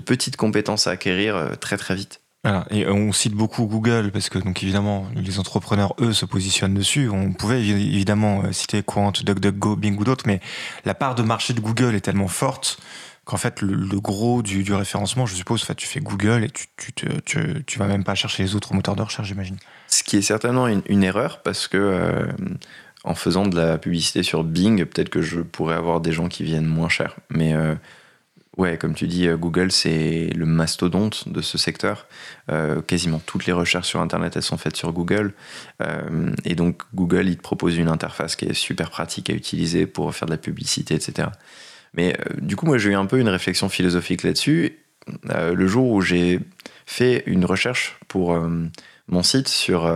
[0.05, 2.21] petites compétences à acquérir euh, très très vite.
[2.43, 2.65] Voilà.
[2.71, 7.07] Et on cite beaucoup Google parce que, donc évidemment, les entrepreneurs, eux, se positionnent dessus.
[7.09, 10.39] On pouvait évidemment euh, citer Quant, DuckDuckGo, Bing ou d'autres, mais
[10.83, 12.79] la part de marché de Google est tellement forte
[13.25, 17.07] qu'en fait, le, gros du, du, référencement, je suppose, tu fais Google et tu, tu,
[17.23, 19.57] tu, tu, vas même pas chercher les autres moteurs de recherche, j'imagine.
[19.87, 21.77] Ce qui est certainement une, une erreur parce que.
[21.77, 22.25] Euh,
[23.03, 26.43] en faisant de la publicité sur Bing, peut-être que je pourrais avoir des gens qui
[26.43, 27.15] viennent moins cher.
[27.29, 27.73] Mais euh,
[28.61, 32.05] Ouais, comme tu dis, euh, Google, c'est le mastodonte de ce secteur.
[32.51, 35.33] Euh, quasiment toutes les recherches sur Internet, elles sont faites sur Google.
[35.81, 39.87] Euh, et donc, Google, il te propose une interface qui est super pratique à utiliser
[39.87, 41.29] pour faire de la publicité, etc.
[41.95, 44.77] Mais du coup, moi, j'ai eu un peu une réflexion philosophique là-dessus.
[45.33, 46.39] le jour où j'ai
[46.85, 48.39] fait une recherche pour
[49.07, 49.91] mon site sur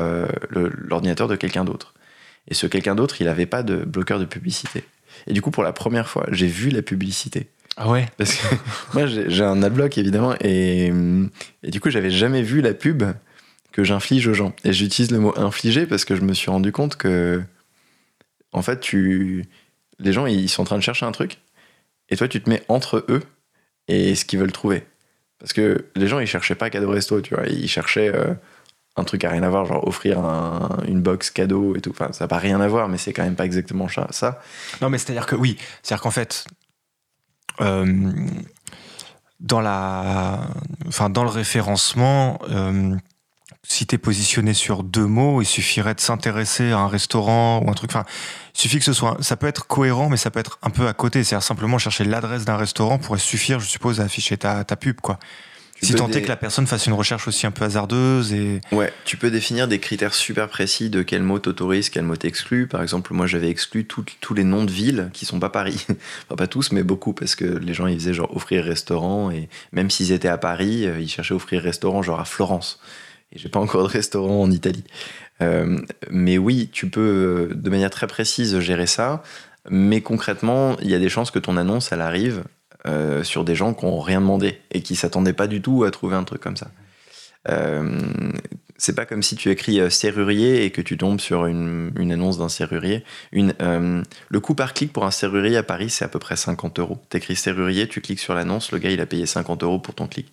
[0.49, 1.93] l'ordinateur de quelqu'un d'autre.
[2.47, 4.83] Et ce quelqu'un d'autre, il n'avait pas de bloqueur de publicité.
[5.27, 7.47] Et du coup, pour la première fois, j'ai vu la publicité.
[7.77, 8.07] Ah ouais?
[8.17, 8.55] Parce que
[8.93, 10.91] moi, j'ai un adblock, évidemment, et,
[11.63, 13.03] et du coup, j'avais jamais vu la pub
[13.71, 14.53] que j'inflige aux gens.
[14.63, 17.43] Et j'utilise le mot infliger parce que je me suis rendu compte que,
[18.53, 19.45] en fait, tu,
[19.99, 21.39] les gens, ils sont en train de chercher un truc,
[22.09, 23.23] et toi, tu te mets entre eux
[23.87, 24.83] et ce qu'ils veulent trouver.
[25.39, 28.33] Parce que les gens, ils cherchaient pas cadeau resto, tu vois, ils cherchaient euh,
[28.95, 30.19] un truc à rien à voir, genre offrir
[30.87, 31.91] une box cadeau et tout.
[31.91, 34.41] Enfin, ça n'a pas rien à voir, mais c'est quand même pas exactement ça.
[34.81, 36.45] Non, mais c'est-à-dire que oui, c'est-à-dire qu'en fait,
[39.39, 40.47] dans, la,
[40.87, 42.95] enfin, dans le référencement, euh,
[43.63, 47.69] si tu es positionné sur deux mots, il suffirait de s'intéresser à un restaurant ou
[47.69, 47.91] un truc.
[47.91, 48.05] Enfin,
[48.55, 49.17] il suffit que ce soit.
[49.21, 51.23] Ça peut être cohérent, mais ça peut être un peu à côté.
[51.23, 55.01] C'est-à-dire simplement chercher l'adresse d'un restaurant pourrait suffire, je suppose, à afficher ta, ta pub,
[55.01, 55.19] quoi
[55.81, 58.91] si tant est que la personne fasse une recherche aussi un peu hasardeuse et ouais
[59.03, 62.81] tu peux définir des critères super précis de quel mot t'autorise quel mot t'exclut par
[62.81, 65.85] exemple moi j'avais exclu tous les noms de villes qui sont pas Paris.
[66.25, 69.49] Enfin pas tous mais beaucoup parce que les gens ils faisaient genre offrir restaurant et
[69.71, 72.79] même s'ils étaient à Paris euh, ils cherchaient offrir restaurant genre à Florence.
[73.31, 74.83] Et j'ai pas encore de restaurant en Italie.
[75.41, 79.23] Euh, mais oui tu peux euh, de manière très précise gérer ça.
[79.67, 82.43] Mais concrètement, il y a des chances que ton annonce, elle arrive
[82.87, 85.91] euh, sur des gens qui n'ont rien demandé et qui s'attendaient pas du tout à
[85.91, 86.67] trouver un truc comme ça.
[87.49, 87.99] Euh,
[88.77, 92.37] c'est pas comme si tu écris euh, serrurier et que tu tombes sur une, annonce
[92.37, 93.03] d'un serrurier.
[93.31, 96.79] Une, le coût par clic pour un serrurier à Paris, c'est à peu près 50
[96.79, 96.99] euros.
[97.09, 99.95] Tu écris serrurier, tu cliques sur l'annonce, le gars il a payé 50 euros pour
[99.95, 100.31] ton clic.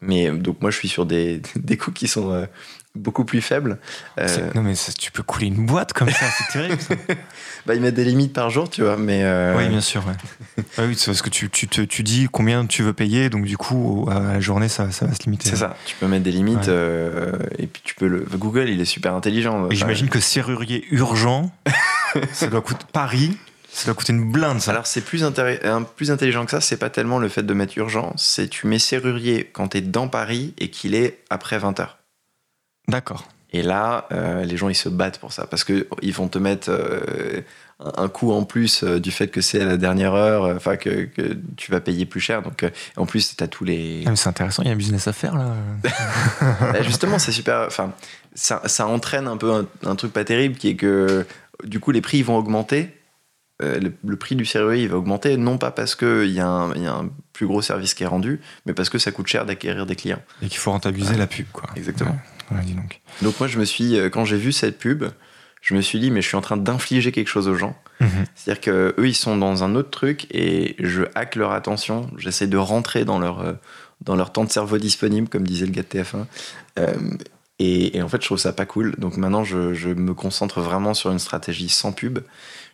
[0.00, 2.46] Mais donc moi je suis sur des, des coûts qui sont
[2.94, 3.78] beaucoup plus faible.
[4.18, 6.78] Euh, non, mais tu peux couler une boîte comme ça, c'est terrible.
[7.66, 8.96] bah, ils mettent des limites par jour, tu vois.
[8.96, 10.04] Mais euh, Oui, bien sûr.
[10.78, 10.86] Ouais.
[10.86, 13.56] oui, c'est parce que tu, tu, te, tu dis combien tu veux payer, donc du
[13.56, 15.48] coup, à la journée, ça, ça va se limiter.
[15.48, 18.26] C'est ça, tu peux mettre des limites euh, et puis tu peux le.
[18.34, 19.68] Google, il est super intelligent.
[19.70, 21.50] J'imagine que serrurier urgent,
[22.32, 23.36] ça doit coûter Paris.
[23.72, 24.70] Ça doit coûter une blinde, ça.
[24.70, 25.24] Alors, c'est plus,
[25.96, 26.60] plus intelligent que ça.
[26.60, 28.12] C'est pas tellement le fait de mettre urgent.
[28.16, 31.88] C'est tu mets serrurier quand tu es dans Paris et qu'il est après 20h.
[32.88, 33.24] D'accord.
[33.54, 35.46] Et là, euh, les gens, ils se battent pour ça.
[35.46, 37.40] Parce qu'ils vont te mettre euh,
[37.78, 41.08] un coût en plus euh, du fait que c'est à la dernière heure, enfin, que,
[41.56, 42.42] tu vas payer plus cher.
[42.42, 42.66] Donc,
[42.96, 44.02] en plus, tu as tous les.
[44.06, 45.54] Ah, c'est intéressant, il y a un business à faire, là.
[46.60, 47.64] Bah, justement, c'est super.
[47.68, 47.92] Enfin,
[48.34, 51.24] ça, ça, entraîne un peu un, truc pas terrible qui est que,
[51.62, 52.90] du coup, les prix vont augmenter.
[53.60, 57.08] Le, prix du serrurier il va augmenter, non pas parce qu'il y, y, a un
[57.32, 60.20] plus gros service qui est rendu, mais parce que ça coûte cher d'acquérir des clients.
[60.42, 61.70] Et qu'il faut rentabiliser la pub, quoi.
[61.74, 62.18] Exactement
[62.62, 63.00] donc.
[63.22, 65.04] donc moi je me suis, euh, quand j'ai vu cette pub,
[65.60, 67.76] je me suis dit mais je suis en train d'infliger quelque chose aux gens.
[68.00, 68.08] Mhm.
[68.34, 72.46] C'est-à-dire que eux ils sont dans un autre truc et je hack leur attention, j'essaie
[72.46, 73.54] de rentrer dans leur euh,
[74.00, 76.26] dans leur temps de cerveau disponible comme disait le gars de TF1.
[76.78, 76.94] Euh,
[77.60, 78.96] et, en fait je trouve ça pas cool.
[78.98, 82.18] Donc maintenant je, je, me concentre vraiment sur une stratégie sans pub.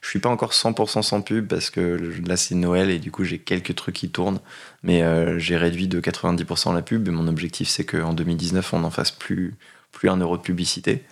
[0.00, 3.24] Je suis pas encore 100% sans pub parce que là c'est Noël et du coup
[3.24, 4.40] j'ai quelques trucs qui tournent.
[4.82, 5.02] Mais
[5.38, 9.54] j'ai réduit de 90% la pub mon objectif c'est qu'en 2019 on n'en fasse plus
[9.92, 11.04] plus un euro de publicité.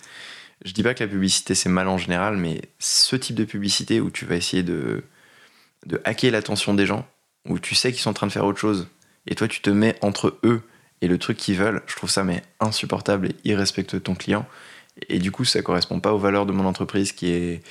[0.65, 4.01] Je dis pas que la publicité c'est mal en général, mais ce type de publicité
[4.01, 5.03] où tu vas essayer de,
[5.85, 7.07] de hacker l'attention des gens,
[7.47, 8.87] où tu sais qu'ils sont en train de faire autre chose,
[9.27, 10.63] et toi tu te mets entre eux
[11.01, 14.45] et le truc qu'ils veulent, je trouve ça mais insupportable et irrespectueux de ton client.
[15.07, 17.63] Et du coup, ça correspond pas aux valeurs de mon entreprise qui est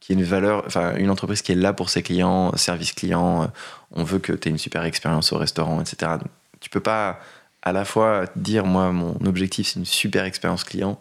[0.00, 3.50] qui est une valeur, enfin une entreprise qui est là pour ses clients, service client.
[3.92, 6.12] On veut que tu aies une super expérience au restaurant, etc.
[6.12, 6.30] Donc,
[6.60, 7.20] tu peux pas
[7.62, 11.00] à la fois dire, moi, mon objectif, c'est une super expérience client,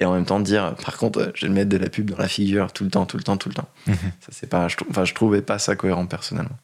[0.00, 2.26] et en même temps dire, par contre, je vais mettre de la pub dans la
[2.26, 3.68] figure tout le temps, tout le temps, tout le temps.
[3.86, 6.56] Ça, c'est pas, je, enfin, je trouvais pas ça cohérent personnellement.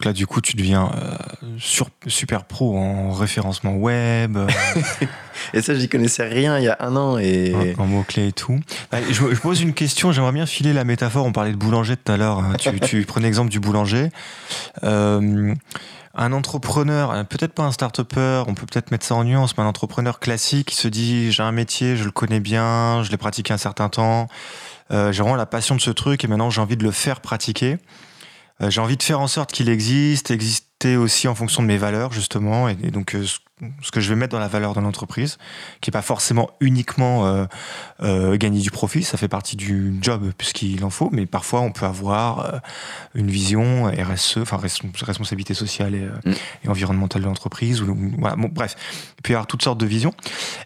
[0.00, 1.58] Donc là, du coup, tu deviens euh,
[2.06, 4.34] super pro en référencement web.
[4.38, 4.48] Euh.
[5.52, 7.18] et ça, j'y connaissais rien il y a un an.
[7.18, 7.74] Et...
[7.76, 8.58] En, mots-clés et tout.
[8.94, 11.26] Je, je, pose une question, j'aimerais bien filer la métaphore.
[11.26, 12.38] On parlait de boulanger tout à l'heure.
[12.38, 12.54] Hein.
[12.58, 14.08] Tu, tu prenais l'exemple du boulanger.
[14.84, 15.54] Euh,
[16.14, 19.66] un entrepreneur, peut-être pas un start-upper, on peut peut-être mettre ça en nuance, mais un
[19.66, 23.52] entrepreneur classique qui se dit j'ai un métier, je le connais bien, je l'ai pratiqué
[23.52, 24.28] un certain temps,
[24.90, 27.78] j'ai vraiment la passion de ce truc et maintenant j'ai envie de le faire pratiquer.
[28.62, 31.78] Euh, j'ai envie de faire en sorte qu'il existe, exister aussi en fonction de mes
[31.78, 33.24] valeurs justement, et, donc euh,
[33.82, 35.38] ce que je vais mettre dans la valeur de l'entreprise,
[35.80, 37.44] qui est pas forcément uniquement euh,
[38.02, 41.72] euh, gagner du profit, ça fait partie du job puisqu'il en faut, mais parfois on
[41.72, 42.58] peut avoir euh,
[43.14, 46.34] une vision RSE, enfin responsabilité sociale et, mm.
[46.64, 48.76] et environnementale de l'entreprise, ou, voilà, bon, bref,
[49.18, 50.14] il peut y avoir toutes sortes de visions,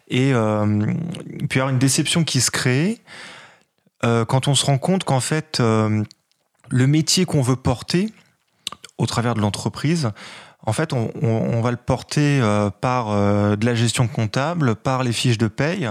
[0.07, 3.01] et il peut y avoir une déception qui se crée
[4.01, 5.61] quand on se rend compte qu'en fait
[6.69, 8.09] le métier qu'on veut porter
[8.97, 10.09] au travers de l'entreprise,
[10.65, 15.03] en fait, on, on, va le porter euh, par euh, de la gestion comptable, par
[15.03, 15.87] les fiches de paye,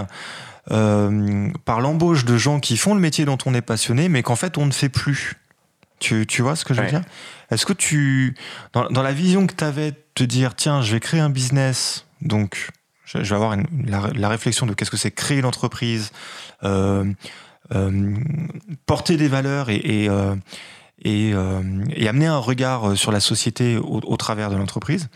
[0.71, 4.35] euh, par l'embauche de gens qui font le métier dont on est passionné, mais qu'en
[4.35, 5.35] fait, on ne fait plus.
[5.99, 6.91] Tu, tu vois ce que je veux Ouais.
[6.91, 7.03] dire?
[7.51, 8.35] Est-ce que tu,
[8.73, 11.29] dans, dans la vision que tu avais de te dire, tiens, je vais créer un
[11.29, 12.69] business, donc
[13.05, 16.11] je, je vais avoir une- la, la réflexion de qu'est-ce que c'est créer une entreprise,
[16.63, 17.05] euh,
[18.85, 20.35] porter des valeurs et, et, euh,
[21.03, 21.61] et, euh,
[21.93, 25.09] et amener un regard euh, sur la société au, au travers de l'entreprise,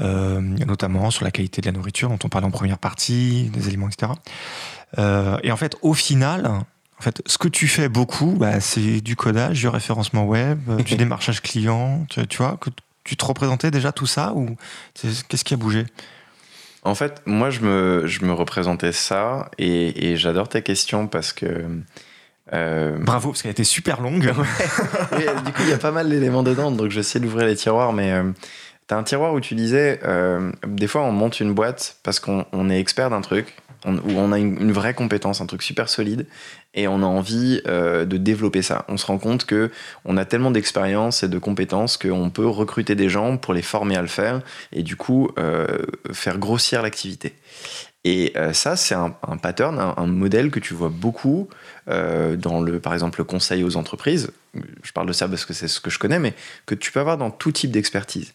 [0.00, 3.66] euh, notamment sur la qualité de la nourriture dont on parlait en première partie, des
[3.68, 4.12] aliments, etc.
[4.98, 9.00] Euh, et en fait, au final, en fait, ce que tu fais beaucoup, bah, c'est
[9.00, 12.06] du codage, du référencement web, euh, du démarchage client.
[12.08, 12.70] Tu, tu vois, que
[13.04, 14.56] tu te représentais déjà tout ça ou
[14.94, 15.86] qu'est-ce qui a bougé?
[16.86, 21.32] En fait, moi, je me, je me représentais ça et, et j'adore ta question parce
[21.32, 21.66] que.
[22.52, 24.22] euh, Bravo, parce qu'elle était super longue.
[25.46, 28.12] du coup, il y a pas mal d'éléments dedans, donc j'essaie d'ouvrir les tiroirs, mais
[28.12, 28.30] euh,
[28.86, 32.46] t'as un tiroir où tu disais, euh, des fois on monte une boîte parce qu'on
[32.52, 33.56] on est expert d'un truc,
[33.86, 36.26] on- où on a une, vraie compétence, un truc super solide,
[36.74, 38.84] et on a envie euh, de développer ça.
[38.88, 39.70] On se rend compte que
[40.04, 43.96] on a tellement d'expérience et de compétences qu'on peut recruter des gens pour les former
[43.96, 45.66] à le faire, et du coup euh,
[46.12, 47.34] faire grossir l'activité.
[48.04, 49.10] Et euh, ça, c'est un,
[49.42, 51.48] pattern, un, modèle que tu vois beaucoup
[51.88, 54.30] dans le, par exemple, le conseil aux entreprises.
[54.82, 56.34] Je parle de ça parce que c'est ce que je connais, mais
[56.66, 58.34] que tu peux avoir dans tout type d'expertise.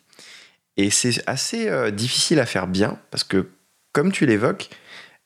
[0.77, 3.47] Et c'est assez difficile à faire bien parce que,
[3.93, 4.69] comme tu l'évoques,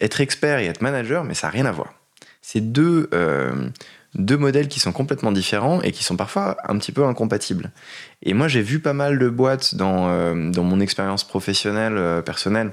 [0.01, 1.93] être expert et être manager, mais ça n'a rien à voir.
[2.41, 3.69] C'est deux, euh,
[4.13, 7.71] deux modèles qui sont complètement différents et qui sont parfois un petit peu incompatibles.
[8.21, 12.21] Et moi, j'ai vu pas mal de boîtes dans, euh, dans mon expérience professionnelle, euh,
[12.21, 12.71] personnelle,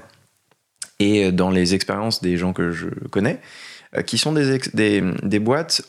[0.99, 3.41] et dans les expériences des gens que je connais,
[4.05, 5.81] qui sont des, des, des boîtes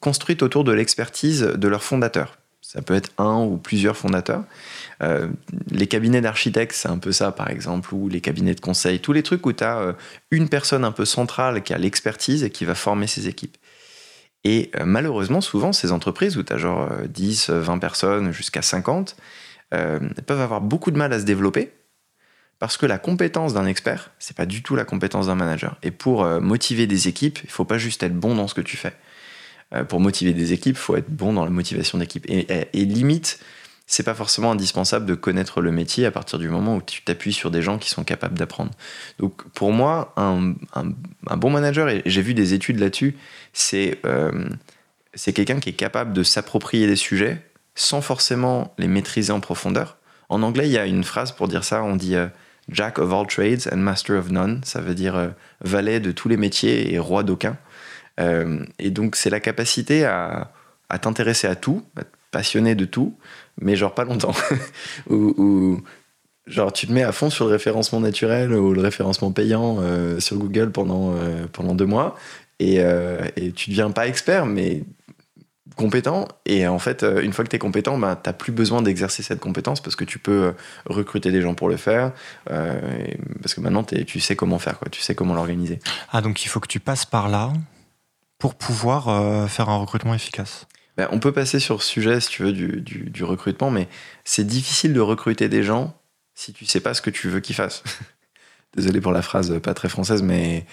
[0.00, 2.37] construites autour de l'expertise de leurs fondateurs.
[2.68, 4.44] Ça peut être un ou plusieurs fondateurs.
[5.02, 5.28] Euh,
[5.70, 9.14] les cabinets d'architectes, c'est un peu ça, par exemple, ou les cabinets de conseil, tous
[9.14, 9.94] les trucs où tu as
[10.30, 13.56] une personne un peu centrale qui a l'expertise et qui va former ses équipes.
[14.44, 18.32] Et euh, malheureusement, souvent, ces entreprises où tu as genre euh, 10, euh, 20 personnes,
[18.32, 19.16] jusqu'à 50,
[19.74, 21.72] euh, elles peuvent avoir beaucoup de mal à se développer
[22.58, 25.76] parce que la compétence d'un expert, c'est pas du tout la compétence d'un manager.
[25.82, 28.60] Et pour euh, motiver des équipes, il faut pas juste être bon dans ce que
[28.60, 28.94] tu fais.
[29.74, 32.24] Euh, pour motiver des équipes, il faut être bon dans la motivation d'équipe.
[32.28, 33.38] Et, et- limite,
[33.86, 37.32] c'est pas forcément indispensable de connaître le métier à partir du moment où tu t'appuies
[37.32, 38.70] sur des gens qui sont capables d'apprendre.
[39.18, 40.54] Donc pour moi, un,
[41.36, 43.16] bon manager, et j'ai vu des études là-dessus,
[43.52, 44.48] c'est euh,
[45.34, 47.42] quelqu'un qui est capable de s'approprier des sujets
[47.74, 49.98] sans forcément les maîtriser en profondeur.
[50.28, 52.26] En anglais, il y a une phrase pour dire ça, on dit euh,
[52.68, 54.60] Jack of all trades and master of none.
[54.64, 55.28] Ça veut dire euh,
[55.62, 57.56] valet de tous les métiers et roi d'aucun.
[58.18, 60.52] Euh, et donc, c'est la capacité à,
[60.88, 63.16] à t'intéresser à tout, à être passionné de tout,
[63.60, 64.34] mais genre pas longtemps.
[65.10, 65.80] ou,
[66.46, 70.18] genre tu te mets à fond sur le référencement naturel ou le référencement payant euh,
[70.18, 72.16] sur Google pendant, euh, pendant deux mois
[72.58, 72.78] et,
[73.36, 74.82] et tu deviens pas expert, mais
[75.76, 76.26] compétent.
[76.44, 79.38] Et en fait, une fois que tu es compétent, bah, tu plus besoin d'exercer cette
[79.38, 80.54] compétence parce que tu peux
[80.86, 82.10] recruter des gens pour le faire.
[82.46, 84.88] parce que maintenant, tu sais comment faire, quoi.
[84.90, 85.78] tu sais comment l'organiser.
[86.10, 87.52] Ah, donc il faut que tu passes par là
[88.38, 90.66] pour pouvoir euh, faire un recrutement efficace.
[90.96, 93.88] Ben, on peut passer sur ce sujet, si tu veux, du, du- du recrutement, mais
[94.24, 95.94] c'est difficile de recruter des gens
[96.34, 97.82] si tu sais pas ce que tu veux qu'ils fassent.
[98.76, 100.66] Désolé pour la phrase pas très française, mais.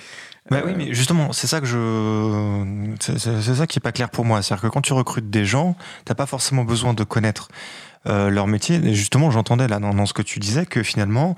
[0.51, 4.25] Euh, oui, mais justement, c'est ça que je, c'est ça qui est pas clair pour
[4.25, 4.41] moi.
[4.43, 7.47] C'est-à-dire que quand tu recrutes des gens, t'as pas forcément besoin de connaître
[8.07, 8.75] euh, leur métier.
[8.75, 11.35] Et justement, j'entendais là dans, dans ce que tu disais que finalement,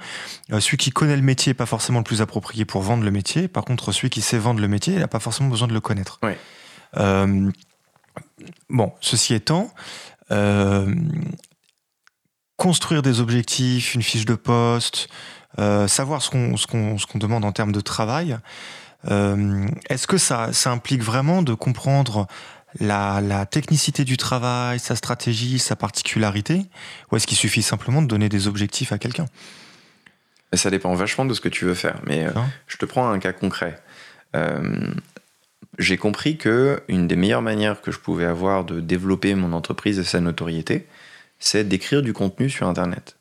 [0.51, 3.11] euh, celui qui connaît le métier est pas forcément le plus approprié pour vendre le
[3.11, 3.47] métier.
[3.47, 5.81] Par contre, celui qui sait vendre le métier, il a pas forcément besoin de le
[5.81, 6.19] connaître.
[6.23, 6.37] Ouais.
[6.97, 7.51] Euh,
[8.69, 9.71] bon, ceci étant.
[10.31, 10.93] euh,
[12.57, 15.09] construire des objectifs, une fiche de poste,
[15.57, 18.37] savoir ce qu'on demande en termes de travail,
[19.09, 22.27] euh, est-ce que ça, ça implique vraiment de comprendre
[22.79, 26.65] la, la technicité du travail, sa stratégie, sa particularité
[27.11, 29.25] Ou est-ce qu'il suffit simplement de donner des objectifs à quelqu'un?
[30.53, 31.99] Ça dépend vachement de ce que tu veux faire.
[32.05, 32.31] Mais euh,
[32.67, 33.81] je te prends un cas concret.
[34.35, 34.91] Euh,
[35.77, 39.99] J'ai compris que une des meilleures manières que je pouvais avoir de développer mon entreprise
[39.99, 40.87] et sa notoriété,
[41.39, 43.17] c'est d'écrire du contenu sur Internet.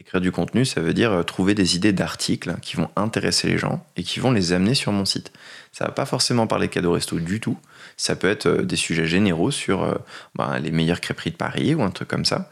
[0.00, 3.58] Écrire du contenu, ça veut dire euh, trouver des idées d'articles qui vont intéresser les
[3.58, 5.32] gens et qui vont les amener sur mon site.
[5.72, 7.58] Ça va pas forcément parler cadeau resto du tout.
[7.98, 9.96] Ça peut être euh, des sujets généraux sur euh,
[10.34, 12.50] ben, les meilleures crêperies de Paris ou un truc comme ça.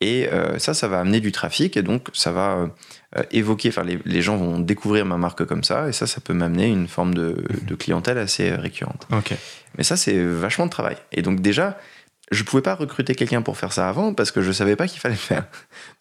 [0.00, 2.68] Et euh, ça, ça va amener du trafic et donc ça va
[3.16, 6.20] euh, évoquer, enfin les, les gens vont découvrir ma marque comme ça et ça, ça
[6.20, 9.06] peut m'amener une forme de, de clientèle assez récurrente.
[9.10, 9.32] Ok.
[9.78, 10.96] Mais ça, c'est vachement de travail.
[11.12, 11.78] Et donc déjà,
[12.30, 15.00] je pouvais pas recruter quelqu'un pour faire ça avant parce que je savais pas qu'il
[15.00, 15.44] fallait le faire.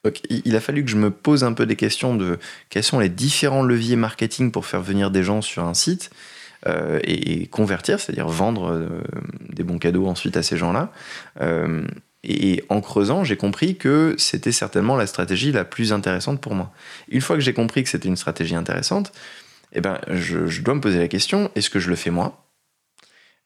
[0.04, 2.38] Donc il a fallu que je me pose un peu des questions de
[2.70, 6.10] quels sont les différents leviers marketing pour faire venir des gens sur un site
[6.68, 8.88] euh, et, et convertir, c'est-à-dire vendre euh,
[9.50, 10.92] des bons cadeaux ensuite à ces gens-là.
[11.42, 11.86] Euh,
[12.24, 16.72] et en creusant, j'ai compris que c'était certainement la stratégie la plus intéressante pour moi.
[17.10, 19.12] Une fois que j'ai compris que c'était une stratégie intéressante,
[19.74, 22.42] eh ben, je, je dois me poser la question est-ce que je le fais moi?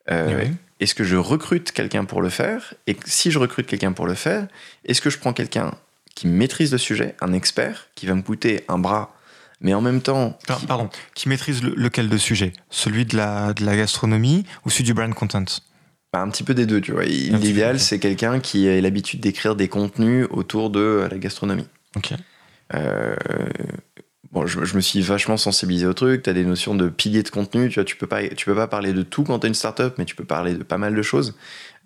[0.09, 0.51] Oui.
[0.80, 2.74] Est-ce que je recrute quelqu'un pour le faire?
[2.88, 4.47] Et si je recrute quelqu'un pour le faire,
[4.86, 5.72] est-ce que je prends quelqu'un
[6.15, 9.13] qui maîtrise le sujet, un expert, qui va me coûter un bras,
[9.62, 10.38] mais en même temps.
[10.60, 14.70] Qui- Pardon, qui maîtrise le- lequel de sujet Celui de la, de la gastronomie ou
[14.70, 15.45] celui du brand content?
[16.12, 17.03] Bah, un petit peu des deux, tu vois.
[17.05, 21.68] L'idéal, c'est quelqu'un qui a l'habitude d'écrire des contenus autour de la gastronomie.
[21.95, 22.14] Ok.
[22.74, 23.16] Euh,
[24.32, 26.24] bon, je, je me suis vachement sensibilisé au truc.
[26.24, 27.70] Tu as des notions de piliers de contenu.
[27.70, 29.53] Tu vois, tu peux pas, tu peux pas parler de tout quand tu es une
[29.55, 31.36] startup, mais tu peux parler de pas mal de choses.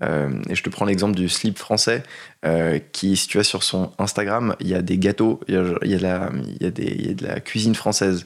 [0.04, 2.04] Euh, et je te prends l'exemple du slip français,
[2.45, 5.58] euh, qui, si tu vas sur son Instagram, il y a des gâteaux, il y
[5.58, 6.30] a, il y a de la-
[6.60, 8.26] il y a des- il y a de la cuisine française.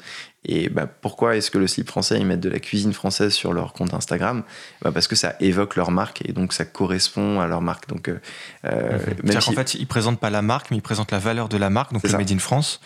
[0.50, 3.52] Et bah, pourquoi est-ce que le slip français, ils mettent de la cuisine française sur
[3.54, 4.44] leur compte Instagram?
[4.82, 7.88] Bah, Parce que ça évoque leur marque et donc ça correspond à leur marque.
[7.90, 8.18] Donc, euh,
[8.66, 11.20] euh, même C'est-à-dire si- qu'en fait, ils présentent pas la marque, mais ils présentent la
[11.20, 12.18] valeur de la marque, donc le ça.
[12.18, 12.80] Made in France,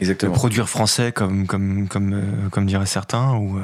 [0.00, 0.32] le Exactement.
[0.34, 3.32] produire français, comme, comme, comme, euh, comme diraient certains.
[3.36, 3.62] Ou, euh,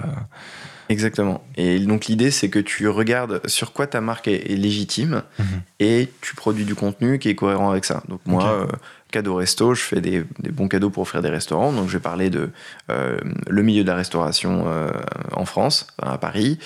[0.91, 1.45] Exactement.
[1.57, 5.47] Et donc l'idée, c'est que tu regardes sur quoi ta marque est, est légitime Mhm.
[5.79, 8.03] et tu produis du contenu qui est cohérent avec ça.
[8.09, 8.67] Donc moi, euh,
[9.13, 11.73] cadeau resto, je fais des, des bons cadeaux pour offrir des restaurants.
[11.73, 12.51] Donc je vais parler de
[12.91, 13.19] euh,
[13.49, 14.91] le milieu de la restauration euh,
[15.33, 16.59] en France, à Paris,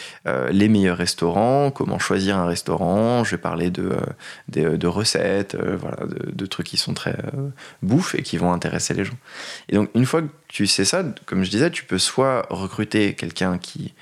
[0.51, 3.25] les meilleurs restaurants, comment choisir un restaurant.
[3.25, 3.91] Je vais parler de,
[4.49, 7.51] de recettes, voilà, de, de trucs qui sont très euh,
[7.83, 9.18] bouffe et qui vont intéresser les gens.
[9.68, 13.14] Et donc une fois que tu sais ça, comme je disais, tu peux soit recruter
[13.14, 13.93] quelqu'un qui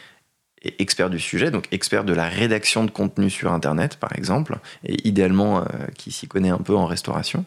[0.79, 5.07] expert du sujet, donc expert de la rédaction de contenu sur Internet, par exemple, et
[5.07, 5.65] idéalement euh,
[5.97, 7.45] qui s'y connaît un peu en restauration.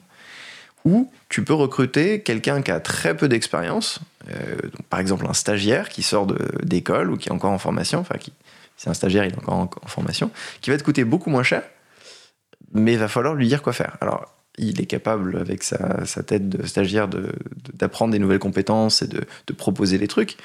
[0.84, 4.00] Ou tu peux recruter quelqu'un qui a très peu d'expérience,
[4.30, 4.58] euh,
[4.90, 6.28] par exemple un stagiaire qui sort
[6.62, 8.32] d'école ou qui est encore en formation, enfin qui,
[8.78, 10.30] c'est un stagiaire, il est encore en, en formation,
[10.62, 11.64] qui va te coûter beaucoup moins cher,
[12.74, 13.98] mais il va falloir lui dire quoi faire.
[14.02, 17.32] Alors, il est capable, avec sa, sa tête de stagiaire, de- de-
[17.74, 20.38] d'apprendre des nouvelles compétences et de, de proposer des trucs.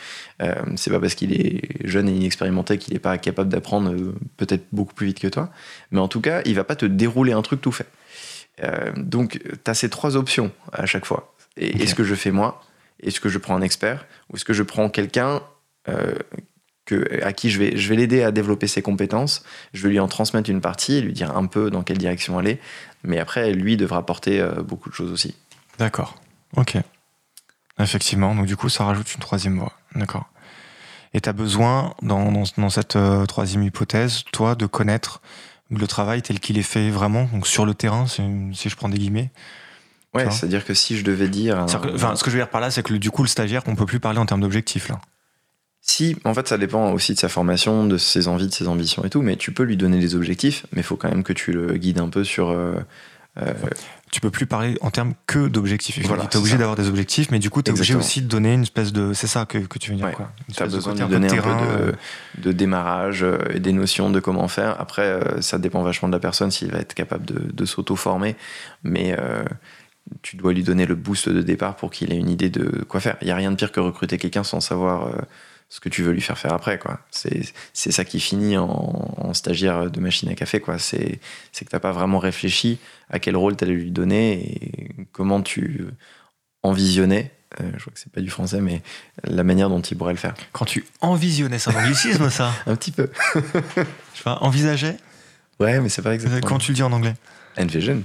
[0.42, 4.14] Euh, c'est pas parce qu'il est jeune et inexpérimenté qu'il n'est pas capable d'apprendre euh,
[4.36, 5.50] peut-être beaucoup plus vite que toi.
[5.90, 7.86] Mais en tout cas, il va pas te dérouler un truc tout fait.
[8.62, 11.34] Euh, donc, tu as ces trois options à chaque fois.
[11.56, 12.62] Est-ce que je fais moi?
[13.02, 14.06] Est-ce que je prends un expert?
[14.30, 15.40] Ou est-ce que je prends quelqu'un
[15.88, 16.14] euh,
[16.90, 20.00] que, à qui je vais, je vais l'aider à développer ses compétences Je vais lui
[20.00, 22.60] en transmettre une partie et lui dire un peu dans quelle direction aller.
[23.04, 25.34] Mais après, lui devra porter euh, beaucoup de choses aussi.
[25.78, 26.16] D'accord.
[26.56, 26.76] Ok.
[27.78, 28.34] Effectivement.
[28.34, 29.72] Donc, du coup, ça rajoute une troisième voie.
[29.94, 30.28] D'accord.
[31.14, 35.20] Et tu as besoin, dans, dans, dans cette euh, troisième hypothèse, toi, de connaître
[35.70, 38.22] le travail tel qu'il est fait vraiment, donc sur le terrain, si,
[38.54, 39.30] si je prends des guillemets.
[40.14, 41.64] Ouais, c'est-à-dire que si je devais dire.
[41.80, 43.62] que- Enfin, ce que je veux dire par là, c'est que du coup, le stagiaire,
[43.66, 45.00] on peut plus parler en termes d'objectifs, là.
[45.82, 49.04] Si, en fait, ça dépend aussi de sa formation, de ses envies, de ses ambitions
[49.04, 51.32] et tout, mais tu peux lui donner des objectifs, mais il faut quand même que
[51.32, 52.50] tu le guides un peu sur.
[52.50, 52.74] euh,
[53.38, 53.54] euh,
[54.12, 56.04] Tu peux plus parler en termes que d'objectifs.
[56.06, 58.28] Voilà, tu es obligé d'avoir des objectifs, mais du coup, tu es obligé aussi de
[58.28, 59.14] donner une espèce de.
[59.14, 60.12] C'est ça que, que tu veux dire, Ouais.
[60.12, 60.30] quoi.
[60.48, 61.92] Une tu as espèce de besoin de donner un terrain, peu
[62.42, 64.78] de, de démarrage euh, et des notions de comment faire.
[64.80, 68.36] Après, euh, ça dépend vachement de la personne s'il va être capable de, de s'auto-former,
[68.82, 69.44] mais euh,
[70.22, 73.00] tu dois lui donner le boost de départ pour qu'il ait une idée de quoi
[73.00, 73.16] faire.
[73.22, 75.08] Il n'y a rien de pire que recruter quelqu'un sans savoir
[75.72, 76.78] ce que tu veux lui faire faire après.
[76.78, 77.00] quoi.
[77.10, 78.66] C'est ça qui finit en,
[79.16, 80.60] en stagiaire de machine à café.
[80.60, 80.78] quoi.
[80.78, 81.20] C'est
[81.54, 85.40] que tu n'as pas vraiment réfléchi à quel rôle tu allais lui donner et comment
[85.42, 85.86] tu
[86.62, 87.30] envisionnais.
[87.60, 88.82] euh, je crois que c'est pas du français, mais
[89.24, 90.34] la manière dont il pourrait le faire.
[90.52, 92.52] Quand tu envisionnais, c'est un anglicisme, ça.
[92.66, 93.10] Un petit peu.
[94.14, 94.96] Je pas, envisageais?
[95.58, 96.46] Ouais, mais c'est pas exactement.
[96.48, 97.14] Quand tu le dis en anglais?
[97.58, 98.02] Envision.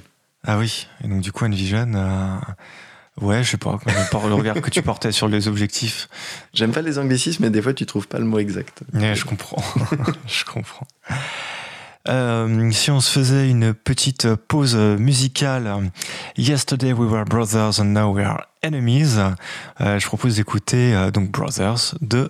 [0.48, 2.38] Ah oui, et donc du coup, Envision, euh,
[3.22, 3.80] ouais, je sais pas,
[4.12, 6.10] par le regard que tu portais sur les objectifs.
[6.54, 8.82] J'aime pas les anglicismes, mais des fois tu trouves pas le mot exact.
[8.94, 9.64] Ouais, je comprends,
[10.28, 10.88] je comprends.
[12.08, 15.92] Euh, si on se faisait une petite pause musicale,
[16.38, 19.18] Yesterday we were brothers and now we are enemies,
[19.82, 22.30] euh, je propose d'écouter euh, donc Brothers de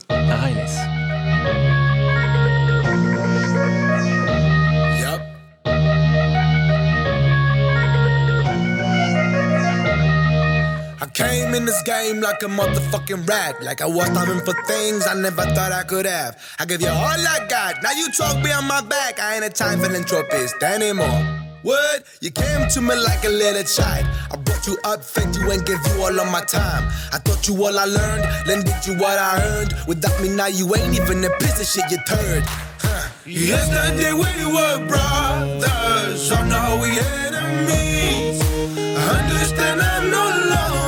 [11.05, 11.17] Riles.
[11.17, 13.61] Came in this game like a motherfucking rat.
[13.63, 16.37] Like I was starving for things I never thought I could have.
[16.59, 17.81] I give you all I got.
[17.83, 19.19] Now you talk behind my back.
[19.19, 21.41] I ain't a time philanthropist anymore.
[21.61, 22.03] What?
[22.21, 24.05] You came to me like a little child.
[24.31, 26.91] I brought you up, fed you, and gave you all of my time.
[27.11, 29.73] I taught you all I learned, lended you what I earned.
[29.87, 32.43] Without me now, you ain't even a piece of shit, you turd.
[32.45, 33.09] Huh.
[33.25, 38.39] Yesterday we were brothers, so now we enemies.
[38.77, 40.84] I understand I'm no Yesterday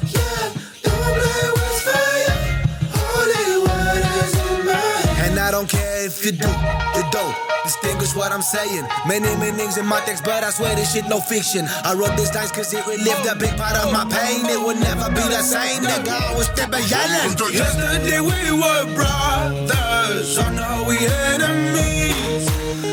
[6.04, 7.34] If you do, you don't
[7.64, 8.84] distinguish what I'm saying.
[9.08, 11.64] Many meanings in my text, but I swear this shit no fiction.
[11.82, 14.44] I wrote this lines cause it relived a big part of my pain.
[14.44, 15.82] It would never be the same.
[15.82, 17.32] Nigga, I was stepping yelling.
[17.52, 22.48] Yesterday we were brothers, so now we enemies.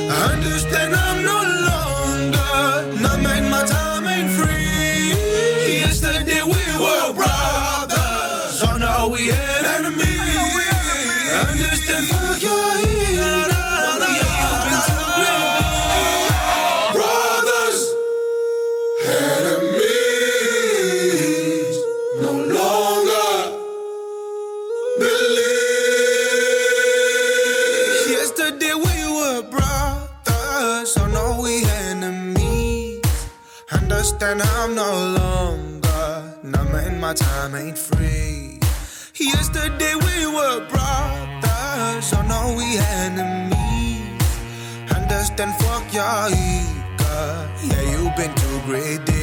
[0.10, 3.91] I understand I'm no longer, not made my time
[34.22, 38.60] Understand I'm no longer, numb in my time ain't free.
[39.16, 44.22] Yesterday we were brothers, so now we enemies.
[44.96, 47.50] Understand, fuck your ego.
[47.64, 49.21] Yeah, you've been too greedy.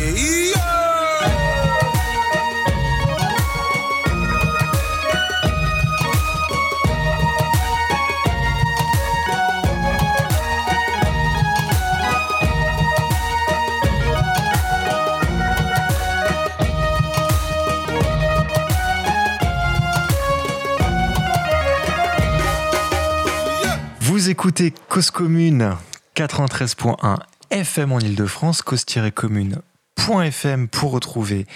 [24.18, 25.76] Vous écoutez Cause Commune
[26.16, 27.18] 93.1
[27.50, 31.46] FM en Ile-de-France, cause-commune.fm pour retrouver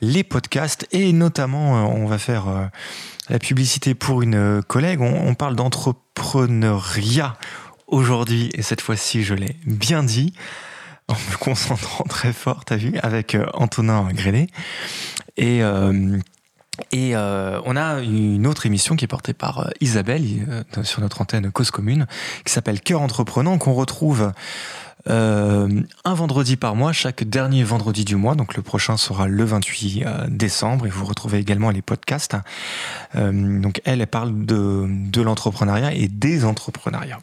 [0.00, 2.64] les podcasts et notamment euh, on va faire euh,
[3.28, 5.00] la publicité pour une euh, collègue.
[5.00, 7.36] On, parle d'entrepreneuriat
[7.86, 10.32] aujourd'hui et cette fois-ci je l'ai bien dit
[11.06, 14.48] en me concentrant très fort, t'as vu, avec Antonin Grélet.
[15.36, 15.62] Et,
[16.92, 21.00] et euh, on a une autre émission qui est portée par euh, Isabelle euh, sur
[21.00, 22.06] notre antenne Cause Commune,
[22.44, 24.32] qui s'appelle Cœur Entreprenant, qu'on retrouve
[25.10, 28.34] un vendredi par mois, chaque dernier vendredi du mois.
[28.34, 30.86] Donc le prochain sera le 28 euh, décembre.
[30.86, 32.36] Et vous retrouvez également les podcasts.
[33.14, 37.20] Donc elle, elle parle de, de l'entrepreneuriat et des entrepreneuriats.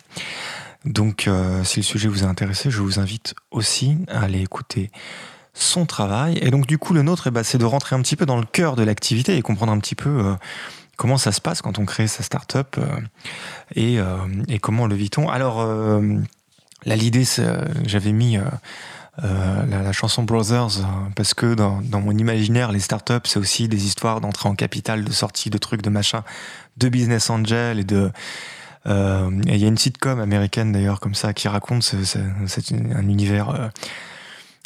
[0.86, 1.30] Donc
[1.64, 4.89] si le sujet vous a intéressé, je vous invite aussi à aller écouter
[5.56, 6.38] son travail.
[6.41, 8.38] Et donc du coup, le nôtre, eh ben, c'est de rentrer un petit peu dans
[8.38, 10.34] le cœur de l'activité et comprendre un petit peu euh,
[10.97, 12.86] comment ça se passe quand on crée sa start-up euh,
[13.74, 14.18] et, euh,
[14.49, 15.30] et comment le vit-on.
[15.30, 15.66] Alors
[16.86, 17.24] là, l'idée,
[17.86, 18.38] j'avais mis
[19.24, 20.86] la, chanson Brothers
[21.16, 25.12] parce que dans, mon imaginaire, les startups, c'est aussi des histoires d'entrée en capital, de
[25.12, 26.24] sortie, de trucs, de machin,
[26.78, 28.12] de business angel et de
[28.88, 33.08] il y a une sitcom américaine d'ailleurs comme ça qui raconte ce- ce- c'est un
[33.08, 33.72] univers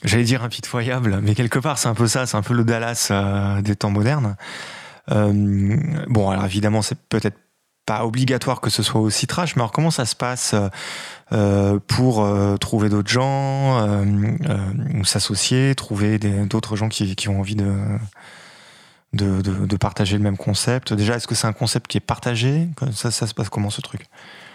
[0.03, 3.09] j'allais dire impitoyable, mais quelque part c'est un peu ça, c'est un peu le Dallas
[3.11, 4.35] euh, des temps modernes.
[5.11, 5.77] Euh,
[6.07, 7.37] bon, alors évidemment, c'est peut-être
[7.85, 10.53] pas obligatoire que ce soit aussi trash, mais alors comment ça se passe
[11.31, 12.27] euh, pour
[12.59, 14.05] trouver d'autres gens,
[15.03, 17.73] s'associer, trouver d'autres gens qui, ont envie de,
[19.13, 20.93] de, de, partager le même concept?
[20.93, 22.69] Déjà, est-ce que c'est un concept qui est partagé?
[22.93, 24.07] Ça se passe comment ce truc?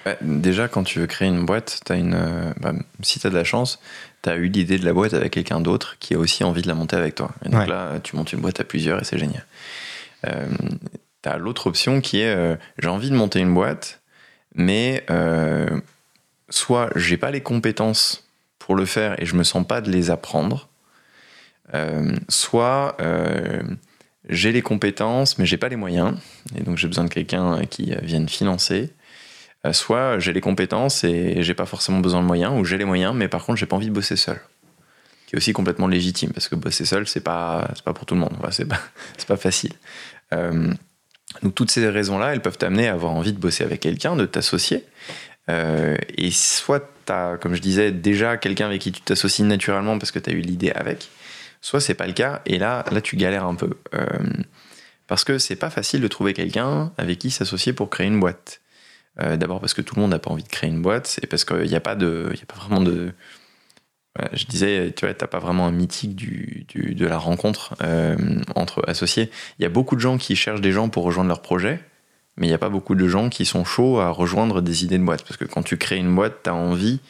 [0.05, 3.30] Bah, déjà, quand tu veux créer une boîte, as une, euh, bah, si tu as
[3.30, 3.80] de la chance,
[4.22, 6.68] tu as eu l'idée de la boîte avec quelqu'un d'autre qui a aussi envie de
[6.68, 7.30] la monter avec toi.
[7.44, 7.66] Et donc Ouais.
[7.66, 9.44] là, tu montes une boîte à plusieurs et c'est génial.
[10.26, 10.46] Euh,
[11.22, 14.02] tu as l'autre option qui est euh, j'ai envie de monter une boîte,
[14.55, 15.68] mais euh,
[16.50, 18.28] soit j'ai pas les compétences
[18.59, 20.68] pour le faire et je me sens pas de les apprendre,
[21.74, 22.96] euh, soit
[24.28, 26.16] j'ai les compétences mais j'ai pas les moyens
[26.57, 28.90] et donc j'ai besoin de quelqu'un qui vienne financer.
[29.66, 32.84] Euh, soit j'ai les compétences et j'ai pas forcément besoin de moyens, ou j'ai les
[32.84, 34.40] moyens, mais par contre j'ai pas envie de bosser seul.
[35.26, 38.20] Qui est aussi complètement légitime, parce que bosser seul, c'est pas, pas pour tout le
[38.20, 38.80] monde, Enfin, c'est pas,
[39.26, 39.72] pas facile.
[40.32, 40.72] Euh,
[41.42, 44.26] donc toutes ces raisons-là, elles peuvent t'amener à avoir envie de bosser avec quelqu'un, de
[44.26, 44.84] t'associer.
[45.50, 49.98] Euh, et soit tu as, comme je disais, déjà quelqu'un avec qui tu t'associes naturellement
[49.98, 51.08] parce que tu as eu l'idée avec,
[51.60, 53.70] soit c'est pas le cas, et là, là tu galères un peu.
[55.06, 58.60] Parce que c'est pas facile de trouver quelqu'un avec qui s'associer pour créer une boîte.
[59.20, 61.26] Euh, D'abord parce que tout le monde n'a pas envie de créer une boîte, et
[61.26, 63.12] parce qu'il n'y a pas a pas vraiment de.
[64.32, 68.16] Je disais, tu vois, pas vraiment un mythique du- de la rencontre euh,
[68.54, 69.28] entre associés.
[69.58, 71.80] Il y a beaucoup de gens qui cherchent des gens pour rejoindre leur projet,
[72.36, 74.98] mais il n'y a pas beaucoup de gens qui sont chauds à rejoindre des idées
[74.98, 75.24] de boîte.
[75.24, 77.00] Parce que quand tu crées une boîte, tu as envie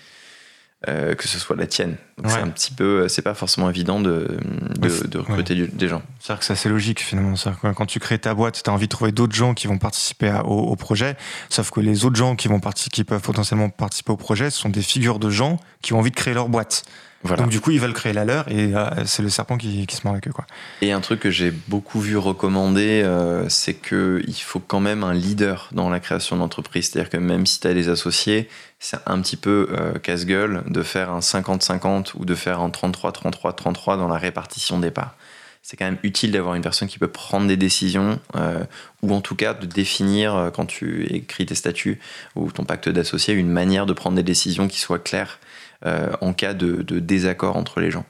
[0.88, 1.96] euh, que ce soit la tienne.
[2.18, 4.38] Donc c'est un petit peu, c'est pas forcément évident de,
[4.78, 6.02] de, Ouais, de recruter des gens.
[6.20, 7.34] C'est-à-dire que c'est assez logique finalement.
[7.34, 9.78] Que quand tu crées ta boîte, tu as envie de trouver d'autres gens qui vont
[9.78, 11.16] participer à- au, au projet.
[11.48, 12.60] Sauf que les autres gens qui, vont
[12.92, 16.10] qui peuvent potentiellement participer au projet ce sont des figures de gens qui ont envie
[16.10, 16.84] de créer leur boîte.
[17.24, 17.42] Voilà.
[17.42, 19.96] Donc du coup, ils veulent créer la leur et euh, c'est le serpent qui, qui
[19.96, 20.30] se mord la queue.
[20.30, 20.46] Quoi.
[20.82, 25.14] Et un truc que j'ai beaucoup vu recommander, euh, c'est qu'il faut quand même un
[25.14, 26.90] leader dans la création d'entreprise.
[26.90, 30.82] C'est-à-dire que même si tu as des associés, c'est un petit peu euh, casse-gueule de
[30.82, 35.16] faire un 50-50 ou de faire un 33-33-33 dans la répartition des parts.
[35.62, 38.62] C'est quand même utile d'avoir une personne qui peut prendre des décisions euh,
[39.00, 41.98] ou en tout cas de définir, quand tu écris tes statuts
[42.36, 45.53] ou ton pacte d'associés, une manière de prendre des décisions qui soient claires euh,
[45.84, 48.06] en cas de, désaccord entre les gens.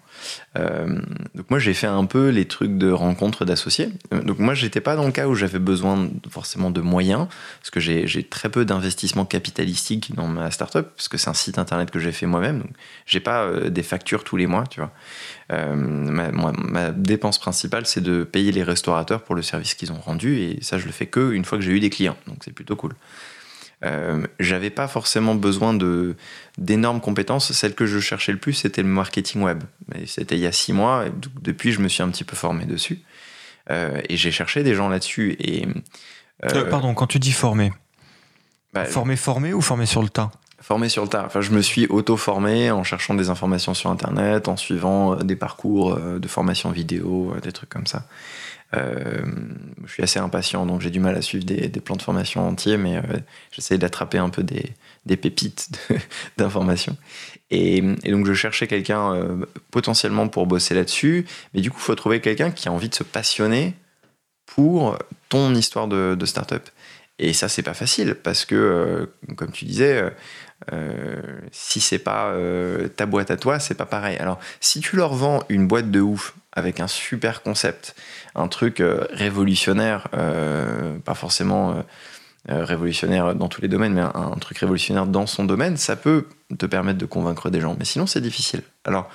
[0.56, 1.00] Euh,
[1.34, 3.90] donc moi j'ai fait un peu les trucs de rencontres d'associés.
[4.12, 7.26] Euh, Donc moi j'étais pas dans le cas où j'avais besoin forcément de moyens,
[7.60, 11.58] parce que j'ai très peu d'investissement capitalistique dans ma startup, parce que c'est un site
[11.58, 12.60] internet que j'ai fait moi-même.
[12.60, 12.70] Donc
[13.06, 14.92] j'ai pas euh, des factures tous les mois, tu vois.
[15.52, 20.00] Euh, ma, ma dépense principale c'est de payer les restaurateurs pour le service qu'ils ont
[20.00, 22.16] rendu, et ça je le fais que une fois que j'ai eu des clients.
[22.26, 22.94] Donc c'est plutôt cool.
[23.84, 26.16] Euh, j'avais pas forcément besoin de
[26.58, 27.52] d'énormes compétences.
[27.52, 29.62] Celle que je cherchais le plus, c'était le marketing web.
[30.06, 31.06] C'était il y a six mois.
[31.06, 31.12] Et
[31.42, 33.00] depuis, je me suis un petit peu formé dessus.
[33.70, 35.36] Euh, et j'ai cherché des gens là-dessus.
[35.38, 35.66] Et
[36.44, 37.72] euh, pardon, quand tu dis former,
[38.72, 40.30] bah, former, former ou former sur le tas?
[40.60, 41.24] Formé sur le tas.
[41.26, 45.96] Enfin, je me suis auto-formé en cherchant des informations sur Internet, en suivant des parcours
[45.96, 48.06] de formation vidéo, des trucs comme ça.
[48.74, 49.22] Euh,
[49.84, 52.76] je suis assez impatient, donc j'ai du mal à suivre des, plans de formation entiers,
[52.76, 53.02] mais euh,
[53.52, 55.68] j'essaie d'attraper un peu des, pépites
[56.36, 56.96] d'informations.
[57.50, 61.94] Et, donc je cherchais quelqu'un euh, potentiellement pour bosser là-dessus, mais du coup, il faut
[61.94, 63.74] trouver quelqu'un qui a envie de se passionner
[64.46, 64.98] pour
[65.28, 66.68] ton histoire de, start-up.
[67.18, 70.12] Et ça, c'est pas facile parce que, comme tu disais,
[70.72, 71.22] euh,
[71.52, 72.34] si c'est pas
[72.96, 74.16] ta boîte à toi, c'est pas pareil.
[74.16, 77.94] Alors, si tu leur vends une boîte de ouf avec un super concept,
[78.34, 81.84] un truc euh, révolutionnaire, euh, pas forcément
[82.48, 86.26] euh, révolutionnaire dans tous les domaines, mais un, truc révolutionnaire dans son domaine, ça peut
[86.56, 87.76] te permettre de convaincre des gens.
[87.78, 88.62] Mais sinon, c'est difficile.
[88.84, 89.10] Alors,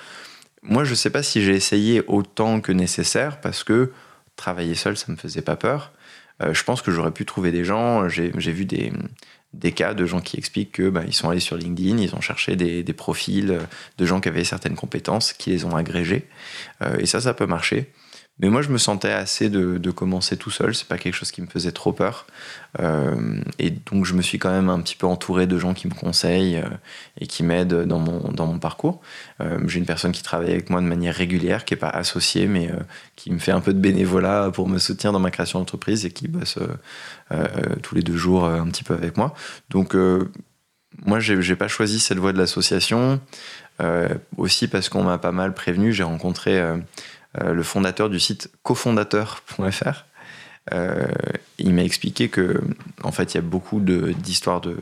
[0.62, 3.92] moi, je sais pas si j'ai essayé autant que nécessaire parce que
[4.36, 5.92] travailler seul, ça me faisait pas peur.
[6.40, 8.08] Je pense que j'aurais pu trouver des gens.
[8.08, 8.92] J'ai vu des,
[9.52, 12.20] des cas de gens qui expliquent que bah, ils sont allés sur LinkedIn, ils ont
[12.20, 13.58] cherché des, des profils
[13.98, 16.26] de gens qui avaient certaines compétences, qui les ont agrégés.
[16.82, 17.90] Euh, et ça, ça peut marcher.
[18.40, 20.74] Mais moi, je me sentais assez de, commencer tout seul.
[20.74, 22.26] C'est pas quelque chose qui me faisait trop peur.
[22.80, 25.88] Euh, et donc, je me suis quand même un petit peu entouré de gens qui
[25.88, 26.68] me conseillent euh,
[27.20, 29.02] et qui m'aident dans mon, dans mon parcours.
[29.42, 32.46] Euh, J'ai une personne qui travaille avec moi de manière régulière, qui est pas associée,
[32.46, 32.70] mais
[33.14, 36.10] qui me fait un peu de bénévolat pour me soutenir dans ma création d'entreprise et
[36.10, 36.58] qui bosse
[37.82, 39.34] tous les deux jours un petit peu avec moi.
[39.68, 39.94] Donc,
[41.04, 43.20] moi, j'ai j'ai pas choisi cette voie de l'association.
[44.36, 45.92] Aussi parce qu'on m'a pas mal prévenu.
[45.92, 46.60] J'ai rencontré
[47.38, 50.04] le fondateur du site cofondateur.fr.
[50.72, 51.06] Euh,
[51.58, 52.60] il m'a expliqué que,
[53.02, 54.78] en fait, il y a beaucoup d'histoires de-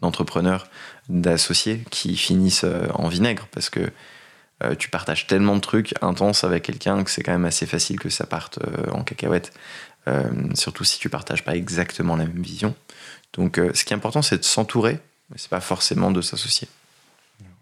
[0.00, 0.66] d'entrepreneurs,
[1.08, 3.90] d'associés qui finissent euh, en vinaigre parce que
[4.62, 7.98] euh, tu partages tellement de trucs intenses avec quelqu'un que c'est quand même assez facile
[7.98, 9.52] que ça parte euh, en cacahuète.
[10.08, 10.24] Euh,
[10.54, 12.74] surtout si tu partages pas exactement la même vision.
[13.34, 14.98] Donc, euh, ce qui est important, c'est de s'entourer,
[15.30, 16.68] mais c'est pas forcément de s'associer.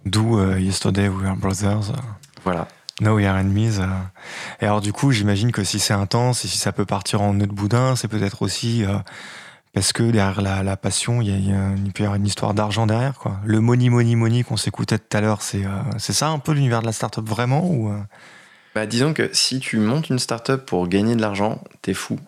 [0.07, 1.97] D'où euh, Yesterday We Were Brothers, euh,
[2.43, 2.67] Voilà.
[3.01, 3.79] Now We Are Enemies.
[3.81, 3.87] euh.
[4.61, 7.35] Et alors du coup, j'imagine que si c'est intense et si ça peut partir en
[7.35, 8.99] nœud de boudin, c'est peut-être aussi euh,
[9.73, 12.87] Parce que derrière la, passion, il, y a, y a- y avoir une histoire d'argent
[12.87, 13.15] derrière.
[13.19, 13.39] Quoi.
[13.45, 16.81] Le money, money, money qu'on s'écoutait tout à l'heure, c'est euh, ça un peu l'univers
[16.81, 17.63] de la startup vraiment
[17.93, 17.99] euh,
[18.75, 22.19] Bah, disons que si tu montes une startup pour gagner de l'argent, t'es fou.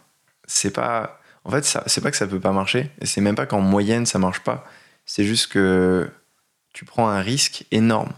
[0.46, 1.18] C'est pas.
[1.44, 2.90] En fait, c'est pas que ça peut pas marcher.
[3.02, 4.64] C'est même pas qu'en moyenne ça marche pas.
[5.06, 6.08] C'est juste que
[6.72, 8.12] tu prends un risque énorme.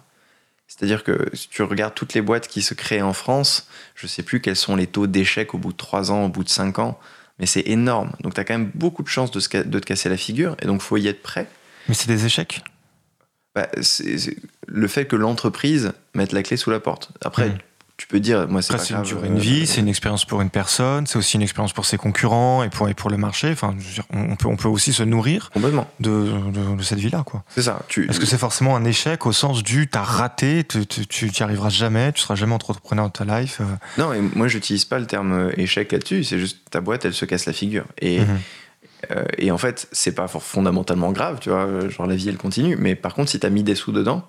[0.77, 4.23] C'est-à-dire que si tu regardes toutes les boîtes qui se créent en France, je sais
[4.25, 6.79] plus quels sont les taux d'échec au bout de 3 ans, au bout de 5
[6.81, 6.99] ans,
[7.39, 8.11] mais c'est énorme.
[8.21, 10.17] Donc tu as quand même beaucoup de chances de, se ca- de te casser la
[10.17, 11.47] figure, et donc faut y être prêt.
[11.89, 12.63] Mais c'est des échecs?
[13.55, 14.37] Bah, c'est c'est
[14.67, 17.11] le fait que l'entreprise mette la clé sous la porte.
[17.25, 17.59] Après, Mhm.
[17.97, 20.51] Tu peux dire, moi c'est une durée euh, de vie, c'est une expérience pour une
[20.51, 23.51] personne, c'est aussi une expérience pour ses concurrents et pour, et pour le marché.
[23.53, 26.11] Enfin, je veux dire, on, peut, on peut aussi se nourrir Complètement, de,
[26.51, 27.23] de, de cette vie-là.
[27.25, 27.45] quoi.
[27.51, 27.81] c'est ça.
[27.87, 31.27] Tu, Est-ce que c'est forcément un échec au sens du t'as raté, tu tu- tu
[31.27, 33.65] n'y arriveras jamais, tu seras jamais entrepreneur de ta life euh,
[33.97, 37.15] Non, et moi j'utilise pas le terme euh, échec là-dessus, c'est juste ta boîte elle
[37.15, 37.85] se casse la figure.
[38.01, 38.39] Et, Mhm.
[39.13, 42.39] euh, et en fait, c'est pas fondamentalement grave, tu vois, euh, genre la vie elle
[42.39, 44.27] continue, mais par contre, si t'as mis des sous dedans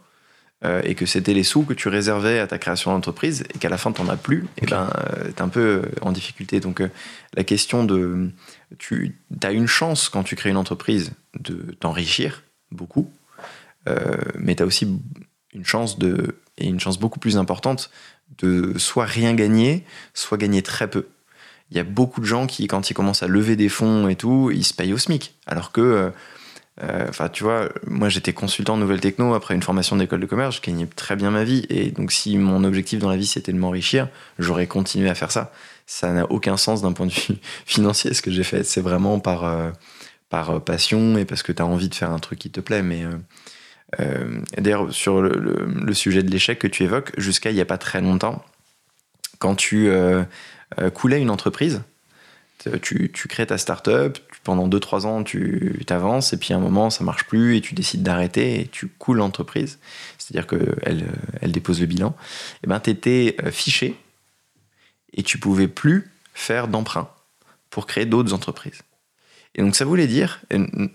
[0.63, 3.67] euh, et que c'était les sous que tu réservais à ta création d'entreprise et qu'à
[3.67, 6.61] la fin t'en as plus, et ben euh, t'es un peu euh, en difficulté.
[6.61, 6.89] Donc euh,
[7.33, 8.29] la question de.
[8.77, 13.09] Tu as une chance quand tu crées une entreprise de t'enrichir beaucoup,
[14.39, 14.87] mais tu as aussi
[15.53, 16.39] une chance de.
[16.57, 17.91] et une chance beaucoup plus importante
[18.39, 19.83] de soit rien gagner,
[20.13, 21.07] soit gagner très peu.
[21.69, 24.15] Il y a beaucoup de gens qui, quand ils commencent à lever des fonds et
[24.15, 25.35] tout, ils se payent au SMIC.
[25.45, 26.11] Alors que,
[26.81, 30.19] euh, euh, enfin, tu vois, moi j'étais consultant en nouvelles techno après une formation d'école
[30.19, 31.65] de commerce, je gagnais très bien ma vie.
[31.69, 35.31] Et donc, si mon objectif dans la vie c'était de m'enrichir, j'aurais continué à faire
[35.31, 35.51] ça.
[35.87, 37.35] Ça n'a aucun sens d'un point de vue
[37.65, 38.63] financier ce que j'ai fait.
[38.63, 39.71] C'est vraiment par, euh,
[40.29, 42.83] par passion et parce que tu as envie de faire un truc qui te plaît.
[42.83, 43.03] Mais.
[43.05, 43.11] euh,
[44.01, 45.29] euh, D'ailleurs, sur le,
[45.65, 48.43] le- sujet de l'échec que tu évoques, jusqu'à il n'y a pas très longtemps,
[49.39, 50.23] quand tu euh,
[50.79, 51.83] euh, coulais une entreprise,
[52.81, 56.59] tu, tu crées ta start-up, tu- pendant 2-3 ans tu t'avances, et puis à un
[56.59, 59.79] moment ça marche plus, et tu décides d'arrêter, et tu coules l'entreprise,
[60.17, 62.15] c'est-à-dire qu'elle euh, elle dépose le bilan,
[62.63, 63.95] et ben tu étais fiché,
[65.13, 67.09] et tu pouvais plus faire d'emprunt
[67.69, 68.81] pour créer d'autres entreprises.
[69.55, 70.41] Et donc ça voulait dire,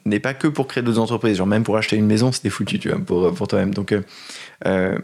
[0.05, 2.79] n'est pas que pour créer d'autres entreprises, genre même pour acheter une maison, c'était foutu,
[2.79, 3.73] tu vois, pour, pour toi-même.
[3.73, 4.03] Donc euh,
[4.67, 4.99] euh,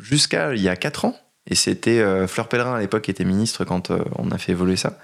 [0.00, 1.16] jusqu'à il y a 4 ans,
[1.46, 4.52] et c'était euh, Fleur Pellerin à l'époque qui était ministre quand euh, on a fait
[4.52, 4.98] évoluer ça,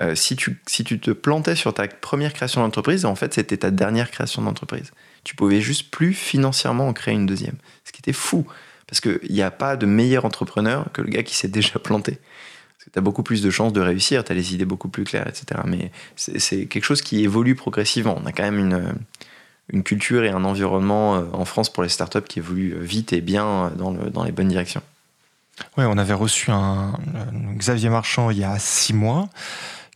[0.00, 3.56] euh, si, tu, si tu te plantais sur ta première création d'entreprise, en fait c'était
[3.56, 4.92] ta dernière création d'entreprise.
[5.24, 7.56] Tu pouvais juste plus financièrement en créer une deuxième.
[7.84, 8.46] Ce qui était fou,
[8.86, 12.12] parce qu'il n'y a pas de meilleur entrepreneur que le gars qui s'est déjà planté.
[12.12, 14.88] Parce que tu as beaucoup plus de chances de réussir, tu as les idées beaucoup
[14.88, 15.60] plus claires, etc.
[15.66, 18.16] Mais c'est quelque chose qui évolue progressivement.
[18.22, 18.94] On a quand même une,
[19.72, 23.20] une culture et un environnement euh, en France pour les startups qui évoluent vite et
[23.20, 24.82] bien euh, dans, dans les bonnes directions.
[25.76, 29.28] Ouais, on avait reçu un, un Xavier Marchand il y a six mois,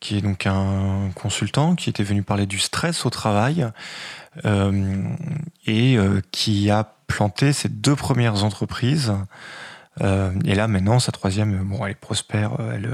[0.03, 3.67] qui est donc un consultant qui était venu parler du stress au travail
[4.45, 5.03] euh,
[5.67, 9.13] et euh, qui a planté ses deux premières entreprises.
[10.01, 12.93] Euh, et là, maintenant, sa troisième, bon, elle est prospère, elle,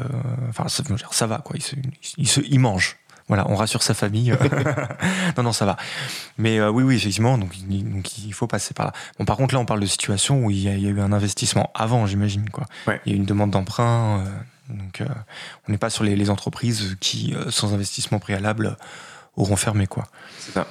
[0.51, 1.57] enfin, ça, ça va, quoi.
[1.57, 1.77] Il se,
[2.19, 2.97] il se, il mange.
[3.29, 4.35] Voilà, on rassure sa famille.
[5.37, 5.77] non, non, ça va.
[6.39, 8.93] Mais euh, oui, oui, effectivement, donc, il- donc il faut passer par là.
[9.19, 10.91] Bon, par contre, là, on parle de situation où il y a, il y a
[10.91, 12.65] eu un investissement avant, j'imagine, quoi.
[12.87, 13.01] Ouais.
[13.07, 14.21] Il y a eu une demande d'emprunt.
[14.27, 14.31] euh,
[14.69, 15.07] donc, euh,
[15.67, 18.77] on n'est pas sur les, les entreprises qui, euh, sans investissement préalable,
[19.37, 20.09] auront fermé, quoi.
[20.39, 20.67] C'est ça.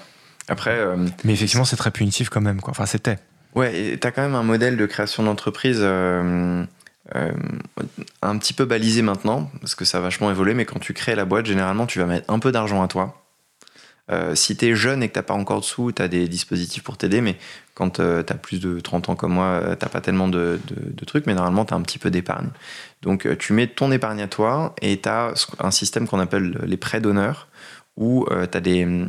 [0.47, 2.71] Après, euh, Mais effectivement, c'est très punitif quand même, quoi.
[2.71, 3.17] Enfin, c'était.
[3.55, 5.79] Ouais, et t'as quand même un modèle de création d'entreprise
[7.15, 7.31] euh,
[8.21, 11.15] un petit peu balisé maintenant, parce que ça a vachement évolué, mais quand tu crées
[11.15, 13.23] la boîte, généralement, tu vas mettre un peu d'argent à toi.
[14.09, 16.97] Euh, si t'es jeune et que t'as pas encore de sous, t'as des dispositifs pour
[16.97, 17.37] t'aider, mais
[17.77, 20.59] quand euh, t'as plus de 30 ans comme moi, euh, t'as pas tellement de,
[21.05, 22.49] trucs, mais normalement, t'as un petit peu d'épargne.
[23.03, 26.57] Donc, euh, tu mets ton épargne à toi et t'as ce- un système qu'on appelle
[26.65, 27.47] les prêts d'honneur,
[27.95, 29.07] où euh, t'as des,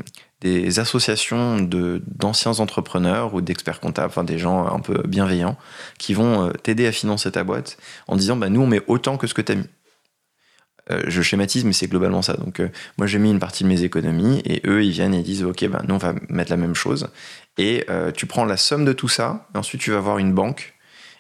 [0.79, 5.57] associations d'anciens entrepreneurs ou d'experts comptables, enfin des gens un peu bienveillants,
[5.99, 9.27] qui vont t'aider à financer ta boîte en disant bah, nous on met autant que
[9.27, 9.67] ce que tu as mis.
[11.07, 12.35] Je schématise, mais c'est globalement ça.
[12.35, 12.63] Donc,
[12.97, 15.67] moi, j'ai mis une partie de mes économies et eux, ils viennent et disent Ok,
[15.69, 17.09] bah, nous, on va mettre la même chose.
[17.59, 20.33] Et euh, tu prends la somme de tout ça, et ensuite, tu vas voir une
[20.33, 20.75] banque.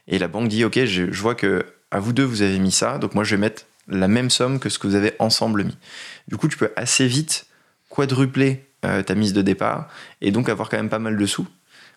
[0.06, 2.98] Et la banque dit Ok, je, vois que à vous deux, vous avez mis ça,
[2.98, 5.76] donc moi, je vais mettre la même somme que ce que vous avez ensemble mis.
[6.28, 7.46] Du coup, tu peux assez vite
[7.90, 9.88] quadrupler euh, ta mise de départ
[10.20, 11.48] et donc avoir quand même pas mal de sous.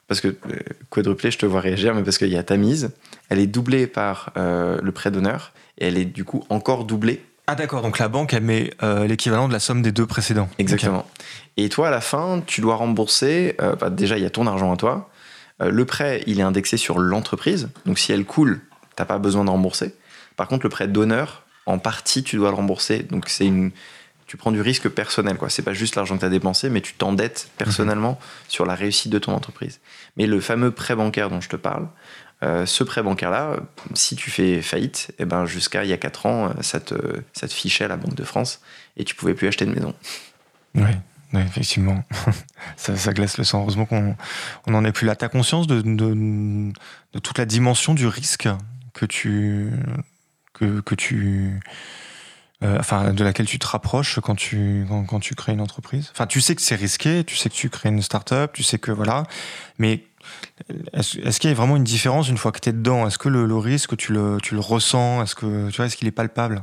[0.08, 0.60] Parce que euh,
[0.90, 2.92] quadrupler, je te vois réagir, mais parce qu'il y a ta mise,
[3.30, 7.24] elle est doublée par le prêt d'honneur et elle est du coup encore doublée.
[7.52, 7.82] Ah, d'accord.
[7.82, 10.48] Donc, la banque, elle met euh, l'équivalent de la somme des deux précédents.
[10.58, 11.06] Exactement.
[11.58, 13.58] Et toi, à la fin, tu dois rembourser.
[13.60, 15.10] euh, bah, déjà, il y a ton argent à toi.
[15.62, 17.68] Euh, le prêt, il est indexé sur l'entreprise.
[17.86, 18.62] Donc, si elle coule,
[18.96, 19.94] t'as pas besoin de rembourser.
[20.38, 23.00] Par contre, le prêt d'honneur, en partie, tu dois le rembourser.
[23.00, 23.72] Donc, c'est une.
[24.28, 25.36] tu prends du risque personnel.
[25.36, 25.50] quoi.
[25.50, 28.18] C'est pas juste l'argent que tu as dépensé, mais tu t'endettes personnellement
[28.48, 29.82] sur la réussite de ton entreprise.
[30.16, 31.90] Mais le fameux prêt bancaire dont je te parle,
[32.44, 33.58] euh, ce prêt bancaire-là,
[33.94, 36.96] si tu fais faillite, eh ben jusqu'à il y a 4 ans, euh, ça te,
[37.34, 38.62] ça te fichait à la Banque de France
[38.98, 39.94] et tu pouvais plus acheter de maison.
[40.76, 40.92] Oui,
[41.36, 42.04] effectivement.
[42.78, 43.62] ça, glace le sang.
[43.62, 44.16] Heureusement qu'on
[44.66, 45.16] on n'en est plus là.
[45.16, 46.72] Tu as conscience de, de,
[47.14, 48.50] de toute la dimension du risque
[48.94, 49.72] que tu,
[50.54, 51.60] que, que tu,
[52.64, 56.10] euh, enfin, de laquelle tu te rapproches quand tu, quand, quand tu crées une entreprise?
[56.12, 58.78] Enfin, tu sais que c'est risqué, tu sais que tu crées une start-up, tu sais
[58.78, 59.24] que voilà,
[59.80, 60.04] mais
[60.94, 63.08] est-ce qu'il y a vraiment une différence une fois que tu es dedans?
[63.08, 65.24] Est-ce que le, risque, tu le, ressens?
[65.24, 65.36] Est-ce
[65.76, 66.62] vois, est-ce qu'il est palpable?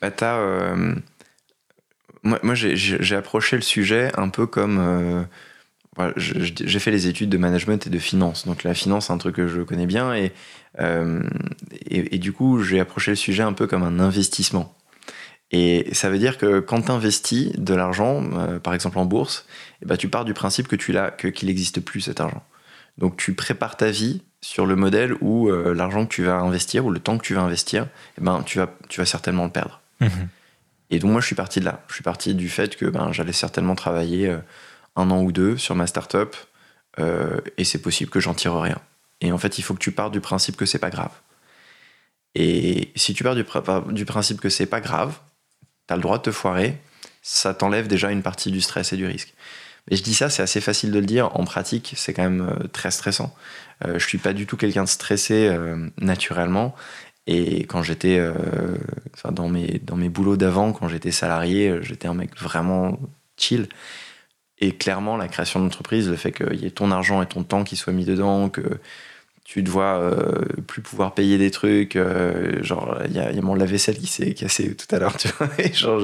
[0.00, 0.94] Bah, euh,
[2.22, 4.78] moi, j'ai- approché le sujet un peu comme.
[4.78, 8.46] euh, je- j'ai fait les études de management et de finance.
[8.46, 10.14] Donc la finance, c'est un truc que je connais bien.
[10.14, 10.32] Et,
[10.78, 11.22] euh,
[11.86, 14.74] et, du coup, j'ai approché le sujet un peu comme un investissement.
[15.50, 18.22] Et ça veut dire que quand tu investis de l'argent,
[18.62, 19.46] par exemple en bourse,
[19.82, 22.44] eh ben, tu pars du principe que tu l'as, que, qu'il n'existe plus cet argent.
[22.98, 26.84] Donc tu prépares ta vie sur le modèle où euh, l'argent que tu vas investir
[26.84, 27.88] ou le temps que tu vas investir,
[28.18, 29.80] eh ben, tu, vas, tu vas certainement le perdre.
[30.90, 31.82] Et donc moi, je suis parti de là.
[31.88, 34.38] Je suis parti du fait que ben, j'allais certainement travailler euh,
[34.96, 36.36] un an ou deux sur ma startup
[36.98, 38.78] euh, et c'est possible que j'en tire rien.
[39.20, 41.12] Et en fait, il faut que tu partes du principe que c'est pas grave.
[42.34, 45.18] Et si tu pars du principe que c'est pas grave,
[45.88, 46.80] tu as le droit de te foirer,
[47.22, 49.34] ça t'enlève déjà une partie du stress et du risque.
[49.90, 51.30] Mais je dis ça, c'est assez facile de le dire.
[51.38, 53.34] En pratique, c'est quand même euh, très stressant.
[53.86, 56.74] Euh, je suis pas du tout quelqu'un de stressé euh, naturellement.
[57.26, 58.32] Et quand j'étais euh,
[59.30, 62.98] dans, mes, dans mes boulots d'avant, quand j'étais salarié, j'étais un mec vraiment
[63.36, 63.68] chill.
[64.60, 67.64] Et clairement, la création d'entreprise, le fait qu'il y ait ton argent et ton temps
[67.64, 68.62] qui soient mis dedans, que
[69.48, 73.36] tu te vois euh, plus pouvoir payer des trucs, euh, genre il y a, il
[73.36, 76.02] y a mon lave-vaisselle qui s'est cassé tout à l'heure, tu vois, et genre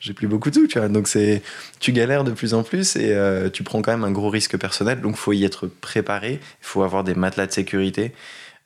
[0.00, 1.42] j'ai plus beaucoup de tout, tu vois, donc c'est
[1.80, 4.58] tu galères de plus en plus et euh, tu prends quand même un gros risque
[4.58, 8.12] personnel, donc faut y être préparé, il faut avoir des matelas de sécurité,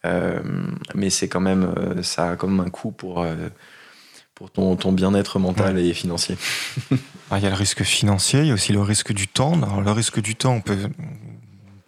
[0.03, 1.73] mais c'est quand même
[2.03, 3.25] ça a comme un coût pour
[4.35, 6.37] pour ton, ton bien-être mental et financier.
[7.33, 9.53] Ah, Il y a le risque financier, il y a aussi le risque du temps.
[9.63, 10.89] Alors, le risque du temps, on peut.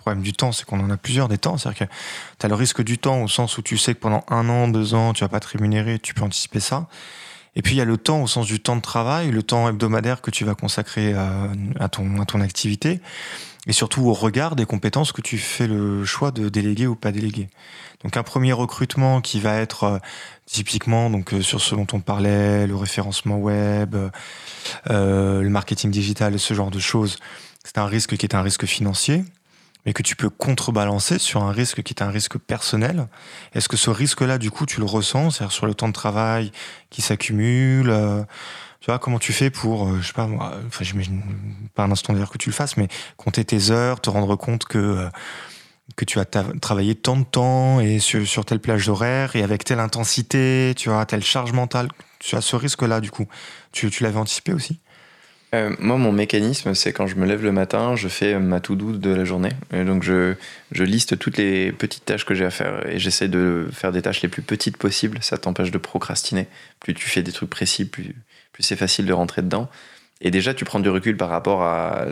[0.03, 1.57] Problème du temps, c'est qu'on en a plusieurs des temps.
[1.59, 1.95] C'est-à-dire que
[2.41, 4.67] tu as le risque du temps au sens où tu sais que pendant un an,
[4.67, 6.89] deux ans, tu vas pas te rémunérer, tu peux anticiper ça.
[7.55, 9.69] Et puis il y a le temps au sens du temps de travail, le temps
[9.69, 13.01] hebdomadaire que tu vas consacrer à, à ton, à ton activité,
[13.67, 17.13] et surtout au regard des compétences que tu fais le choix de déléguer ou pas
[17.13, 17.49] déléguer.
[18.03, 19.99] Donc un premier recrutement qui va être euh,
[20.47, 23.95] typiquement donc euh, sur ce dont on parlait, le référencement web,
[24.91, 27.19] euh, le marketing digital, ce genre de choses,
[27.63, 29.25] c'est un risque qui est un risque financier,
[29.85, 33.09] mais que tu peux contrebalancer sur un risque qui est un risque personnel.
[33.55, 36.53] Est-ce que ce risque-là, du coup, tu le ressens, c'est-à-dire sur le temps de travail
[36.91, 38.23] qui s'accumule euh,
[38.81, 41.23] Tu vois, comment tu fais pour, euh, je sais pas moi, enfin, j'imagine
[41.75, 44.65] pas un instant d'ailleurs que tu le fasses, mais compter tes heures, te rendre compte
[44.65, 45.09] que euh,
[45.97, 49.65] que tu as travaillé tant de temps et sur, sur telle plage horaire et avec
[49.65, 51.89] telle intensité, tu as telle charge mentale.
[52.19, 53.27] Tu as ce risque-là, du coup.
[53.73, 54.81] Tu, tu l'avais anticipé aussi?
[55.55, 58.93] Euh, moi, mon mécanisme, c'est quand je me lève le matin, je fais ma to-do
[58.93, 59.53] de la journée.
[59.73, 60.35] Et donc, je,
[60.73, 64.23] liste toutes les petites tâches que j'ai à faire et j'essaie de faire des tâches
[64.23, 65.19] les plus petites possibles.
[65.21, 66.47] Ça t'empêche de procrastiner.
[66.81, 68.15] Plus tu fais des trucs précis, plus,
[68.61, 69.69] c'est facile de rentrer dedans.
[70.23, 72.07] Et déjà, tu prends du recul par rapport à,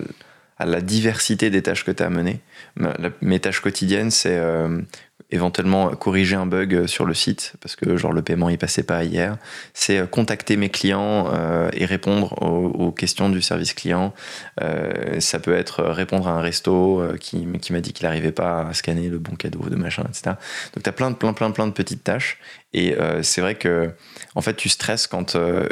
[0.58, 2.40] la diversité des tâches que tu as à mener.
[3.22, 4.82] Mes tâches quotidiennes, c'est euh,
[5.31, 9.05] éventuellement corriger un bug sur le site parce que genre le paiement il passait pas
[9.05, 9.36] hier.
[9.74, 14.12] C'est euh, contacter mes clients euh, et répondre aux, questions du service client.
[14.61, 18.32] Euh, ça peut être répondre à un resto euh, qui, qui m'a dit qu'il n'arrivait
[18.32, 20.36] pas à scanner le bon cadeau de machin, etc.
[20.74, 22.39] Donc tu as plein de plein plein plein de petites tâches
[22.73, 23.93] et euh, c'est vrai que
[24.35, 25.66] en fait tu stresses quand euh,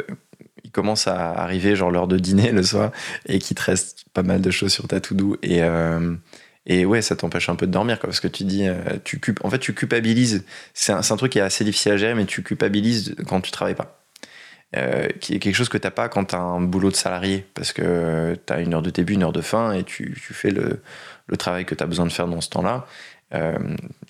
[0.63, 2.91] il commence à arriver genre l'heure de dîner le soir
[3.25, 6.15] et qu'il te reste pas mal de choses sur ta to-do et euh,
[6.69, 9.19] et ouais, ça t'empêche un peu de dormir, quoi, parce que tu dis, euh, tu
[9.19, 10.45] cup- en fait, tu culpabilises.
[10.75, 13.75] C'est un, truc qui est assez difficile à gérer, mais tu culpabilises quand tu travailles
[13.75, 14.03] pas.
[14.77, 17.73] Euh, qui est quelque chose que t'as pas quand t'as un boulot de salarié, parce
[17.73, 20.79] que t'as une heure de début, une heure de fin, et tu, tu fais le,
[21.37, 22.85] travail que t'as besoin de faire dans ce temps-là.
[23.33, 23.57] Euh,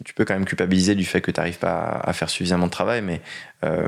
[0.03, 3.01] tu peux quand même culpabiliser du fait que t'arrives pas à, faire suffisamment de travail,
[3.01, 3.21] mais
[3.63, 3.87] euh,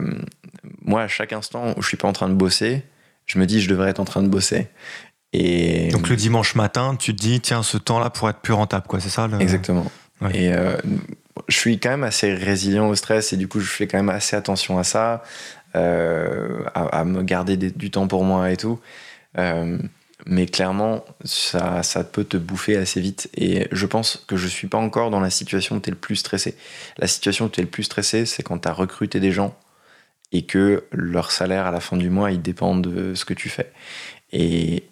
[0.81, 2.83] moi, à chaque instant où je suis pas en train de bosser,
[3.25, 4.69] je me dis, je devrais être en train de bosser.
[5.33, 8.85] Et Donc le dimanche matin, tu te dis, tiens, ce temps-là pourrait être plus rentable,
[8.87, 9.85] quoi, c'est ça le- Exactement.
[10.19, 10.31] Ouais.
[10.37, 10.75] Et euh,
[11.47, 14.09] je suis quand même assez résilient au stress et du coup, je fais quand même
[14.09, 15.23] assez attention à ça,
[15.75, 18.79] euh, à, à me garder des- du temps pour moi et tout.
[19.37, 19.77] Euh,
[20.27, 23.29] mais clairement, ça, ça peut te bouffer assez vite.
[23.35, 25.97] Et je pense que je suis pas encore dans la situation où tu es le
[25.97, 26.55] plus stressé.
[26.97, 29.55] La situation où tu es le plus stressé, c'est quand tu as recruté des gens
[30.33, 33.49] et que leur salaire à la fin du mois, il dépend de ce que tu
[33.49, 33.71] fais.
[34.31, 34.83] Et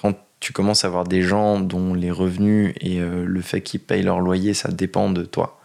[0.00, 3.80] quand tu commences à avoir des gens dont les revenus et euh, le fait qu'ils
[3.80, 5.60] payent leur loyer, ça dépend de toi,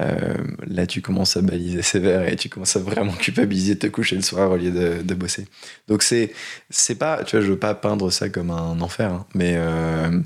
[0.00, 0.34] euh,
[0.66, 4.16] là tu commences à baliser sévère et tu commences à vraiment culpabiliser de te coucher
[4.16, 5.46] le soir au lieu de, bosser.
[5.86, 6.32] Donc c'est
[6.70, 10.18] c'est pas, tu vois, je veux pas peindre ça comme un enfer, hein, mais euh,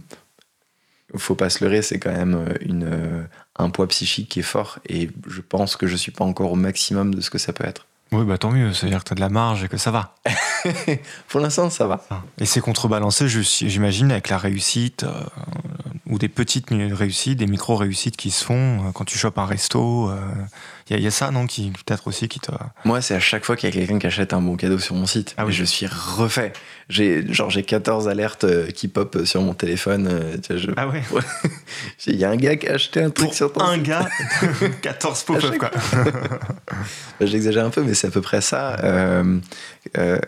[1.17, 3.23] faut pas se leurrer, c'est quand même une, euh,
[3.57, 6.57] un poids psychique qui est fort et je pense que je suis pas encore au
[6.57, 7.87] maximum de ce que ça peut être.
[8.13, 10.15] Oui, bah tant mieux, c'est-à-dire que tu as de la marge et que ça va.
[11.29, 12.05] Pour l'instant, ça va.
[12.39, 15.13] Et c'est contrebalancé, j'imagine, avec la réussite, euh,
[16.07, 20.11] ou des petites réussites, des micro-réussites qui se font euh, quand tu chopes un resto.
[20.89, 22.53] Il y, a- y a ça, non, qui peut-être aussi qui te.
[22.85, 24.95] Moi, c'est à chaque fois qu'il y a quelqu'un qui achète un bon cadeau sur
[24.95, 25.35] mon site.
[25.37, 25.53] Ah et oui.
[25.53, 26.53] je suis refait.
[26.89, 30.07] J'ai genre j'ai 14 alertes euh, qui pop sur mon téléphone.
[30.09, 31.03] euh, je- Ah ouais
[32.07, 34.09] Il y a un gars qui a acheté un truc Pour sur ton un gars,
[34.83, 35.71] 14 À pop-up, quoi.
[37.19, 38.77] Bah, J'exagère un peu, mais c'est à peu près ça.
[38.85, 39.39] Euh,
[39.99, 40.19] euh,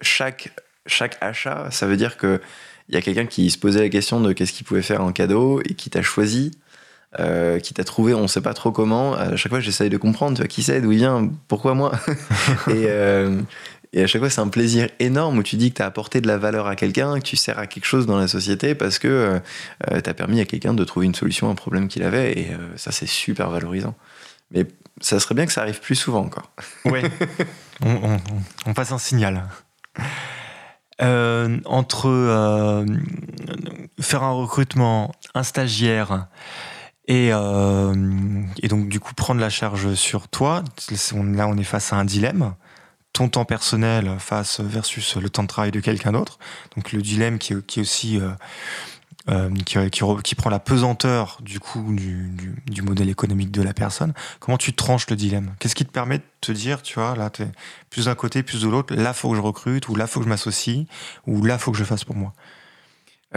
[0.00, 0.50] chaque,
[0.86, 2.40] chaque achat, ça veut dire que
[2.88, 5.10] il y a quelqu'un qui se posait la question de qu'est-ce qu'il pouvait faire en
[5.12, 6.50] cadeau et qui t'a choisi,
[7.18, 9.14] euh, qui t'a trouvé, on ne sait pas trop comment.
[9.14, 11.92] À chaque fois, j'essaye de comprendre, tu vois, qui c'est, d'où il vient, pourquoi moi?
[12.68, 13.40] et, euh,
[13.94, 16.20] et à chaque fois, c'est un plaisir énorme où tu dis que tu as apporté
[16.20, 18.98] de la valeur à quelqu'un, que tu sers à quelque chose dans la société parce
[18.98, 19.40] que
[19.88, 22.38] tu as permis à quelqu'un de trouver une solution à un problème qu'il avait.
[22.38, 23.94] Et euh, ça, c'est super valorisant.
[24.50, 24.66] Mais
[25.00, 26.50] ça serait bien que ça arrive plus souvent encore.
[26.84, 27.02] Ouais.
[28.66, 29.48] on, passe un signal.
[31.02, 32.86] Euh, entre euh,
[34.00, 36.28] faire un recrutement, un stagiaire
[37.08, 40.62] et, euh, et donc du coup prendre la charge sur toi,
[41.12, 42.54] là on est face à un dilemme.
[43.14, 46.38] Ton temps personnel face versus le temps de travail de quelqu'un d'autre.
[46.74, 48.30] Donc le dilemme qui, aussi euh,
[49.28, 52.30] euh, qui, qui re- qui prend la pesanteur du coup du,
[52.66, 54.14] du- modèle économique de la personne.
[54.40, 55.54] Comment tu tranches le dilemme?
[55.60, 57.46] Qu'est-ce qui te permet de te dire, tu vois, là, t'es
[57.88, 60.24] plus d'un côté, plus de l'autre, là, faut que je recrute, ou là, faut que
[60.24, 60.84] je m'associe,
[61.28, 62.34] ou là, faut que je fasse pour moi?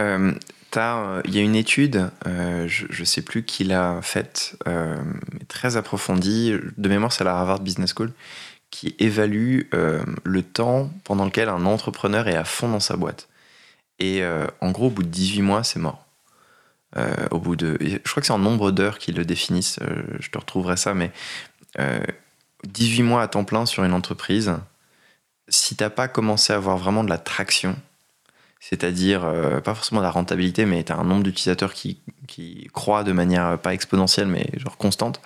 [0.00, 0.34] Euh,
[1.24, 4.58] Il y a une étude, je ne sais plus qui l'a faite,
[5.46, 8.12] très approfondie, de mémoire c'est la Harvard Business School,
[8.70, 13.28] qui évalue euh, le temps pendant lequel un entrepreneur est à fond dans sa boîte.
[13.98, 16.04] Et euh, en gros, au bout de 18 mois, c'est mort.
[16.96, 19.78] Euh, au bout de, je crois que c'est en nombre d'heures qu'ils le définissent,
[20.20, 21.10] je te retrouverai ça, mais
[21.78, 22.00] euh,
[22.64, 24.54] 18 mois à temps plein sur une entreprise,
[25.48, 27.76] si t'as pas commencé à avoir vraiment de la traction,
[28.58, 29.30] c'est-à-dire
[29.62, 33.12] pas forcément de la rentabilité, mais tu as un nombre d'utilisateurs qui, qui croît de
[33.12, 35.20] manière pas exponentielle, mais genre constante.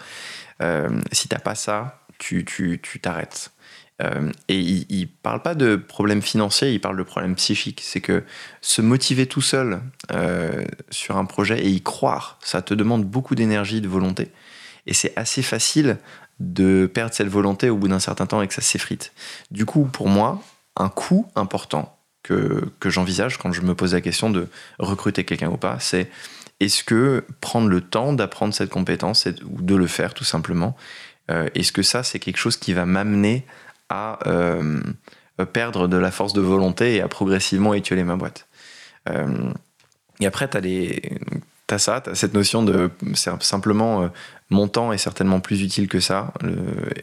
[0.63, 3.51] Euh, si t'as pas ça, tu tu- tu t'arrêtes.
[4.01, 7.81] Euh, et il, il parle pas de problème financier, il parle de problème psychique.
[7.85, 8.23] C'est que
[8.61, 9.81] se motiver tout seul
[10.13, 14.31] euh, sur un projet et y croire, ça te demande beaucoup d'énergie, de volonté.
[14.87, 15.99] Et c'est assez facile
[16.41, 19.13] de perdre cette volonté au bout d'un certain temps et que ça s'effrite.
[19.51, 20.43] Du coup, pour moi,
[20.77, 25.51] un coût important que, que j'envisage quand je me pose la question de recruter quelqu'un
[25.51, 26.09] ou pas, c'est
[26.61, 30.77] est-ce que prendre le temps d'apprendre cette compétence ou de le faire tout simplement,
[31.29, 33.47] est-ce que ça c'est quelque chose qui va m'amener
[33.89, 34.81] à euh,
[35.53, 38.49] perdre de la force de volonté et à progressivement étioler ma boîte?
[39.09, 39.53] Euh,
[40.21, 40.61] Et après, tu as,
[41.69, 44.09] T'as ça, t'as cette notion de simplement euh,
[44.51, 46.35] mon temps est certainement plus utile que ça.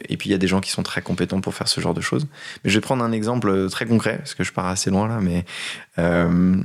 [0.08, 1.94] Et puis il y a des gens qui sont très compétents pour faire ce genre
[1.94, 2.28] de choses.
[2.62, 5.18] Mais je vais prendre un exemple très concret parce que je pars assez loin là.
[5.20, 5.44] Mais
[5.98, 6.62] euh,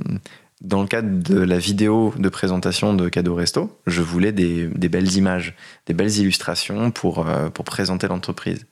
[0.62, 5.14] dans le cadre de la vidéo de présentation de Cadeau Resto, je voulais des, belles
[5.14, 5.54] images,
[5.86, 8.66] des belles illustrations pour, euh, pour présenter l'entreprise.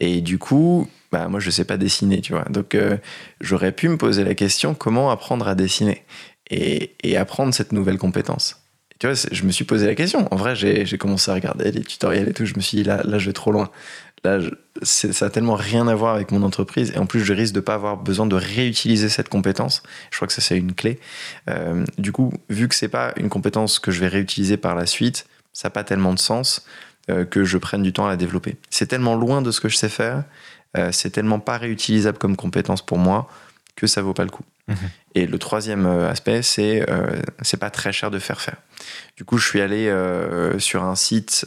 [0.00, 2.44] Et du coup, bah, moi, je sais pas dessiner, tu vois.
[2.44, 2.96] Donc, euh,
[3.40, 6.04] j'aurais pu me poser la question comment apprendre à dessiner
[6.50, 8.62] et, apprendre cette nouvelle compétence?
[8.92, 10.26] Et tu vois, je me suis posé la question.
[10.32, 12.46] En vrai, j'ai j'ai commencé à regarder les tutoriels et tout.
[12.46, 13.70] Je me suis dit, là, là je vais trop loin.
[14.22, 14.50] Là, je-
[14.82, 16.92] ça a tellement rien à voir avec mon entreprise.
[16.94, 19.82] Et en plus, je risque de pas avoir besoin de réutiliser cette compétence.
[20.10, 21.00] Je crois que ça, c'est une clé.
[21.48, 24.84] Euh, du coup, vu que c'est pas une compétence que je vais réutiliser par la
[24.86, 26.66] suite, ça n'a pas tellement de sens
[27.08, 28.56] euh, que je prenne du temps à la développer.
[28.68, 30.24] C'est tellement loin de ce que je sais faire,
[30.76, 33.28] euh, c'est tellement pas réutilisable comme compétence pour moi
[33.74, 34.44] que ça vaut pas le coup.
[34.68, 34.76] Mhm.
[35.14, 37.06] Et le troisième aspect, c'est euh,
[37.42, 38.56] c'est pas très cher de faire faire.
[39.16, 41.46] Du coup, je suis allé euh, sur un site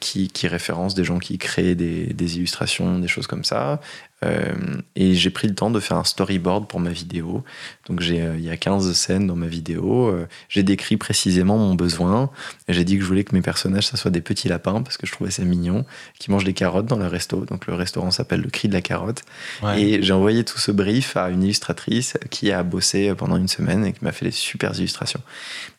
[0.00, 3.80] qui, qui référence des gens qui créent des illustrations, des choses comme ça.
[4.24, 4.54] Euh,
[4.96, 7.44] et j'ai pris le temps de faire un storyboard pour ma vidéo.
[7.88, 10.08] Donc j'ai, euh, il y a 15 scènes dans ma vidéo.
[10.08, 12.30] Euh, j'ai décrit précisément mon besoin.
[12.68, 15.06] J'ai dit que je voulais que mes personnages, ça soit des petits lapins, parce que
[15.06, 15.84] je trouvais ça mignon,
[16.18, 17.44] qui mangent des carottes dans le resto.
[17.44, 19.22] Donc le restaurant s'appelle le cri de la carotte.
[19.62, 19.82] Ouais.
[19.82, 23.84] Et j'ai envoyé tout ce brief à une illustratrice qui a bossé pendant une semaine
[23.84, 25.20] et qui m'a fait des super illustrations.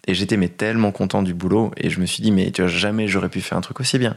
[0.07, 2.69] Et j'étais mais tellement content du boulot et je me suis dit mais tu vois
[2.69, 4.15] jamais j'aurais pu faire un truc aussi bien.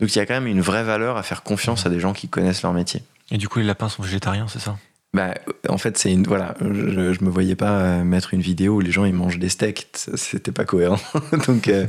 [0.00, 2.12] Donc il y a quand même une vraie valeur à faire confiance à des gens
[2.12, 3.02] qui connaissent leur métier.
[3.30, 4.76] Et du coup, les lapins sont végétariens, c'est ça?
[5.14, 5.34] Bah,
[5.68, 8.80] en fait, c'est une voilà, je, je me voyais pas euh, mettre une vidéo où
[8.80, 10.98] les gens ils mangent des steaks, c'était pas cohérent.
[11.46, 11.86] donc, euh,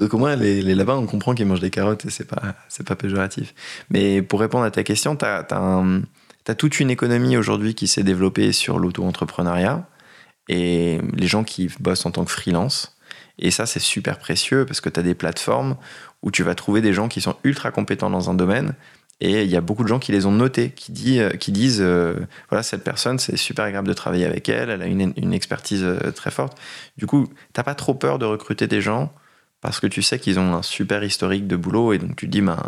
[0.00, 2.56] donc au moins les, les lapins, on comprend qu'ils mangent des carottes et c'est pas
[2.68, 3.54] c'est pas péjoratif.
[3.90, 6.02] Mais pour répondre à ta question, t'as as, un-
[6.42, 9.86] t'as toute une économie aujourd'hui qui s'est développée sur l'auto-entrepreneuriat
[10.48, 12.96] et les gens qui bossent en tant que freelance.
[13.38, 15.76] Et ça, c'est super précieux parce que tu as des plateformes
[16.22, 18.74] où tu vas trouver des gens qui sont ultra compétents dans un domaine.
[19.20, 21.80] Et il y a beaucoup de gens qui les ont notés, qui, dit, qui disent
[21.80, 22.14] euh,
[22.50, 25.82] voilà, cette personne, c'est super agréable de travailler avec elle, elle a une, une expertise
[25.84, 26.58] euh, très forte.
[26.98, 29.10] Du coup, t'as pas trop peur de recruter des gens
[29.62, 32.30] parce que tu sais qu'ils ont un super historique de boulot et donc tu te
[32.30, 32.58] dis, ben,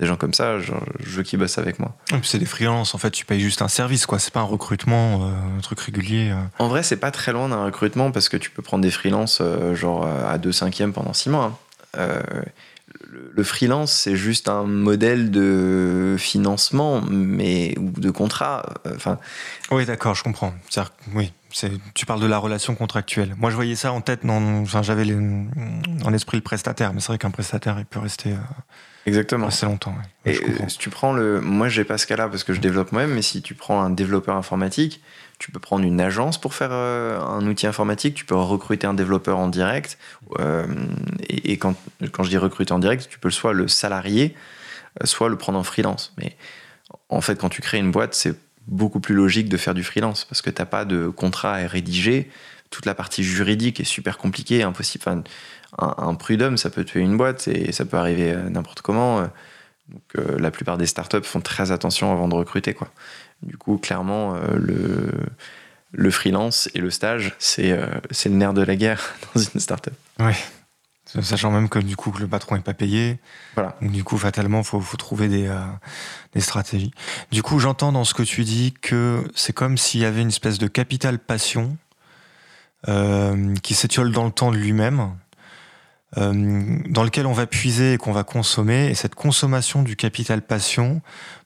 [0.00, 1.96] des gens comme ça, je, je veux qu'ils bossent avec moi.
[2.24, 4.18] C'est des freelances, en fait, tu payes juste un service, quoi.
[4.18, 6.30] C'est pas un recrutement, euh, un truc régulier.
[6.32, 6.42] euh.
[6.58, 9.38] En vrai, c'est pas très loin d'un recrutement parce que tu peux prendre des freelances
[9.40, 11.56] euh, genre euh, à 2 cinquièmes pendant 6 mois.
[11.96, 12.08] hein.
[13.34, 18.64] Le, freelance, c'est juste un modèle de financement, mais ou de contrat.
[18.86, 19.18] euh, Enfin,
[19.70, 20.52] Oui, d'accord, je comprends.
[21.14, 21.32] Oui,
[21.94, 23.34] tu parles de la relation contractuelle.
[23.38, 25.06] Moi, je voyais ça en tête, enfin, j'avais
[26.04, 28.36] en esprit le prestataire, mais c'est vrai qu'un prestataire, il peut rester euh,
[29.06, 29.46] exactement.
[29.46, 29.94] assez longtemps.
[30.26, 30.32] ouais.
[30.32, 32.90] Et euh, si tu prends le, moi j'ai pas ce cas-là parce que je développe
[32.90, 35.00] moi-même, mais si tu prends un développeur informatique,
[35.38, 38.94] tu peux prendre une agence pour faire euh, un outil informatique, tu peux recruter un
[38.94, 39.98] développeur en direct,
[40.40, 40.66] euh,
[41.28, 41.76] et, et quand,
[42.10, 44.34] quand je dis recruter en direct, tu peux soit le salarier,
[45.04, 46.12] soit le prendre en freelance.
[46.18, 46.36] Mais
[47.08, 48.34] en fait, quand tu crées une boîte, c'est
[48.66, 52.30] beaucoup plus logique de faire du freelance parce que t'as pas de contrat à rédiger.
[52.70, 55.04] Toute la partie juridique est super compliquée, impossible.
[55.06, 55.22] Enfin,
[55.78, 59.20] un, un prud'homme, ça peut tuer une boîte et ça peut arriver euh, n'importe comment.
[59.20, 59.26] euh,
[59.88, 62.72] donc euh, la plupart des startups font très attention avant de recruter.
[62.72, 62.88] Quoi.
[63.42, 65.10] Du coup, clairement, le,
[65.92, 67.86] le freelance et le stage, c'est euh,
[68.24, 69.92] le nerf de la guerre dans une startup.
[71.06, 73.20] Sachant même que du coup que le patron n'est pas payé.
[73.54, 73.76] Voilà.
[73.82, 75.60] Donc, du coup, fatalement, faut, faut trouver des, euh,
[76.32, 76.92] des stratégies.
[77.30, 80.28] Du coup, j'entends dans ce que tu dis que c'est comme s'il y avait une
[80.28, 81.76] espèce de capital passion
[82.88, 85.14] euh, qui s'étiole dans le temps de lui-même,
[86.16, 88.86] euh, dans lequel on va puiser et qu'on va consommer.
[88.86, 91.02] Et cette consommation du capital passion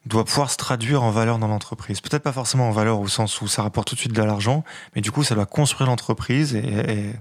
[0.07, 2.01] doit pouvoir se traduire en valeur dans l'entreprise.
[2.01, 4.65] Peut-être pas forcément en valeur au sens où ça rapporte tout de suite de l'argent,
[4.95, 7.13] mais du coup, ça doit construire l'entreprise et, et,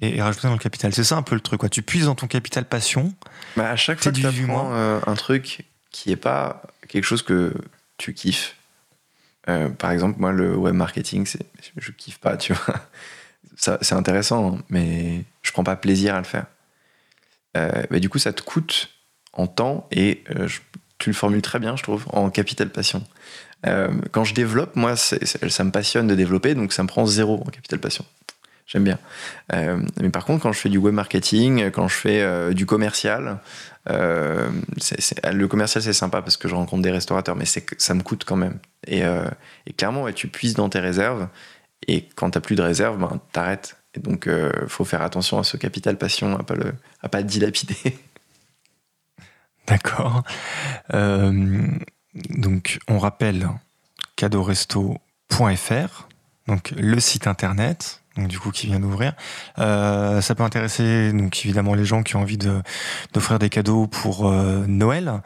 [0.00, 0.92] et- et rajouter dans le capital.
[0.94, 1.60] C'est ça un peu le truc.
[1.60, 1.68] Quoi.
[1.68, 3.14] Tu puises dans ton capital passion.
[3.56, 7.22] Bah, à chaque fois que tu apprends euh, un truc qui est pas quelque chose
[7.22, 7.54] que
[7.98, 8.56] tu kiffes,
[9.48, 11.46] euh, par exemple, moi, le web marketing, c'est,
[11.76, 12.74] je kiffe pas, tu vois.
[13.56, 16.46] Ça, c'est intéressant, mais je prends pas plaisir à le faire.
[17.56, 18.90] Euh, du coup, ça te coûte
[19.32, 20.60] en temps et euh, je-
[20.98, 23.02] tu le formules très bien, je trouve, en capital passion.
[24.12, 27.04] Quand je développe, moi, c'est- c'est- ça me passionne de développer, donc ça me prend
[27.04, 28.04] zéro en capital passion.
[28.66, 28.98] J'aime bien.
[29.52, 32.66] Euh, mais par contre, quand je fais du web marketing, quand je fais euh, du
[32.66, 33.38] commercial,
[33.88, 38.02] euh, c'est- le commercial c'est sympa parce que je rencontre des restaurateurs, mais ça me
[38.02, 38.58] coûte quand même.
[38.88, 39.02] Et,
[39.76, 41.28] clairement, tu puisses dans tes réserves,
[41.86, 43.76] et quand tu plus de réserves, ben, t'arrêtes.
[43.94, 44.28] Et donc,
[44.66, 47.76] faut faire attention à ce capital passion, à pas le, à pas dilapider.
[49.68, 50.22] D'accord.
[50.92, 53.48] Donc, on rappelle
[54.16, 56.08] cadeauresto.fr,
[56.48, 59.12] donc le site internet, donc du coup qui vient d'ouvrir.
[59.58, 62.60] Euh, ça peut intéresser donc évidemment les gens qui ont envie de
[63.12, 65.20] d'offrir des cadeaux pour euh, Noël.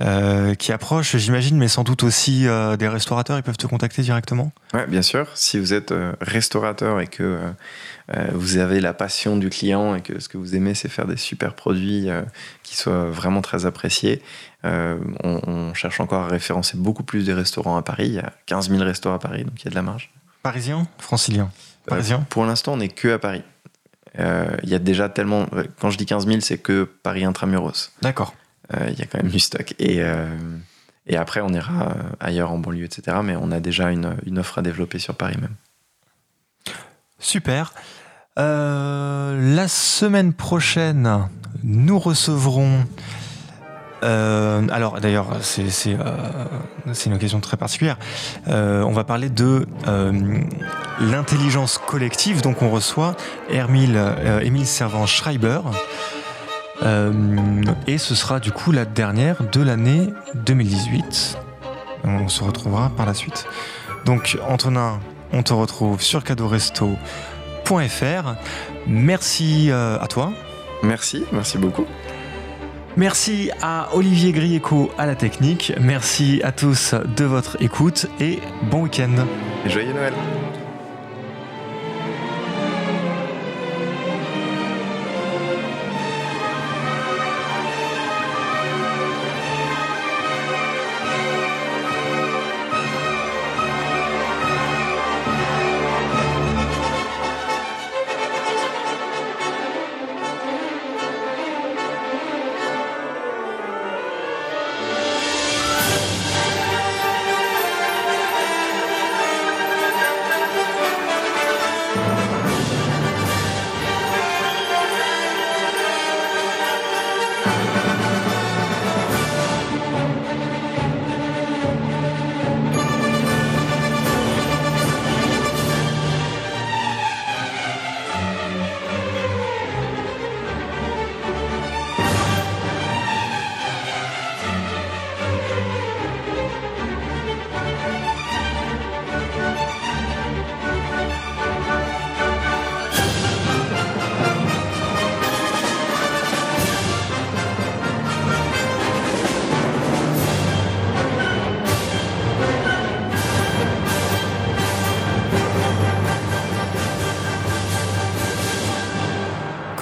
[0.00, 2.46] euh, qui approche, j'imagine, mais sans doute aussi
[2.78, 4.50] des restaurateurs, ils peuvent te contacter directement?
[4.74, 5.28] Ouais, bien sûr.
[5.34, 7.38] Si vous êtes restaurateur et que
[8.32, 11.18] vous avez la passion du client et que ce que vous aimez, c'est faire des
[11.18, 12.08] super produits
[12.64, 14.22] qui soient vraiment très appréciés,
[14.64, 18.06] euh, on, on cherche encore à référencer beaucoup plus des restaurants à Paris.
[18.08, 20.10] Il y a 15 000 restaurants à Paris, donc il y a de la marge.
[20.42, 21.50] Parisien, francilien.
[21.86, 22.18] Parisien.
[22.18, 23.42] Euh, pour l'instant, on n'est que à Paris.
[24.18, 25.46] Euh, Il y a déjà tellement.
[25.80, 27.90] Quand je dis 15 000, c'est que Paris intramuros.
[28.02, 28.34] D'accord.
[28.74, 29.74] Euh, Il y a quand même du stock.
[29.78, 30.02] Et,
[31.06, 33.18] et après, on ira ailleurs en banlieue, etc.
[33.24, 35.54] Mais on a déjà une, une offre à développer sur Paris même.
[37.18, 37.72] Super.
[38.38, 41.28] Euh, la semaine prochaine,
[41.62, 42.84] nous recevrons.
[44.02, 45.38] Euh, alors d'ailleurs, euh,
[46.92, 47.96] c'est une occasion très particulière.
[48.48, 49.66] Euh, on va parler de
[51.00, 52.42] l'intelligence collective.
[52.42, 53.16] Donc on reçoit
[53.50, 53.96] Émile
[54.64, 55.60] Servan-Schreiber.
[56.82, 57.12] Euh,
[57.86, 61.38] et ce sera du coup la dernière de l'année 2018.
[62.04, 63.46] On se retrouvera par la suite.
[64.04, 64.98] Donc Antonin,
[65.32, 68.34] on te retrouve sur cadeauresto.fr.
[68.88, 70.32] Merci à toi.
[70.82, 71.86] Merci, merci beaucoup.
[72.96, 75.72] Merci à Olivier Grieco à la technique.
[75.80, 78.40] Merci à tous de votre écoute et
[78.70, 79.26] bon week-end.
[79.66, 80.12] Joyeux Noël.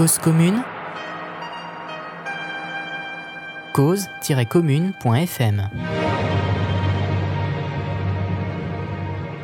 [0.00, 0.64] Cause commune.
[3.74, 5.68] Cause-commune.fm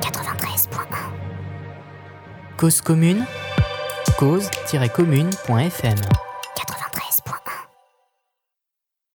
[0.01, 3.27] 93.1 Cause commune.
[4.19, 6.26] Cause-commune.fm